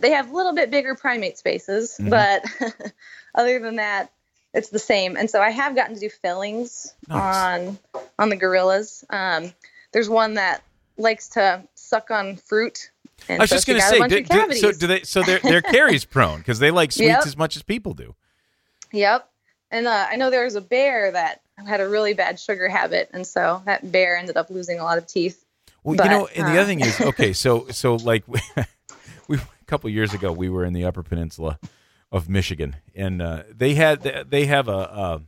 they 0.00 0.10
have 0.10 0.30
a 0.30 0.34
little 0.36 0.52
bit 0.54 0.70
bigger 0.72 0.94
primate 0.96 1.38
spaces 1.38 1.96
Mhm. 2.00 2.10
but 2.10 2.44
other 3.34 3.60
than 3.60 3.76
that 3.76 4.10
it's 4.52 4.70
the 4.70 4.78
same 4.80 5.16
and 5.16 5.30
so 5.30 5.40
i 5.40 5.50
have 5.50 5.74
gotten 5.76 5.94
to 5.94 6.00
do 6.00 6.08
fillings 6.10 6.92
Nice. 7.08 7.18
on 7.36 7.78
on 8.18 8.28
the 8.28 8.36
gorillas 8.36 9.04
um, 9.08 9.52
there's 9.92 10.08
one 10.08 10.34
that 10.34 10.62
likes 10.98 11.28
to 11.28 11.62
suck 11.74 12.10
on 12.10 12.36
fruit 12.36 12.90
and 13.28 13.40
I 13.40 13.44
was 13.44 13.50
so 13.50 13.56
just 13.56 13.66
going 13.68 13.80
to 13.80 13.86
say, 13.86 14.00
do, 14.08 14.22
do- 14.24 14.54
so 14.54 14.72
do 14.72 14.86
they? 14.88 15.02
So 15.04 15.22
they're 15.22 15.38
they're 15.38 15.62
caries 15.78 16.04
prone 16.04 16.38
because 16.38 16.58
they 16.58 16.72
like 16.72 16.90
sweets 16.90 17.06
Yep. 17.06 17.26
as 17.26 17.36
much 17.36 17.54
as 17.56 17.62
people 17.62 17.94
do. 17.94 18.14
yep 18.92 19.28
and 19.70 19.86
uh, 19.86 20.06
i 20.10 20.16
know 20.16 20.28
there 20.30 20.44
was 20.44 20.56
a 20.56 20.60
bear 20.60 21.12
that 21.12 21.40
had 21.66 21.80
a 21.80 21.88
really 21.88 22.14
bad 22.14 22.40
sugar 22.40 22.68
habit 22.68 23.10
and 23.12 23.24
so 23.26 23.62
that 23.64 23.90
bear 23.92 24.16
ended 24.16 24.36
up 24.36 24.50
losing 24.50 24.80
a 24.80 24.84
lot 24.84 24.98
of 24.98 25.06
teeth 25.06 25.41
Well, 25.84 25.96
But, 25.96 26.04
you 26.04 26.10
know, 26.10 26.28
and 26.34 26.46
the 26.46 26.52
uh, 26.52 26.62
other 26.62 26.66
thing 26.66 26.80
is, 26.80 27.00
okay, 27.00 27.32
so 27.32 27.66
so 27.70 27.96
like 27.96 28.24
we 29.28 29.36
a 29.36 29.64
couple 29.66 29.90
years 29.90 30.14
ago 30.14 30.32
we 30.32 30.48
were 30.48 30.64
in 30.64 30.72
the 30.72 30.84
Upper 30.84 31.02
Peninsula 31.02 31.58
of 32.10 32.28
Michigan, 32.28 32.76
and 32.94 33.20
uh, 33.22 33.42
they 33.52 33.74
had 33.74 34.02
they 34.02 34.46
have 34.46 34.68
a, 34.68 34.72
a 34.72 35.22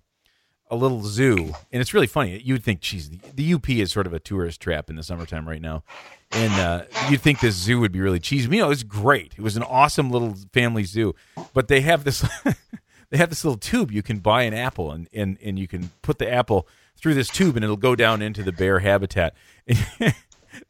a 0.71 0.77
little 0.77 1.03
zoo, 1.03 1.53
and 1.73 1.81
it's 1.81 1.95
really 1.95 2.07
funny. 2.07 2.40
You'd 2.43 2.62
think, 2.62 2.81
geez, 2.81 3.11
the, 3.11 3.19
the 3.35 3.55
UP 3.55 3.69
is 3.71 3.93
sort 3.93 4.07
of 4.07 4.12
a 4.14 4.19
tourist 4.19 4.61
trap 4.61 4.90
in 4.90 4.97
the 4.97 5.03
summertime 5.03 5.49
right 5.49 5.61
now, 5.61 5.85
and 6.33 6.53
uh, 6.55 6.85
you'd 7.09 7.21
think 7.21 7.40
this 7.40 7.55
zoo 7.55 7.81
would 7.81 7.93
be 7.93 8.01
really 8.01 8.21
cheesy. 8.21 8.49
You 8.49 8.61
know, 8.61 8.67
it 8.67 8.71
was 8.71 8.83
great. 8.83 9.35
It 9.37 9.43
was 9.43 9.57
an 9.57 9.62
awesome 9.62 10.11
little 10.11 10.35
family 10.53 10.85
zoo, 10.85 11.14
but 11.53 11.69
they 11.69 11.81
have 11.83 12.05
this 12.05 12.27
they 13.11 13.17
have 13.19 13.29
this 13.29 13.45
little 13.45 13.59
tube 13.59 13.90
you 13.93 14.03
can 14.03 14.19
buy 14.19 14.43
an 14.43 14.55
apple, 14.55 14.90
and 14.90 15.09
and 15.12 15.38
and 15.43 15.59
you 15.59 15.69
can 15.69 15.90
put 16.03 16.19
the 16.19 16.31
apple 16.31 16.67
through 16.97 17.14
this 17.14 17.29
tube, 17.29 17.57
and 17.57 17.64
it'll 17.64 17.77
go 17.77 17.95
down 17.95 18.23
into 18.23 18.43
the 18.43 18.53
bear 18.53 18.81
habitat. 18.81 19.35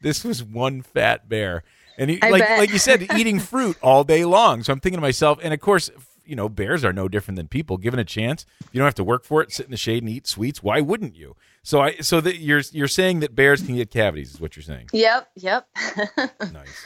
This 0.00 0.24
was 0.24 0.42
one 0.42 0.82
fat 0.82 1.28
bear, 1.28 1.62
and 1.98 2.10
he, 2.10 2.20
I 2.22 2.30
like 2.30 2.42
bet. 2.42 2.58
like 2.58 2.70
you 2.72 2.78
said, 2.78 3.06
eating 3.16 3.38
fruit 3.40 3.76
all 3.82 4.04
day 4.04 4.24
long. 4.24 4.62
So 4.62 4.72
I'm 4.72 4.80
thinking 4.80 4.98
to 4.98 5.02
myself, 5.02 5.38
and 5.42 5.52
of 5.54 5.60
course, 5.60 5.90
you 6.24 6.36
know, 6.36 6.48
bears 6.48 6.84
are 6.84 6.92
no 6.92 7.08
different 7.08 7.36
than 7.36 7.48
people. 7.48 7.76
Given 7.76 8.00
a 8.00 8.04
chance, 8.04 8.46
you 8.72 8.78
don't 8.78 8.86
have 8.86 8.94
to 8.96 9.04
work 9.04 9.24
for 9.24 9.42
it. 9.42 9.52
Sit 9.52 9.66
in 9.66 9.70
the 9.70 9.76
shade 9.76 10.02
and 10.02 10.10
eat 10.10 10.26
sweets. 10.26 10.62
Why 10.62 10.80
wouldn't 10.80 11.14
you? 11.16 11.36
So 11.62 11.80
I 11.80 11.96
so 11.96 12.20
that 12.20 12.38
you're 12.38 12.62
you're 12.72 12.88
saying 12.88 13.20
that 13.20 13.34
bears 13.34 13.62
can 13.62 13.76
get 13.76 13.90
cavities 13.90 14.34
is 14.34 14.40
what 14.40 14.54
you're 14.56 14.62
saying. 14.62 14.88
yep 14.92 15.30
yep 15.34 15.66
Nice. 16.52 16.84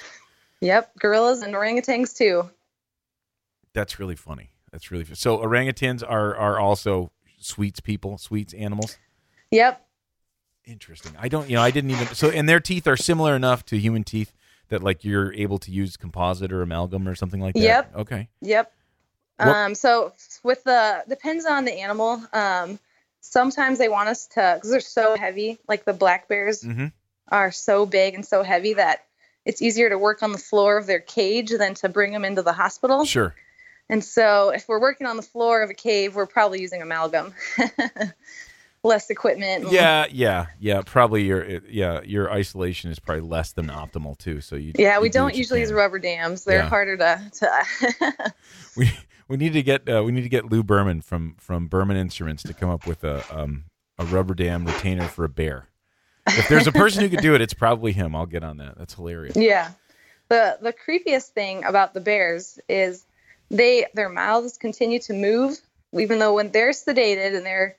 yep 0.61 0.93
gorillas 1.01 1.43
and 1.43 1.53
orangutans 1.55 2.17
too 2.17 2.49
That's 3.73 3.99
really 3.99 4.15
funny. 4.17 4.51
That's 4.71 4.91
really 4.91 5.05
so. 5.15 5.39
Orangutans 5.39 6.03
are 6.09 6.37
are 6.37 6.61
also 6.61 7.11
sweets 7.41 7.81
people, 7.81 8.19
sweets 8.19 8.53
animals. 8.55 8.99
yep 9.51 9.85
Interesting. 10.69 11.13
I 11.19 11.29
don't, 11.29 11.49
you 11.49 11.57
know, 11.57 11.63
I 11.63 11.71
didn't 11.71 11.91
even. 11.91 12.07
So, 12.09 12.29
and 12.31 12.49
their 12.49 12.61
teeth 12.61 12.87
are 12.87 12.97
similar 12.97 13.35
enough 13.35 13.65
to 13.67 13.79
human 13.79 14.05
teeth 14.05 14.33
that 14.69 14.83
like 14.83 15.03
you're 15.05 15.33
able 15.33 15.59
to 15.61 15.71
use 15.71 15.97
composite 15.97 16.53
or 16.53 16.61
amalgam 16.63 17.09
or 17.09 17.15
something 17.15 17.41
like 17.41 17.55
that. 17.55 17.61
Yep. 17.61 17.97
Okay. 17.97 18.29
Yep. 18.43 18.73
What- 19.39 19.49
Um, 19.49 19.75
so 19.75 20.13
with 20.43 20.63
the 20.65 21.05
depends 21.09 21.47
on 21.47 21.65
the 21.65 21.73
animal. 21.81 22.23
Um, 22.33 22.79
sometimes 23.21 23.79
they 23.79 23.89
want 23.89 24.09
us 24.11 24.27
to 24.29 24.53
because 24.57 24.71
they're 24.71 24.81
so 24.81 25.17
heavy. 25.17 25.59
Like 25.69 25.85
the 25.85 25.95
black 25.95 26.29
bears 26.29 26.63
Mm-hmm. 26.63 26.87
are 27.29 27.51
so 27.51 27.87
big 27.87 28.15
and 28.15 28.27
so 28.27 28.43
heavy 28.43 28.75
that 28.75 29.05
it's 29.47 29.63
easier 29.63 29.89
to 29.89 29.97
work 29.97 30.23
on 30.23 30.33
the 30.33 30.39
floor 30.39 30.77
of 30.77 30.87
their 30.87 31.01
cage 31.01 31.51
than 31.51 31.75
to 31.77 31.89
bring 31.89 32.13
them 32.13 32.25
into 32.27 32.43
the 32.43 32.53
hospital. 32.53 33.07
Sure. 33.07 33.35
And 33.89 34.05
so 34.05 34.51
if 34.51 34.69
we're 34.69 34.81
working 34.81 35.07
on 35.07 35.17
the 35.17 35.23
floor 35.23 35.63
of 35.63 35.71
a 35.71 35.75
cave, 35.75 36.15
we're 36.15 36.27
probably 36.27 36.61
using 36.61 36.83
amalgam. 36.83 37.33
Less 38.89 39.11
equipment. 39.11 39.71
Yeah. 39.71 40.07
Yeah. 40.11 40.47
Yeah. 40.59 40.83
Probably 40.85 41.25
your 41.25 41.61
yeah 41.69 42.01
your 42.03 42.33
isolation 42.33 42.91
is 42.91 42.99
probably 42.99 43.23
less 43.29 43.53
than 43.53 43.67
optimal 43.69 44.17
too. 44.19 44.41
So 44.41 44.57
you. 44.57 44.73
Yeah, 44.77 44.99
we 44.99 45.09
do 45.09 45.19
don't 45.21 45.35
usually 45.35 45.61
use 45.61 45.73
rubber 45.73 45.99
dams. 45.99 46.45
They're 46.45 46.59
Yeah. 46.61 46.69
harder 46.69 46.97
to. 46.97 47.31
to 47.41 48.35
We 48.77 48.91
we 49.29 49.37
need 49.37 49.53
to 49.55 49.63
get 49.63 49.89
uh, 49.89 50.03
we 50.05 50.13
need 50.13 50.23
to 50.23 50.29
get 50.29 50.51
Lou 50.51 50.63
Berman 50.63 51.01
from 51.03 51.37
from 51.39 51.67
Berman 51.69 51.97
Instruments 51.97 52.43
to 52.45 52.55
come 52.55 52.71
up 52.71 52.87
with 52.87 53.05
a 53.05 53.23
um 53.31 53.65
a 53.99 54.05
rubber 54.05 54.35
dam 54.35 54.65
retainer 54.65 55.07
for 55.09 55.25
a 55.25 55.29
bear. 55.29 55.67
If 56.27 56.49
there's 56.49 56.67
a 56.67 56.73
person 56.73 57.03
who 57.03 57.09
could 57.09 57.21
do 57.21 57.35
it, 57.35 57.41
it's 57.41 57.55
probably 57.55 57.93
him. 57.93 58.15
I'll 58.15 58.27
get 58.27 58.45
on 58.45 58.59
that. 58.59 58.77
That's 58.79 58.95
hilarious. 58.95 59.37
Yeah. 59.37 59.71
The 60.29 60.59
the 60.61 60.73
creepiest 60.75 61.29
thing 61.31 61.65
about 61.65 61.95
the 61.95 62.01
bears 62.01 62.59
is 62.69 63.05
they 63.51 63.87
their 63.95 64.09
mouths 64.11 64.59
continue 64.59 64.99
to 65.01 65.15
move 65.15 65.59
even 65.95 66.19
though 66.19 66.35
when 66.35 66.51
they're 66.53 66.73
sedated 66.73 67.35
and 67.35 67.47
they're 67.47 67.78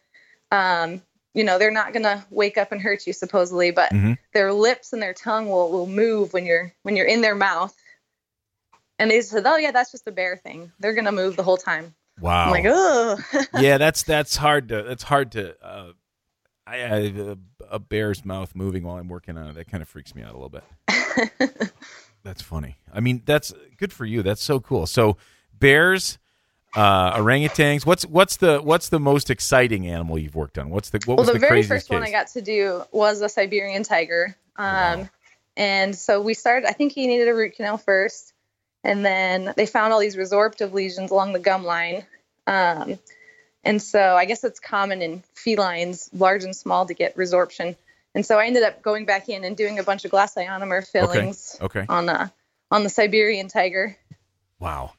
um 0.52 1.02
you 1.34 1.44
know 1.44 1.58
they're 1.60 1.72
not 1.72 1.94
gonna 1.94 2.26
wake 2.30 2.58
up 2.58 2.72
and 2.72 2.82
hurt 2.82 3.06
you 3.08 3.14
supposedly 3.14 3.72
but 3.72 3.92
Mhm. 3.92 4.18
their 4.34 4.52
lips 4.54 4.94
and 4.94 5.02
their 5.02 5.14
tongue 5.14 5.48
will, 5.50 5.72
will 5.72 5.88
move 5.88 6.34
when 6.34 6.46
you're 6.46 6.74
when 6.84 6.96
you're 6.96 7.06
in 7.06 7.22
their 7.22 7.36
mouth 7.36 7.76
and 8.98 9.10
they 9.12 9.22
said 9.22 9.44
oh 9.46 9.58
yeah 9.58 9.72
that's 9.72 9.92
just 9.92 10.08
a 10.08 10.12
bear 10.12 10.38
thing 10.38 10.72
they're 10.80 10.94
gonna 10.94 11.12
move 11.12 11.36
the 11.36 11.44
whole 11.44 11.58
time 11.58 11.94
Wow. 12.20 12.46
i'm 12.46 12.52
like 12.52 12.66
oh 12.68 13.18
yeah, 13.54 13.78
that's 13.78 14.04
that's 14.04 14.36
hard 14.36 14.70
to 14.70 14.84
that's 14.84 15.04
hard 15.04 15.32
to. 15.34 15.56
Uh, 15.66 15.94
I, 16.68 16.76
I 16.84 17.36
a 17.72 17.80
bear's 17.80 18.24
mouth 18.26 18.54
moving 18.56 18.84
while 18.84 18.98
I'm 18.98 19.08
working 19.08 19.38
on 19.38 19.48
it 19.48 19.56
that 19.56 19.70
kind 19.72 19.82
of 19.82 19.88
freaks 19.90 20.14
me 20.14 20.22
out 20.22 20.36
a 20.36 20.38
little 20.38 20.50
bit. 20.50 21.72
that's 22.24 22.42
funny. 22.44 22.78
I 22.94 23.00
mean, 23.00 23.24
that's 23.26 23.54
good 23.78 23.92
for 23.92 24.06
you. 24.06 24.22
That's 24.22 24.44
so 24.44 24.60
cool. 24.60 24.86
So 24.86 25.18
bears, 25.58 26.20
uh, 26.76 27.18
orangutans. 27.18 27.86
What's 27.86 28.06
what's 28.06 28.38
the 28.38 28.60
what's 28.60 28.90
the 28.90 29.00
most 29.00 29.30
exciting 29.30 29.88
animal 29.88 30.18
you've 30.18 30.36
worked 30.36 30.58
on? 30.58 30.70
What's 30.70 30.90
the 30.90 31.00
what 31.06 31.18
well, 31.18 31.18
was 31.18 31.28
the, 31.28 31.34
the, 31.34 31.40
very 31.40 31.64
first 31.64 31.90
one? 31.90 32.04
I 32.04 32.12
got 32.12 32.28
to 32.30 32.42
do 32.42 32.84
was 32.92 33.22
a 33.22 33.30
Siberian 33.30 33.84
tiger. 33.84 34.36
Um, 34.56 34.66
wow. 35.02 35.10
And 35.60 35.94
so 35.94 36.22
we 36.22 36.36
started, 36.36 36.70
I 36.70 36.72
think 36.72 36.94
he 36.94 37.06
needed 37.06 37.28
a 37.28 37.34
root 37.34 37.56
canal 37.56 37.78
first. 37.78 38.34
And 38.84 39.06
then 39.06 39.54
they 39.58 39.66
found 39.66 39.92
all 39.92 40.00
these 40.00 40.16
resorptive 40.16 40.72
lesions 40.72 41.12
along 41.12 41.34
the 41.34 41.40
gum 41.40 41.66
line. 41.66 42.06
Um, 42.48 42.98
and 43.64 43.82
so 43.82 44.16
I 44.16 44.24
guess 44.24 44.46
it's 44.46 44.62
common 44.62 45.02
in 45.02 45.22
felines, 45.34 46.10
large 46.14 46.46
and 46.46 46.56
small, 46.56 46.86
to 46.86 46.94
get 46.94 47.18
resorption. 47.18 47.76
And 48.16 48.26
so 48.26 48.40
I 48.40 48.46
ended 48.46 48.64
up 48.64 48.82
going 48.82 49.04
back 49.04 49.28
in 49.28 49.44
and 49.44 49.58
doing 49.58 49.80
a 49.80 49.84
bunch 49.84 50.06
of 50.06 50.12
glass 50.12 50.36
ionomer 50.36 50.88
fillings 50.88 51.58
Okay. 51.62 51.86
on 51.90 52.06
the 52.06 52.32
on 52.72 52.84
the 52.84 52.90
Siberian 52.90 53.50
tiger. 53.50 53.98
Wow, 54.60 54.94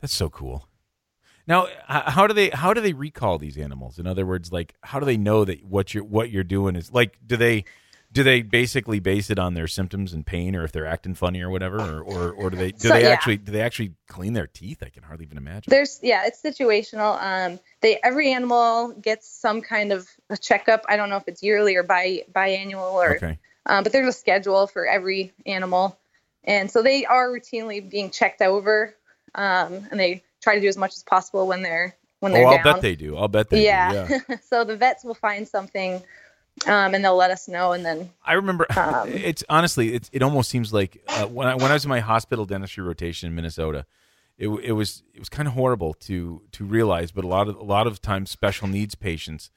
that's 0.00 0.14
so 0.14 0.28
cool. 0.28 0.68
Now, 1.46 1.68
how 1.86 2.26
do 2.26 2.32
they 2.34 2.50
how 2.50 2.72
do 2.72 2.80
they 2.80 2.94
recall 2.94 3.38
these 3.38 3.58
animals? 3.58 3.98
In 3.98 4.06
other 4.06 4.24
words, 4.24 4.50
like 4.50 4.74
how 4.82 4.98
do 4.98 5.06
they 5.06 5.16
know 5.16 5.44
that 5.44 5.64
what 5.64 5.92
you're 5.92 6.04
what 6.04 6.30
you're 6.30 6.44
doing 6.44 6.74
is 6.74 6.90
like 6.90 7.18
do 7.26 7.36
they 7.36 7.64
do 8.14 8.22
they 8.22 8.42
basically 8.42 9.00
base 9.00 9.28
it 9.28 9.38
on 9.40 9.54
their 9.54 9.66
symptoms 9.66 10.12
and 10.12 10.24
pain, 10.24 10.54
or 10.54 10.62
if 10.64 10.72
they're 10.72 10.86
acting 10.86 11.14
funny 11.14 11.42
or 11.42 11.50
whatever, 11.50 11.78
or 11.80 12.00
or, 12.00 12.32
or 12.32 12.50
do 12.50 12.56
they 12.56 12.70
do 12.70 12.88
So, 12.88 12.94
they 12.94 13.02
yeah. 13.02 13.08
actually 13.10 13.36
do 13.38 13.52
they 13.52 13.60
actually 13.60 13.92
clean 14.08 14.32
their 14.32 14.46
teeth? 14.46 14.82
I 14.82 14.88
can 14.88 15.02
hardly 15.02 15.26
even 15.26 15.36
imagine. 15.36 15.70
There's 15.70 15.98
yeah, 16.02 16.22
it's 16.24 16.40
situational. 16.40 17.20
Um, 17.20 17.60
they 17.80 17.98
every 18.02 18.32
animal 18.32 18.92
gets 18.92 19.28
some 19.28 19.60
kind 19.60 19.92
of 19.92 20.08
a 20.30 20.38
checkup. 20.38 20.86
I 20.88 20.96
don't 20.96 21.10
know 21.10 21.16
if 21.16 21.24
it's 21.26 21.42
yearly 21.42 21.76
or 21.76 21.82
bi 21.82 22.22
biannual 22.32 22.92
or 22.92 23.16
okay, 23.16 23.38
um, 23.66 23.82
but 23.82 23.92
there's 23.92 24.08
a 24.08 24.18
schedule 24.18 24.66
for 24.66 24.86
every 24.86 25.32
animal, 25.44 25.98
and 26.44 26.70
so 26.70 26.82
they 26.82 27.04
are 27.04 27.28
routinely 27.28 27.86
being 27.86 28.10
checked 28.10 28.40
over, 28.40 28.94
um, 29.34 29.88
and 29.90 30.00
they 30.00 30.22
try 30.44 30.54
to 30.54 30.60
do 30.60 30.68
as 30.68 30.76
much 30.76 30.94
as 30.94 31.02
possible 31.02 31.46
when 31.48 31.62
they're 31.62 31.96
when 32.20 32.32
oh, 32.32 32.34
they're 32.36 32.46
I'll 32.46 32.54
down. 32.56 32.64
bet 32.74 32.82
they 32.82 32.94
do. 32.94 33.16
I'll 33.16 33.28
bet 33.28 33.50
they 33.50 33.64
yeah. 33.64 34.06
do. 34.06 34.20
Yeah. 34.28 34.36
so 34.48 34.64
the 34.64 34.76
vets 34.76 35.02
will 35.02 35.14
find 35.14 35.48
something, 35.48 35.94
um, 36.66 36.94
and 36.94 37.04
they'll 37.04 37.16
let 37.16 37.30
us 37.30 37.48
know, 37.48 37.72
and 37.72 37.84
then 37.84 38.10
I 38.24 38.34
remember 38.34 38.66
Um, 38.76 39.08
it's 39.08 39.42
honestly 39.48 39.94
it's, 39.94 40.10
it 40.12 40.22
almost 40.22 40.50
seems 40.50 40.72
like 40.72 41.02
uh, 41.08 41.26
when 41.26 41.48
I 41.48 41.54
when 41.54 41.70
I 41.70 41.74
was 41.74 41.84
in 41.84 41.88
my 41.88 42.00
hospital 42.00 42.44
dentistry 42.44 42.84
rotation 42.84 43.28
in 43.28 43.34
Minnesota, 43.34 43.86
it 44.36 44.48
it 44.48 44.72
was 44.72 45.02
it 45.14 45.18
was 45.18 45.28
kind 45.28 45.48
of 45.48 45.54
horrible 45.54 45.94
to 45.94 46.42
to 46.52 46.64
realize, 46.64 47.10
but 47.10 47.24
a 47.24 47.28
lot 47.28 47.48
of 47.48 47.56
a 47.56 47.64
lot 47.64 47.86
of 47.86 48.00
times 48.00 48.30
special 48.30 48.68
needs 48.68 48.94
patients 48.94 49.50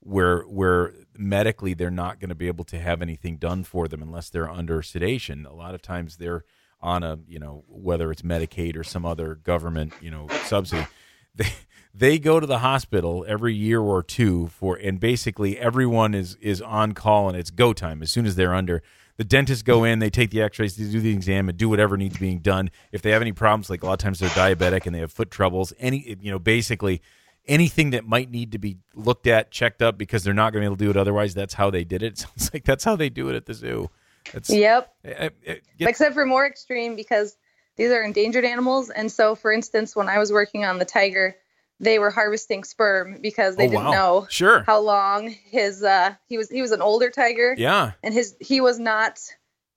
where 0.00 0.42
where 0.42 0.92
medically 1.16 1.72
they're 1.72 1.90
not 1.90 2.20
going 2.20 2.28
to 2.28 2.34
be 2.34 2.46
able 2.46 2.64
to 2.64 2.78
have 2.78 3.00
anything 3.00 3.38
done 3.38 3.64
for 3.64 3.88
them 3.88 4.02
unless 4.02 4.28
they're 4.28 4.50
under 4.50 4.82
sedation. 4.82 5.46
A 5.46 5.54
lot 5.54 5.74
of 5.74 5.80
times 5.80 6.18
they're 6.18 6.44
on 6.84 7.02
a 7.02 7.18
you 7.26 7.38
know 7.40 7.64
whether 7.66 8.12
it's 8.12 8.22
Medicaid 8.22 8.76
or 8.76 8.84
some 8.84 9.04
other 9.04 9.34
government 9.34 9.92
you 10.00 10.10
know 10.10 10.28
subsidy. 10.44 10.86
They 11.36 11.50
they 11.92 12.18
go 12.20 12.38
to 12.38 12.46
the 12.46 12.60
hospital 12.60 13.24
every 13.26 13.56
year 13.56 13.80
or 13.80 14.04
two 14.04 14.46
for 14.48 14.76
and 14.76 15.00
basically 15.00 15.58
everyone 15.58 16.14
is 16.14 16.36
is 16.40 16.62
on 16.62 16.92
call 16.92 17.28
and 17.28 17.36
it's 17.36 17.50
go 17.50 17.72
time. 17.72 18.02
As 18.02 18.12
soon 18.12 18.24
as 18.24 18.36
they're 18.36 18.54
under 18.54 18.84
the 19.16 19.24
dentists 19.24 19.64
go 19.64 19.82
in 19.82 19.98
they 19.98 20.10
take 20.10 20.30
the 20.30 20.40
x-rays 20.40 20.76
they 20.76 20.88
do 20.88 21.00
the 21.00 21.10
exam 21.10 21.48
and 21.48 21.58
do 21.58 21.68
whatever 21.68 21.96
needs 21.96 22.18
being 22.18 22.38
done. 22.38 22.70
If 22.92 23.02
they 23.02 23.10
have 23.10 23.20
any 23.20 23.32
problems 23.32 23.68
like 23.68 23.82
a 23.82 23.86
lot 23.86 23.94
of 23.94 23.98
times 23.98 24.20
they're 24.20 24.28
diabetic 24.28 24.86
and 24.86 24.94
they 24.94 25.00
have 25.00 25.10
foot 25.10 25.32
troubles 25.32 25.72
any 25.80 26.16
you 26.20 26.30
know 26.30 26.38
basically 26.38 27.02
anything 27.46 27.90
that 27.90 28.06
might 28.06 28.30
need 28.30 28.52
to 28.52 28.58
be 28.58 28.78
looked 28.94 29.26
at 29.26 29.50
checked 29.50 29.82
up 29.82 29.98
because 29.98 30.22
they're 30.22 30.34
not 30.34 30.52
going 30.52 30.62
to 30.62 30.70
be 30.70 30.72
able 30.72 30.76
to 30.76 30.84
do 30.84 30.90
it 30.90 30.96
otherwise 30.96 31.34
that's 31.34 31.54
how 31.54 31.68
they 31.68 31.82
did 31.82 32.00
it, 32.00 32.18
sounds 32.18 32.54
like 32.54 32.62
that's 32.62 32.84
how 32.84 32.94
they 32.94 33.08
do 33.08 33.28
it 33.28 33.34
at 33.34 33.46
the 33.46 33.54
zoo 33.54 33.90
that's 34.32 34.50
yep. 34.50 34.92
I- 35.04 35.26
I- 35.26 35.30
I 35.48 35.60
except 35.80 36.14
for 36.14 36.26
more 36.26 36.46
extreme 36.46 36.96
because 36.96 37.36
these 37.76 37.90
are 37.90 38.02
endangered 38.02 38.44
animals. 38.44 38.90
And 38.90 39.10
so, 39.10 39.34
for 39.34 39.52
instance, 39.52 39.96
when 39.96 40.08
I 40.08 40.18
was 40.18 40.32
working 40.32 40.64
on 40.64 40.78
the 40.78 40.84
tiger, 40.84 41.36
they 41.80 41.98
were 41.98 42.10
harvesting 42.10 42.62
sperm 42.64 43.18
because 43.20 43.56
they 43.56 43.66
oh, 43.66 43.70
didn't 43.70 43.84
wow. 43.86 43.90
know 43.92 44.26
sure 44.30 44.62
how 44.62 44.78
long 44.80 45.28
his 45.50 45.82
uh 45.82 46.14
he 46.28 46.38
was 46.38 46.48
he 46.48 46.62
was 46.62 46.70
an 46.70 46.80
older 46.80 47.10
tiger 47.10 47.54
yeah 47.58 47.92
and 48.02 48.14
his 48.14 48.36
he 48.40 48.60
was 48.60 48.78
not 48.78 49.18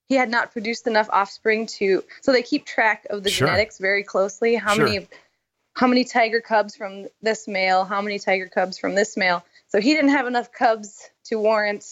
he 0.07 0.13
had 0.15 0.29
not 0.29 0.51
produced 0.51 0.85
enough 0.85 1.09
offspring 1.11 1.65
to 1.65 2.03
so 2.21 2.31
they 2.31 2.43
keep 2.43 2.67
track 2.67 3.07
of 3.09 3.23
the 3.23 3.31
Sure. 3.31 3.47
genetics 3.47 3.79
very 3.79 4.03
closely 4.03 4.53
how 4.55 4.75
Sure. 4.75 4.85
many 4.85 5.07
how 5.75 5.87
many 5.87 6.03
tiger 6.03 6.39
cubs 6.39 6.75
from 6.75 7.07
this 7.23 7.47
male 7.47 7.83
how 7.83 8.01
many 8.01 8.19
tiger 8.19 8.47
cubs 8.47 8.77
from 8.77 8.93
this 8.93 9.17
male 9.17 9.43
so 9.67 9.81
he 9.81 9.93
didn't 9.95 10.11
have 10.11 10.27
enough 10.27 10.51
cubs 10.51 11.09
to 11.25 11.39
warrant 11.39 11.83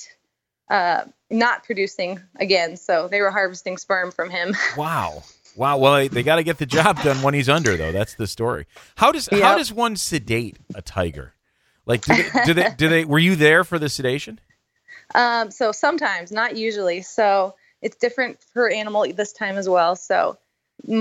uh 0.70 1.03
not 1.30 1.63
producing 1.63 2.22
again 2.39 2.78
so 2.78 3.07
they 3.07 3.22
were 3.22 3.32
harvesting 3.32 3.78
sperm 3.78 4.11
from 4.11 4.30
him 4.30 4.55
Wow. 4.78 5.24
Wow. 5.55 5.78
Well, 5.78 6.09
they, 6.09 6.24
got 6.24 6.36
to 6.36 6.43
get 6.43 6.57
the 6.57 6.66
job 6.66 7.01
done 7.01 7.22
when 7.22 7.34
he's 7.34 7.47
under, 7.49 7.78
though. 7.78 7.91
That's 7.91 8.16
the 8.16 8.28
story. 8.28 8.68
How 8.95 9.11
does 9.11 9.30
how 9.32 9.57
does 9.57 9.72
one 9.72 9.95
sedate 9.95 10.57
a 10.74 10.82
tiger? 10.82 11.34
Like, 11.86 12.01
do 12.01 12.13
they, 12.13 12.30
do 12.45 12.53
they 12.53 12.70
do 12.78 12.89
they? 12.89 13.05
Were 13.05 13.20
you 13.20 13.36
there 13.36 13.63
for 13.63 13.80
the 13.80 13.89
sedation? 13.89 14.39
Um, 15.13 15.51
so 15.51 15.72
sometimes, 15.72 16.32
not 16.32 16.57
usually. 16.57 17.03
So 17.03 17.53
it's 17.80 17.95
different 17.95 18.39
per 18.55 18.72
animal 18.72 19.05
this 19.13 19.34
time 19.34 19.55
as 19.55 19.70
well. 19.70 19.95
So 19.95 20.39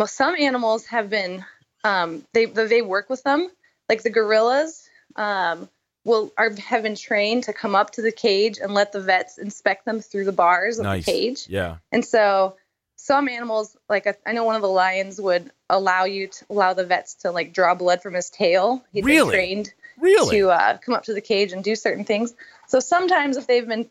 some 0.05 0.37
animals 0.37 0.85
have 0.87 1.09
been 1.09 1.43
um, 1.85 2.23
they 2.35 2.45
they 2.45 2.83
work 2.83 3.09
with 3.09 3.23
them, 3.23 3.51
like 3.89 4.03
the 4.03 4.11
gorillas. 4.11 4.87
Um, 5.17 5.71
will 6.05 6.33
are 6.37 6.51
have 6.57 6.83
been 6.83 6.95
trained 6.97 7.45
to 7.45 7.53
come 7.53 7.75
up 7.75 7.91
to 7.93 8.03
the 8.03 8.13
cage 8.13 8.59
and 8.59 8.75
let 8.75 8.93
the 8.93 9.01
vets 9.01 9.39
inspect 9.39 9.85
them 9.85 10.01
through 10.01 10.25
the 10.25 10.33
bars 10.33 10.79
of 10.79 10.85
Nice. 10.85 11.07
the 11.07 11.13
cage. 11.13 11.47
Yeah. 11.49 11.77
And 11.91 12.05
so 12.05 12.57
some 12.97 13.29
animals, 13.29 13.77
like 13.89 14.07
I 14.07 14.15
I 14.27 14.33
know 14.33 14.45
one 14.45 14.57
of 14.57 14.63
the 14.63 14.69
lions, 14.69 15.21
would 15.21 15.51
allow 15.71 16.05
you 16.05 16.29
to 16.29 16.45
allow 16.51 16.75
the 16.75 16.85
vets 16.85 17.15
to 17.17 17.31
like 17.31 17.53
draw 17.53 17.75
blood 17.75 18.03
from 18.03 18.15
his 18.15 18.31
tail. 18.31 18.85
He'd 18.93 19.05
Really? 19.05 19.31
trained 19.35 19.73
Really? 19.99 20.39
to 20.39 20.51
uh, 20.51 20.79
come 20.79 20.95
up 20.95 21.05
to 21.05 21.15
the 21.15 21.21
cage 21.21 21.53
and 21.53 21.63
do 21.65 21.75
certain 21.77 22.05
things. 22.05 22.35
So 22.67 22.81
sometimes, 22.81 23.37
if 23.37 23.47
they've 23.47 23.67
been 23.67 23.89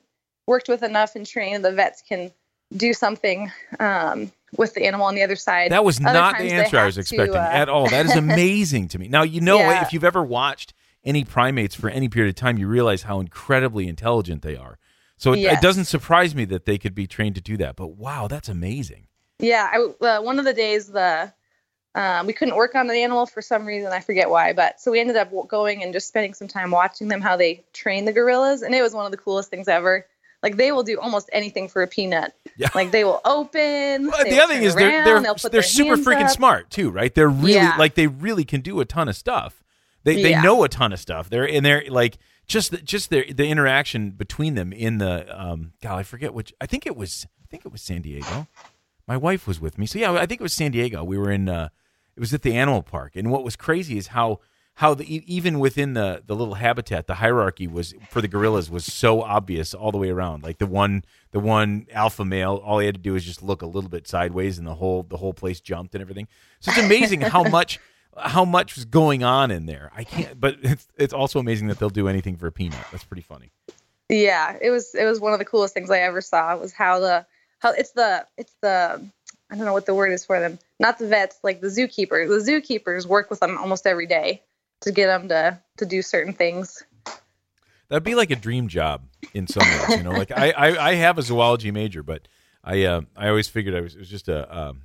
worked 0.47 0.67
with 0.67 0.83
enough 0.83 1.15
and 1.15 1.25
trained, 1.25 1.63
the 1.63 1.71
vets 1.71 2.03
can 2.07 2.31
do 2.75 2.93
something 2.93 3.51
um, 3.79 4.31
with 4.57 4.73
the 4.73 4.85
animal 4.85 5.05
on 5.05 5.15
the 5.15 5.23
other 5.23 5.35
side. 5.35 5.71
That 5.71 5.85
was 5.85 5.99
Other 5.99 6.11
not 6.13 6.37
the 6.37 6.51
answer 6.51 6.77
I 6.77 6.85
was 6.85 6.95
to, 6.95 7.01
expecting 7.01 7.35
uh, 7.35 7.49
at 7.51 7.69
all. 7.69 7.87
That 7.89 8.05
is 8.05 8.15
amazing 8.15 8.89
to 8.89 8.99
me. 8.99 9.07
Now, 9.07 9.21
you 9.23 9.41
know, 9.41 9.57
Yeah. 9.59 9.83
if 9.83 9.93
you've 9.93 10.03
ever 10.03 10.23
watched 10.23 10.73
any 11.05 11.23
primates 11.23 11.75
for 11.75 11.89
any 11.89 12.09
period 12.09 12.29
of 12.29 12.35
time, 12.35 12.57
you 12.57 12.67
realize 12.67 13.03
how 13.03 13.19
incredibly 13.19 13.87
intelligent 13.87 14.41
they 14.41 14.55
are. 14.55 14.77
So 15.17 15.33
it, 15.33 15.39
it 15.41 15.61
doesn't 15.61 15.85
surprise 15.85 16.35
me 16.35 16.45
that 16.45 16.65
they 16.65 16.77
could 16.77 16.95
be 16.95 17.07
trained 17.07 17.35
to 17.35 17.41
do 17.41 17.55
that. 17.57 17.75
But 17.75 17.95
wow, 17.95 18.27
that's 18.27 18.49
amazing. 18.49 19.07
Yeah, 19.39 19.69
I, 19.71 20.05
uh, 20.05 20.21
one 20.21 20.39
of 20.39 20.45
the 20.45 20.53
days 20.53 20.87
the 20.87 21.31
um, 21.95 22.25
we 22.25 22.33
couldn't 22.33 22.55
work 22.55 22.73
on 22.75 22.87
the 22.87 22.95
animal 22.95 23.25
for 23.25 23.41
some 23.41 23.65
reason. 23.65 23.91
I 23.91 23.99
forget 23.99 24.29
why, 24.29 24.53
but 24.53 24.81
so 24.81 24.91
we 24.91 24.99
ended 24.99 25.15
up 25.15 25.31
going 25.47 25.83
and 25.83 25.93
just 25.93 26.07
spending 26.07 26.33
some 26.33 26.47
time 26.47 26.71
watching 26.71 27.07
them 27.07 27.21
how 27.21 27.37
they 27.37 27.63
train 27.71 28.05
the 28.05 28.13
gorillas, 28.13 28.63
and 28.63 28.73
it 28.73 28.81
was 28.81 28.93
one 28.93 29.05
of 29.05 29.11
the 29.11 29.17
coolest 29.17 29.49
things 29.49 29.67
ever. 29.67 30.05
Like 30.41 30.57
they 30.57 30.71
will 30.73 30.83
do 30.83 30.99
almost 30.99 31.29
anything 31.31 31.69
for 31.69 31.83
a 31.83 31.87
peanut. 31.87 32.33
Yeah. 32.57 32.69
Like 32.75 32.91
they 32.91 33.05
will 33.05 33.21
open. 33.23 34.07
Well, 34.07 34.23
they 34.23 34.31
the 34.31 34.35
will 34.35 34.41
other 34.41 34.53
thing 34.55 34.63
is 34.63 34.75
they're 34.75 35.05
around, 35.05 35.23
they're 35.23 35.33
put 35.35 35.51
they're 35.53 35.61
super 35.61 35.95
freaking 35.95 36.25
up. 36.25 36.31
smart 36.31 36.69
too, 36.69 36.89
right? 36.89 37.13
They're 37.13 37.29
really 37.29 37.53
Yeah. 37.53 37.77
like 37.77 37.95
they 37.95 38.07
really 38.07 38.43
can 38.43 38.59
do 38.59 38.81
a 38.81 38.85
ton 38.85 39.07
of 39.07 39.15
stuff. 39.15 39.63
They 40.03 40.21
they 40.21 40.41
know 40.41 40.63
a 40.63 40.69
ton 40.69 40.93
of 40.93 40.99
stuff. 40.99 41.29
They're 41.29 41.47
and 41.47 41.65
they're 41.65 41.83
like 41.89 42.17
just 42.47 42.71
the, 42.71 42.77
just 42.77 43.09
the 43.09 43.31
the 43.31 43.45
interaction 43.47 44.11
between 44.11 44.55
them 44.55 44.73
in 44.73 44.97
the 44.97 45.25
um 45.39 45.73
God 45.81 45.97
I 45.97 46.03
forget 46.03 46.33
which 46.33 46.53
I 46.59 46.65
think 46.65 46.85
it 46.85 46.95
was 46.95 47.25
I 47.41 47.45
think 47.49 47.65
it 47.65 47.71
was 47.71 47.81
San 47.81 48.01
Diego. 48.01 48.47
My 49.07 49.17
wife 49.17 49.47
was 49.47 49.59
with 49.59 49.77
me, 49.77 49.85
so 49.85 49.99
yeah, 49.99 50.13
I 50.13 50.25
think 50.25 50.39
it 50.39 50.43
was 50.43 50.53
San 50.53 50.71
Diego. 50.71 51.03
We 51.03 51.17
were 51.17 51.31
in 51.31 51.49
uh 51.49 51.69
it 52.15 52.19
was 52.19 52.33
at 52.33 52.41
the 52.41 52.53
animal 52.55 52.83
park, 52.83 53.15
and 53.15 53.31
what 53.31 53.43
was 53.43 53.55
crazy 53.55 53.97
is 53.97 54.07
how 54.07 54.39
how 54.77 54.95
the, 54.95 55.05
even 55.31 55.59
within 55.59 55.93
the 55.93 56.23
the 56.25 56.35
little 56.35 56.55
habitat, 56.55 57.05
the 57.07 57.15
hierarchy 57.15 57.67
was 57.67 57.93
for 58.09 58.21
the 58.21 58.27
gorillas 58.27 58.71
was 58.71 58.85
so 58.85 59.21
obvious 59.21 59.73
all 59.73 59.91
the 59.91 59.97
way 59.97 60.09
around. 60.09 60.43
Like 60.43 60.57
the 60.57 60.65
one 60.65 61.05
the 61.31 61.39
one 61.39 61.85
alpha 61.91 62.25
male, 62.25 62.61
all 62.63 62.79
he 62.79 62.87
had 62.87 62.95
to 62.95 63.01
do 63.01 63.13
was 63.13 63.23
just 63.23 63.43
look 63.43 63.61
a 63.61 63.67
little 63.67 63.89
bit 63.89 64.07
sideways, 64.07 64.57
and 64.57 64.67
the 64.67 64.75
whole 64.75 65.03
the 65.03 65.17
whole 65.17 65.33
place 65.33 65.61
jumped 65.61 65.93
and 65.93 66.01
everything. 66.01 66.27
So 66.59 66.71
it's 66.71 66.79
amazing 66.79 67.21
how 67.21 67.43
much 67.49 67.79
how 68.17 68.45
much 68.45 68.75
was 68.75 68.85
going 68.85 69.23
on 69.23 69.51
in 69.51 69.65
there. 69.65 69.91
I 69.95 70.03
can't, 70.03 70.39
but 70.39 70.57
it's 70.61 70.87
it's 70.97 71.13
also 71.13 71.39
amazing 71.39 71.67
that 71.67 71.79
they'll 71.79 71.89
do 71.89 72.07
anything 72.07 72.37
for 72.37 72.47
a 72.47 72.51
peanut. 72.51 72.85
That's 72.91 73.03
pretty 73.03 73.23
funny. 73.23 73.51
Yeah, 74.09 74.57
it 74.61 74.69
was 74.69 74.93
it 74.95 75.05
was 75.05 75.19
one 75.19 75.33
of 75.33 75.39
the 75.39 75.45
coolest 75.45 75.73
things 75.73 75.89
I 75.89 75.99
ever 75.99 76.21
saw 76.21 76.55
was 76.57 76.73
how 76.73 76.99
the 76.99 77.25
how 77.59 77.71
it's 77.71 77.91
the 77.91 78.25
it's 78.37 78.53
the 78.61 79.01
I 79.49 79.55
don't 79.55 79.65
know 79.65 79.73
what 79.73 79.85
the 79.85 79.95
word 79.95 80.11
is 80.11 80.25
for 80.25 80.39
them. 80.39 80.59
Not 80.79 80.99
the 80.99 81.07
vets, 81.07 81.37
like 81.43 81.61
the 81.61 81.67
zookeepers. 81.67 82.27
The 82.27 82.51
zookeepers 82.51 83.05
work 83.05 83.29
with 83.29 83.39
them 83.39 83.57
almost 83.57 83.87
every 83.87 84.07
day 84.07 84.41
to 84.81 84.91
get 84.91 85.07
them 85.07 85.29
to 85.29 85.59
to 85.77 85.85
do 85.85 86.01
certain 86.01 86.33
things. 86.33 86.83
That'd 87.89 88.03
be 88.03 88.15
like 88.15 88.31
a 88.31 88.35
dream 88.35 88.67
job 88.67 89.03
in 89.33 89.47
some 89.47 89.67
ways, 89.67 89.97
you 89.97 90.03
know. 90.03 90.11
Like 90.11 90.31
I, 90.31 90.51
I, 90.51 90.89
I 90.89 90.93
have 90.95 91.17
a 91.17 91.21
zoology 91.21 91.69
major, 91.69 92.01
but 92.01 92.27
I, 92.63 92.83
uh, 92.85 93.01
I 93.15 93.29
always 93.29 93.47
figured 93.47 93.75
I 93.75 93.81
was 93.81 93.95
it 93.95 93.99
was 93.99 94.09
just 94.09 94.29
a, 94.29 94.57
um, 94.57 94.83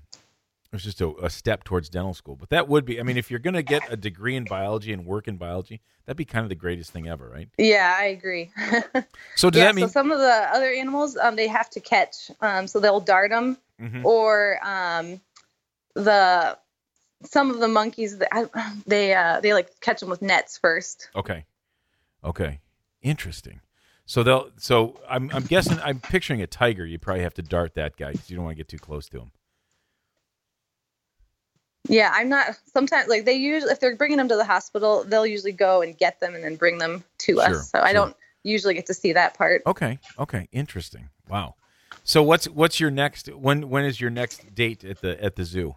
it 0.71 0.77
was 0.77 0.85
just 0.85 1.01
a, 1.01 1.09
a 1.23 1.31
step 1.31 1.65
towards 1.65 1.89
dental 1.89 2.13
school. 2.15 2.37
But 2.37 2.51
that 2.51 2.69
would 2.69 2.85
be, 2.85 3.01
I 3.01 3.03
mean, 3.03 3.17
if 3.17 3.31
you're 3.31 3.41
gonna 3.41 3.63
get 3.63 3.91
a 3.91 3.97
degree 3.97 4.37
in 4.37 4.45
biology 4.45 4.93
and 4.93 5.07
work 5.07 5.27
in 5.27 5.37
biology, 5.37 5.81
that'd 6.05 6.17
be 6.19 6.25
kind 6.27 6.43
of 6.45 6.51
the 6.51 6.55
greatest 6.55 6.91
thing 6.91 7.09
ever, 7.09 7.29
right? 7.29 7.49
Yeah, 7.57 7.95
I 7.99 8.05
agree. 8.07 8.51
So 9.37 9.51
does 9.51 9.61
yeah, 9.61 9.67
that 9.67 9.75
mean? 9.77 9.87
so 9.87 9.93
some 9.93 10.11
of 10.13 10.19
the 10.19 10.49
other 10.53 10.71
animals 10.71 11.17
um, 11.17 11.37
they 11.37 11.47
have 11.49 11.71
to 11.71 11.81
catch, 11.81 12.31
um, 12.41 12.67
so 12.67 12.81
they'll 12.81 13.01
dart 13.01 13.31
them, 13.31 13.57
Mhm. 13.81 14.05
or 14.05 14.59
um, 14.67 15.21
the 15.95 16.59
some 17.25 17.51
of 17.51 17.59
the 17.61 17.69
monkeys 17.69 18.19
they 18.87 19.15
uh, 19.15 19.41
they 19.41 19.55
like 19.55 19.81
catch 19.81 20.01
them 20.01 20.11
with 20.11 20.23
nets 20.23 20.59
first. 20.59 21.09
Okay, 21.17 21.45
okay, 22.25 22.61
interesting. 23.01 23.61
So 24.07 24.23
they'll. 24.23 24.51
So 24.59 25.01
I'm 25.09 25.31
I'm 25.33 25.45
guessing 25.45 25.79
I'm 25.85 26.01
picturing 26.01 26.43
a 26.43 26.47
tiger. 26.47 26.85
You 26.85 26.99
probably 26.99 27.23
have 27.23 27.35
to 27.35 27.43
dart 27.43 27.75
that 27.75 27.97
guy 27.97 28.13
because 28.13 28.29
you 28.31 28.37
don't 28.37 28.45
want 28.45 28.57
to 28.57 28.61
get 28.61 28.69
too 28.69 28.79
close 28.79 29.09
to 29.11 29.19
him. 29.21 29.31
Yeah, 31.89 32.11
I'm 32.15 32.29
not. 32.29 32.57
Sometimes, 32.73 33.09
like 33.09 33.25
they 33.25 33.35
usually, 33.35 33.73
if 33.73 33.81
they're 33.81 33.97
bringing 33.97 34.19
them 34.19 34.29
to 34.29 34.37
the 34.37 34.45
hospital, 34.45 35.05
they'll 35.05 35.27
usually 35.27 35.53
go 35.53 35.83
and 35.83 35.97
get 35.97 36.21
them 36.21 36.35
and 36.35 36.45
then 36.45 36.57
bring 36.57 36.79
them 36.79 37.03
to 37.19 37.35
Sure, 37.35 37.57
us. 37.57 37.71
So 37.71 37.81
I 37.81 37.93
don't 37.93 38.15
usually 38.43 38.75
get 38.75 38.87
to 38.87 38.95
see 38.95 39.15
that 39.15 39.35
part. 39.35 39.63
Okay, 39.67 39.99
okay, 40.19 40.49
interesting. 40.53 41.09
Wow. 41.29 41.55
So 42.05 42.23
what's 42.23 42.47
what's 42.49 42.79
your 42.79 42.91
next? 42.91 43.29
When 43.29 43.69
when 43.71 43.85
is 43.85 44.01
your 44.01 44.11
next 44.11 44.55
date 44.55 44.85
at 44.85 45.01
the 45.01 45.23
at 45.23 45.37
the 45.37 45.45
zoo? 45.45 45.77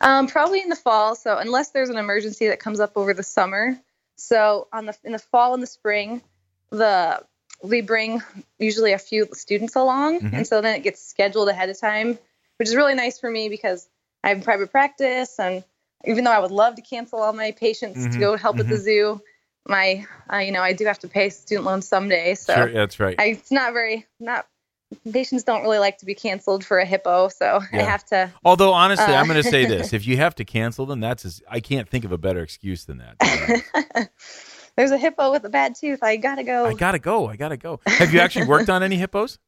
Um, 0.00 0.26
probably 0.26 0.60
in 0.60 0.68
the 0.68 0.76
fall. 0.76 1.14
So 1.14 1.38
unless 1.38 1.70
there's 1.70 1.88
an 1.88 1.96
emergency 1.96 2.48
that 2.48 2.60
comes 2.60 2.80
up 2.80 2.92
over 2.96 3.14
the 3.14 3.22
summer, 3.22 3.78
so 4.16 4.68
on 4.72 4.86
the 4.86 4.96
in 5.04 5.12
the 5.12 5.18
fall 5.18 5.54
and 5.54 5.62
the 5.62 5.66
spring, 5.66 6.22
the 6.70 7.22
we 7.62 7.80
bring 7.80 8.22
usually 8.58 8.92
a 8.92 8.98
few 8.98 9.28
students 9.32 9.76
along, 9.76 10.20
Mhm. 10.20 10.32
and 10.34 10.46
so 10.46 10.60
then 10.60 10.76
it 10.76 10.82
gets 10.82 11.02
scheduled 11.02 11.48
ahead 11.48 11.70
of 11.70 11.80
time, 11.80 12.18
which 12.58 12.68
is 12.68 12.76
really 12.76 12.94
nice 12.94 13.18
for 13.18 13.30
me 13.30 13.48
because 13.48 13.88
I 14.26 14.30
have 14.30 14.42
private 14.42 14.72
practice, 14.72 15.38
and 15.38 15.62
even 16.04 16.24
though 16.24 16.32
I 16.32 16.40
would 16.40 16.50
love 16.50 16.74
to 16.74 16.82
cancel 16.82 17.20
all 17.22 17.32
my 17.32 17.52
patients 17.52 18.00
Mhm, 18.00 18.12
to 18.14 18.18
go 18.18 18.36
help 18.36 18.58
at 18.58 18.68
the 18.68 18.76
zoo, 18.76 19.20
my 19.68 20.04
uh, 20.32 20.38
you 20.38 20.50
know 20.50 20.62
I 20.62 20.72
do 20.72 20.84
have 20.86 20.98
to 21.00 21.08
pay 21.08 21.30
student 21.30 21.64
loans 21.64 21.86
someday, 21.86 22.34
so 22.34 22.52
Sure, 22.52 22.66
yeah, 22.66 22.74
that's 22.74 22.98
right. 22.98 23.14
I, 23.20 23.26
it's 23.26 23.52
not 23.52 23.72
very 23.72 24.04
not. 24.18 24.48
Patients 25.12 25.44
don't 25.44 25.62
really 25.62 25.78
like 25.78 25.98
to 25.98 26.06
be 26.06 26.14
canceled 26.16 26.64
for 26.64 26.78
a 26.78 26.84
hippo, 26.84 27.28
so 27.28 27.60
I 27.72 27.82
have 27.82 28.04
to 28.06 28.32
Although 28.44 28.72
honestly, 28.72 29.14
Uh. 29.14 29.20
I'm 29.20 29.28
going 29.28 29.40
to 29.42 29.48
say 29.48 29.64
this: 29.64 29.92
if 29.92 30.04
you 30.06 30.16
have 30.16 30.34
to 30.36 30.44
cancel 30.44 30.86
them, 30.86 30.98
that's 30.98 31.24
as, 31.24 31.40
I 31.48 31.60
can't 31.60 31.88
think 31.88 32.04
of 32.04 32.10
a 32.10 32.18
better 32.18 32.40
excuse 32.40 32.84
than 32.84 32.98
that. 32.98 34.10
There's 34.76 34.90
a 34.90 34.98
hippo 34.98 35.30
with 35.30 35.44
a 35.44 35.48
bad 35.48 35.76
tooth. 35.76 36.02
I 36.02 36.16
gotta 36.16 36.42
go. 36.42 36.66
I 36.66 36.74
gotta 36.74 36.98
go. 36.98 37.28
I 37.28 37.36
gotta 37.36 37.56
go. 37.56 37.80
Have 37.86 38.12
you 38.12 38.20
actually 38.20 38.46
worked 38.46 38.70
on 38.70 38.82
any 38.82 38.96
hippos? 38.96 39.38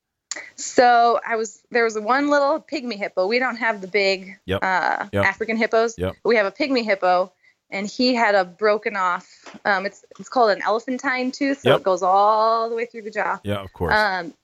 So 0.57 1.20
I 1.26 1.36
was 1.36 1.62
there 1.70 1.84
was 1.84 1.99
one 1.99 2.28
little 2.28 2.61
pygmy 2.61 2.97
hippo. 2.97 3.26
We 3.26 3.39
don't 3.39 3.57
have 3.57 3.80
the 3.80 3.89
big 3.89 4.39
Yep. 4.47 4.62
uh, 4.62 5.07
Yep. 5.12 5.24
African 5.24 5.57
hippos. 5.57 5.99
Yep. 5.99 6.16
We 6.24 6.36
have 6.36 6.47
a 6.47 6.51
pygmy 6.53 6.84
hippo, 6.84 7.32
and 7.70 7.86
he 7.86 8.14
had 8.14 8.34
a 8.34 8.45
broken 8.45 8.97
off. 8.97 9.28
Um, 9.64 9.86
it's 9.86 10.05
it's 10.18 10.28
called 10.28 10.51
an 10.51 10.62
elephantine 10.62 11.32
tooth, 11.32 11.61
so 11.61 11.70
it 11.76 11.82
goes 11.82 12.03
all 12.03 12.68
the 12.70 12.74
way 12.76 12.86
through 12.86 13.03
the 13.03 13.11
jaw. 13.11 13.39
Yeah, 13.45 13.57
of 13.62 13.72
course. 13.72 13.95
Um, 13.95 14.34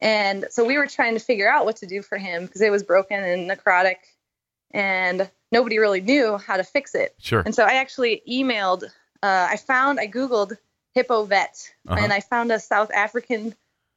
and 0.00 0.46
so 0.50 0.64
we 0.64 0.78
were 0.78 0.86
trying 0.88 1.14
to 1.14 1.20
figure 1.20 1.48
out 1.48 1.64
what 1.64 1.76
to 1.76 1.86
do 1.86 2.02
for 2.02 2.18
him 2.18 2.46
because 2.46 2.60
it 2.60 2.70
was 2.70 2.82
broken 2.82 3.22
and 3.22 3.48
necrotic, 3.50 3.96
and 4.72 5.30
nobody 5.50 5.78
really 5.78 6.00
knew 6.00 6.38
how 6.38 6.56
to 6.56 6.64
fix 6.64 6.94
it. 6.94 7.14
sure. 7.18 7.42
And 7.44 7.54
so 7.54 7.64
I 7.64 7.74
actually 7.74 8.22
emailed, 8.28 8.84
uh, 8.84 9.46
I 9.50 9.56
found, 9.56 10.00
I 10.00 10.06
Googled 10.08 10.56
hippo 10.94 11.24
vet 11.24 11.72
Uh-huh. 11.86 12.00
and 12.02 12.12
I 12.12 12.20
found 12.20 12.50
a 12.52 12.58
South 12.58 12.90
African 12.92 13.54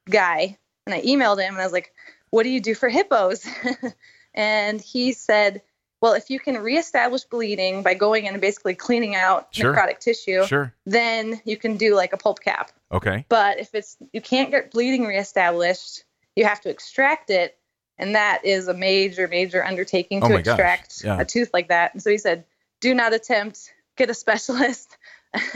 guy 0.08 0.58
and 0.86 0.94
I 0.94 1.02
emailed 1.02 1.38
him 1.40 1.54
and 1.54 1.60
I 1.60 1.64
was 1.64 1.72
like, 1.72 1.92
what 2.30 2.44
do 2.44 2.48
you 2.48 2.60
do 2.60 2.74
for 2.74 2.88
hippos? 2.88 3.46
and 4.34 4.80
he 4.80 5.12
said, 5.12 5.62
well, 6.00 6.12
if 6.12 6.30
you 6.30 6.38
can 6.38 6.58
reestablish 6.58 7.24
bleeding 7.24 7.82
by 7.82 7.94
going 7.94 8.26
in 8.26 8.34
and 8.34 8.40
basically 8.40 8.74
cleaning 8.74 9.14
out 9.14 9.48
Sure. 9.50 9.74
necrotic 9.74 9.98
tissue, 9.98 10.44
Sure. 10.46 10.72
then 10.84 11.40
you 11.44 11.56
can 11.56 11.76
do 11.76 11.94
like 11.94 12.12
a 12.12 12.16
pulp 12.16 12.40
cap. 12.40 12.70
Okay. 12.92 13.24
But 13.28 13.58
if 13.58 13.74
it's, 13.74 13.96
you 14.12 14.20
can't 14.20 14.50
get 14.50 14.70
bleeding 14.70 15.04
reestablished, 15.06 16.04
you 16.36 16.44
have 16.44 16.60
to 16.62 16.68
extract 16.70 17.30
it. 17.30 17.56
And 17.98 18.14
that 18.14 18.44
is 18.44 18.68
a 18.68 18.74
major, 18.74 19.26
major 19.26 19.64
undertaking 19.64 20.22
Oh 20.22 20.28
to 20.28 20.36
extract 20.36 21.02
Yeah. 21.02 21.18
a 21.20 21.24
tooth 21.24 21.50
like 21.54 21.68
that. 21.68 21.94
And 21.94 22.02
so 22.02 22.10
he 22.10 22.18
said, 22.18 22.44
do 22.80 22.94
not 22.94 23.14
attempt, 23.14 23.72
get 23.96 24.10
a 24.10 24.14
specialist. 24.14 24.96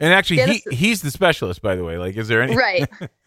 And 0.00 0.12
actually, 0.12 0.42
he 0.42 0.62
he's 0.74 1.02
the 1.02 1.10
specialist, 1.10 1.62
by 1.62 1.76
the 1.76 1.84
way. 1.84 1.96
Like, 1.98 2.16
is 2.16 2.26
there 2.28 2.42
any? 2.42 2.56
right. 2.56 2.88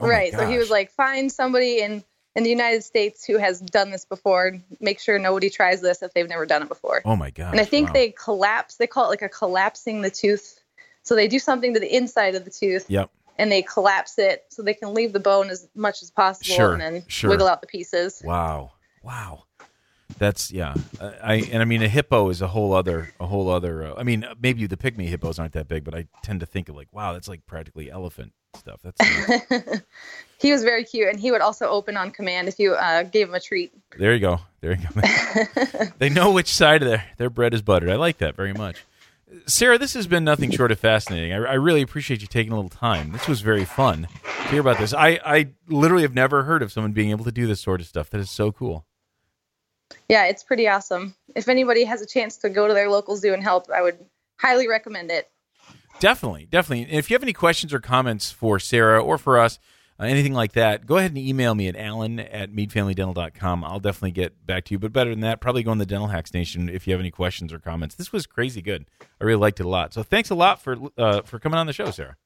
Oh 0.00 0.08
right. 0.08 0.32
So 0.32 0.46
he 0.46 0.58
was 0.58 0.70
like, 0.70 0.90
find 0.90 1.30
somebody 1.30 1.80
in, 1.80 2.02
in 2.34 2.42
the 2.42 2.50
United 2.50 2.82
States 2.82 3.24
who 3.24 3.38
has 3.38 3.60
done 3.60 3.90
this 3.90 4.04
before. 4.04 4.58
Make 4.80 5.00
sure 5.00 5.18
nobody 5.18 5.50
tries 5.50 5.80
this 5.80 6.02
if 6.02 6.12
they've 6.14 6.28
never 6.28 6.46
done 6.46 6.62
it 6.62 6.68
before. 6.68 7.02
Oh 7.04 7.16
my 7.16 7.30
god! 7.30 7.52
and 7.52 7.60
I 7.60 7.64
think 7.64 7.88
wow. 7.88 7.92
they 7.94 8.10
collapse, 8.10 8.76
they 8.76 8.86
call 8.86 9.06
it 9.06 9.08
like 9.08 9.22
a 9.22 9.28
collapsing 9.28 10.02
the 10.02 10.10
tooth. 10.10 10.60
So 11.02 11.14
they 11.14 11.28
do 11.28 11.38
something 11.38 11.74
to 11.74 11.80
the 11.80 11.94
inside 11.94 12.34
of 12.34 12.44
the 12.44 12.50
tooth 12.50 12.86
Yep. 12.88 13.10
and 13.38 13.52
they 13.52 13.60
collapse 13.62 14.18
it 14.18 14.46
so 14.48 14.62
they 14.62 14.72
can 14.72 14.94
leave 14.94 15.12
the 15.12 15.20
bone 15.20 15.50
as 15.50 15.68
much 15.74 16.02
as 16.02 16.10
possible 16.10 16.54
Sure, 16.54 16.72
and 16.72 16.80
then 16.80 17.04
sure. 17.08 17.30
wiggle 17.30 17.46
out 17.46 17.60
the 17.60 17.66
pieces. 17.66 18.22
Wow. 18.24 18.72
Wow. 19.02 19.44
That's 20.18 20.50
yeah. 20.52 20.74
I, 21.00 21.06
I 21.06 21.34
and 21.52 21.62
I 21.62 21.64
mean 21.64 21.82
a 21.82 21.88
hippo 21.88 22.28
is 22.30 22.40
a 22.42 22.48
whole 22.48 22.72
other 22.72 23.12
a 23.20 23.26
whole 23.26 23.48
other. 23.48 23.84
Uh, 23.84 23.94
I 23.96 24.02
mean 24.02 24.26
maybe 24.40 24.66
the 24.66 24.76
pygmy 24.76 25.06
hippos 25.06 25.38
aren't 25.38 25.52
that 25.52 25.68
big, 25.68 25.84
but 25.84 25.94
I 25.94 26.06
tend 26.22 26.40
to 26.40 26.46
think 26.46 26.68
of 26.68 26.76
like 26.76 26.88
wow, 26.92 27.12
that's 27.12 27.28
like 27.28 27.46
practically 27.46 27.90
elephant 27.90 28.32
stuff. 28.56 28.80
That's 28.82 29.82
he 30.38 30.52
was 30.52 30.62
very 30.62 30.84
cute 30.84 31.08
and 31.08 31.18
he 31.18 31.30
would 31.30 31.40
also 31.40 31.66
open 31.66 31.96
on 31.96 32.10
command 32.10 32.48
if 32.48 32.58
you 32.58 32.74
uh, 32.74 33.02
gave 33.04 33.28
him 33.28 33.34
a 33.34 33.40
treat. 33.40 33.72
there 33.98 34.14
you 34.14 34.20
go. 34.20 34.40
There 34.60 34.72
you 34.72 34.88
go. 34.94 35.86
they 35.98 36.08
know 36.08 36.32
which 36.32 36.52
side 36.52 36.82
of 36.82 36.88
their 36.88 37.04
their 37.16 37.30
bread 37.30 37.54
is 37.54 37.62
buttered. 37.62 37.90
I 37.90 37.96
like 37.96 38.18
that 38.18 38.36
very 38.36 38.52
much. 38.52 38.84
Sarah, 39.46 39.78
this 39.78 39.94
has 39.94 40.06
been 40.06 40.24
nothing 40.24 40.50
short 40.50 40.70
of 40.70 40.78
fascinating. 40.78 41.32
I, 41.32 41.36
I 41.36 41.54
really 41.54 41.82
appreciate 41.82 42.20
you 42.20 42.28
taking 42.28 42.52
a 42.52 42.56
little 42.56 42.70
time. 42.70 43.10
This 43.10 43.26
was 43.26 43.40
very 43.40 43.64
fun 43.64 44.06
to 44.22 44.48
hear 44.48 44.60
about 44.60 44.78
this. 44.78 44.94
I, 44.94 45.18
I 45.24 45.48
literally 45.66 46.02
have 46.02 46.14
never 46.14 46.44
heard 46.44 46.62
of 46.62 46.70
someone 46.70 46.92
being 46.92 47.10
able 47.10 47.24
to 47.24 47.32
do 47.32 47.46
this 47.46 47.60
sort 47.60 47.80
of 47.80 47.86
stuff. 47.88 48.10
That 48.10 48.20
is 48.20 48.30
so 48.30 48.52
cool. 48.52 48.86
Yeah, 50.08 50.26
it's 50.26 50.42
pretty 50.42 50.68
awesome. 50.68 51.14
If 51.34 51.48
anybody 51.48 51.84
has 51.84 52.02
a 52.02 52.06
chance 52.06 52.38
to 52.38 52.50
go 52.50 52.66
to 52.66 52.74
their 52.74 52.90
local 52.90 53.16
zoo 53.16 53.32
and 53.32 53.42
help, 53.42 53.70
I 53.70 53.82
would 53.82 53.98
highly 54.38 54.68
recommend 54.68 55.10
it. 55.10 55.30
Definitely, 56.00 56.46
definitely. 56.46 56.84
And 56.84 56.98
if 56.98 57.10
you 57.10 57.14
have 57.14 57.22
any 57.22 57.32
questions 57.32 57.72
or 57.72 57.80
comments 57.80 58.30
for 58.30 58.58
Sarah 58.58 59.02
or 59.02 59.16
for 59.16 59.38
us, 59.38 59.58
uh, 59.98 60.04
anything 60.04 60.32
like 60.32 60.52
that, 60.52 60.86
go 60.86 60.96
ahead 60.96 61.12
and 61.12 61.18
email 61.18 61.54
me 61.54 61.68
at 61.68 61.76
alan 61.76 62.18
at 62.18 62.52
meadfamilydental.com. 62.52 63.64
I'll 63.64 63.78
definitely 63.78 64.10
get 64.10 64.44
back 64.44 64.64
to 64.64 64.74
you. 64.74 64.78
But 64.78 64.92
better 64.92 65.10
than 65.10 65.20
that, 65.20 65.40
probably 65.40 65.62
go 65.62 65.70
on 65.70 65.78
the 65.78 65.86
Dental 65.86 66.08
Hacks 66.08 66.34
Nation 66.34 66.68
if 66.68 66.86
you 66.86 66.92
have 66.92 67.00
any 67.00 67.12
questions 67.12 67.52
or 67.52 67.60
comments. 67.60 67.94
This 67.94 68.12
was 68.12 68.26
crazy 68.26 68.60
good. 68.60 68.86
I 69.20 69.24
really 69.24 69.38
liked 69.38 69.60
it 69.60 69.66
a 69.66 69.68
lot. 69.68 69.94
So 69.94 70.02
thanks 70.02 70.30
a 70.30 70.34
lot 70.34 70.60
for 70.60 70.76
uh, 70.98 71.22
for 71.22 71.38
coming 71.38 71.58
on 71.58 71.66
the 71.66 71.72
show, 71.72 71.90
Sarah. 71.90 72.16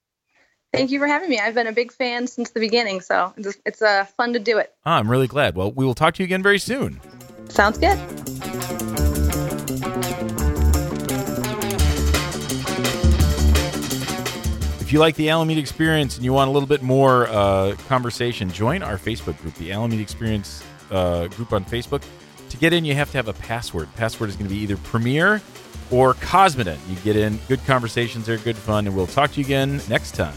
Thank 0.72 0.90
you 0.90 0.98
for 0.98 1.06
having 1.06 1.30
me. 1.30 1.38
I've 1.38 1.54
been 1.54 1.66
a 1.66 1.72
big 1.72 1.92
fan 1.92 2.26
since 2.26 2.50
the 2.50 2.61
beginning, 2.61 3.00
so 3.00 3.32
it's, 3.38 3.56
it's 3.64 3.80
uh, 3.80 4.04
fun 4.04 4.34
to 4.34 4.38
do 4.38 4.59
it. 4.59 4.74
Ah, 4.84 4.98
I'm 4.98 5.11
really 5.11 5.26
glad. 5.26 5.54
Well, 5.54 5.72
we 5.72 5.84
will 5.84 5.94
talk 5.94 6.14
to 6.14 6.22
you 6.22 6.26
again 6.26 6.42
very 6.42 6.59
soon. 6.59 7.00
Sounds 7.49 7.78
good. 7.78 7.99
If 14.80 14.92
you 14.94 15.01
like 15.01 15.16
the 15.16 15.28
Alan 15.28 15.49
Mead 15.49 15.59
Experience 15.59 16.16
and 16.16 16.24
you 16.24 16.32
want 16.32 16.49
a 16.49 16.51
little 16.51 16.66
bit 16.66 16.80
more 16.80 17.26
uh, 17.28 17.74
conversation, 17.88 18.51
join 18.51 18.82
our 18.82 18.96
Facebook 18.96 19.38
group, 19.42 19.55
the 19.57 19.70
Alan 19.70 19.90
Mead 19.90 20.01
Experience 20.01 20.64
uh, 20.90 21.26
group 21.28 21.53
on 21.53 21.62
Facebook. 21.64 22.03
To 22.49 22.57
get 22.57 22.72
in, 22.72 22.86
you 22.86 22.94
have 22.94 23.11
to 23.11 23.18
have 23.18 23.28
a 23.28 23.34
password. 23.34 23.94
Password 23.96 24.30
is 24.30 24.36
going 24.36 24.49
to 24.49 24.55
be 24.55 24.61
either 24.61 24.78
Premier 24.78 25.42
or 25.90 26.14
Cosmedent. 26.14 26.78
You 26.88 26.96
get 27.05 27.16
in, 27.16 27.38
good 27.49 27.62
conversations 27.66 28.24
there, 28.24 28.38
good 28.38 28.57
fun, 28.57 28.86
and 28.86 28.96
we'll 28.96 29.07
talk 29.07 29.32
to 29.32 29.40
you 29.40 29.44
again 29.44 29.80
next 29.90 30.14
time. 30.14 30.34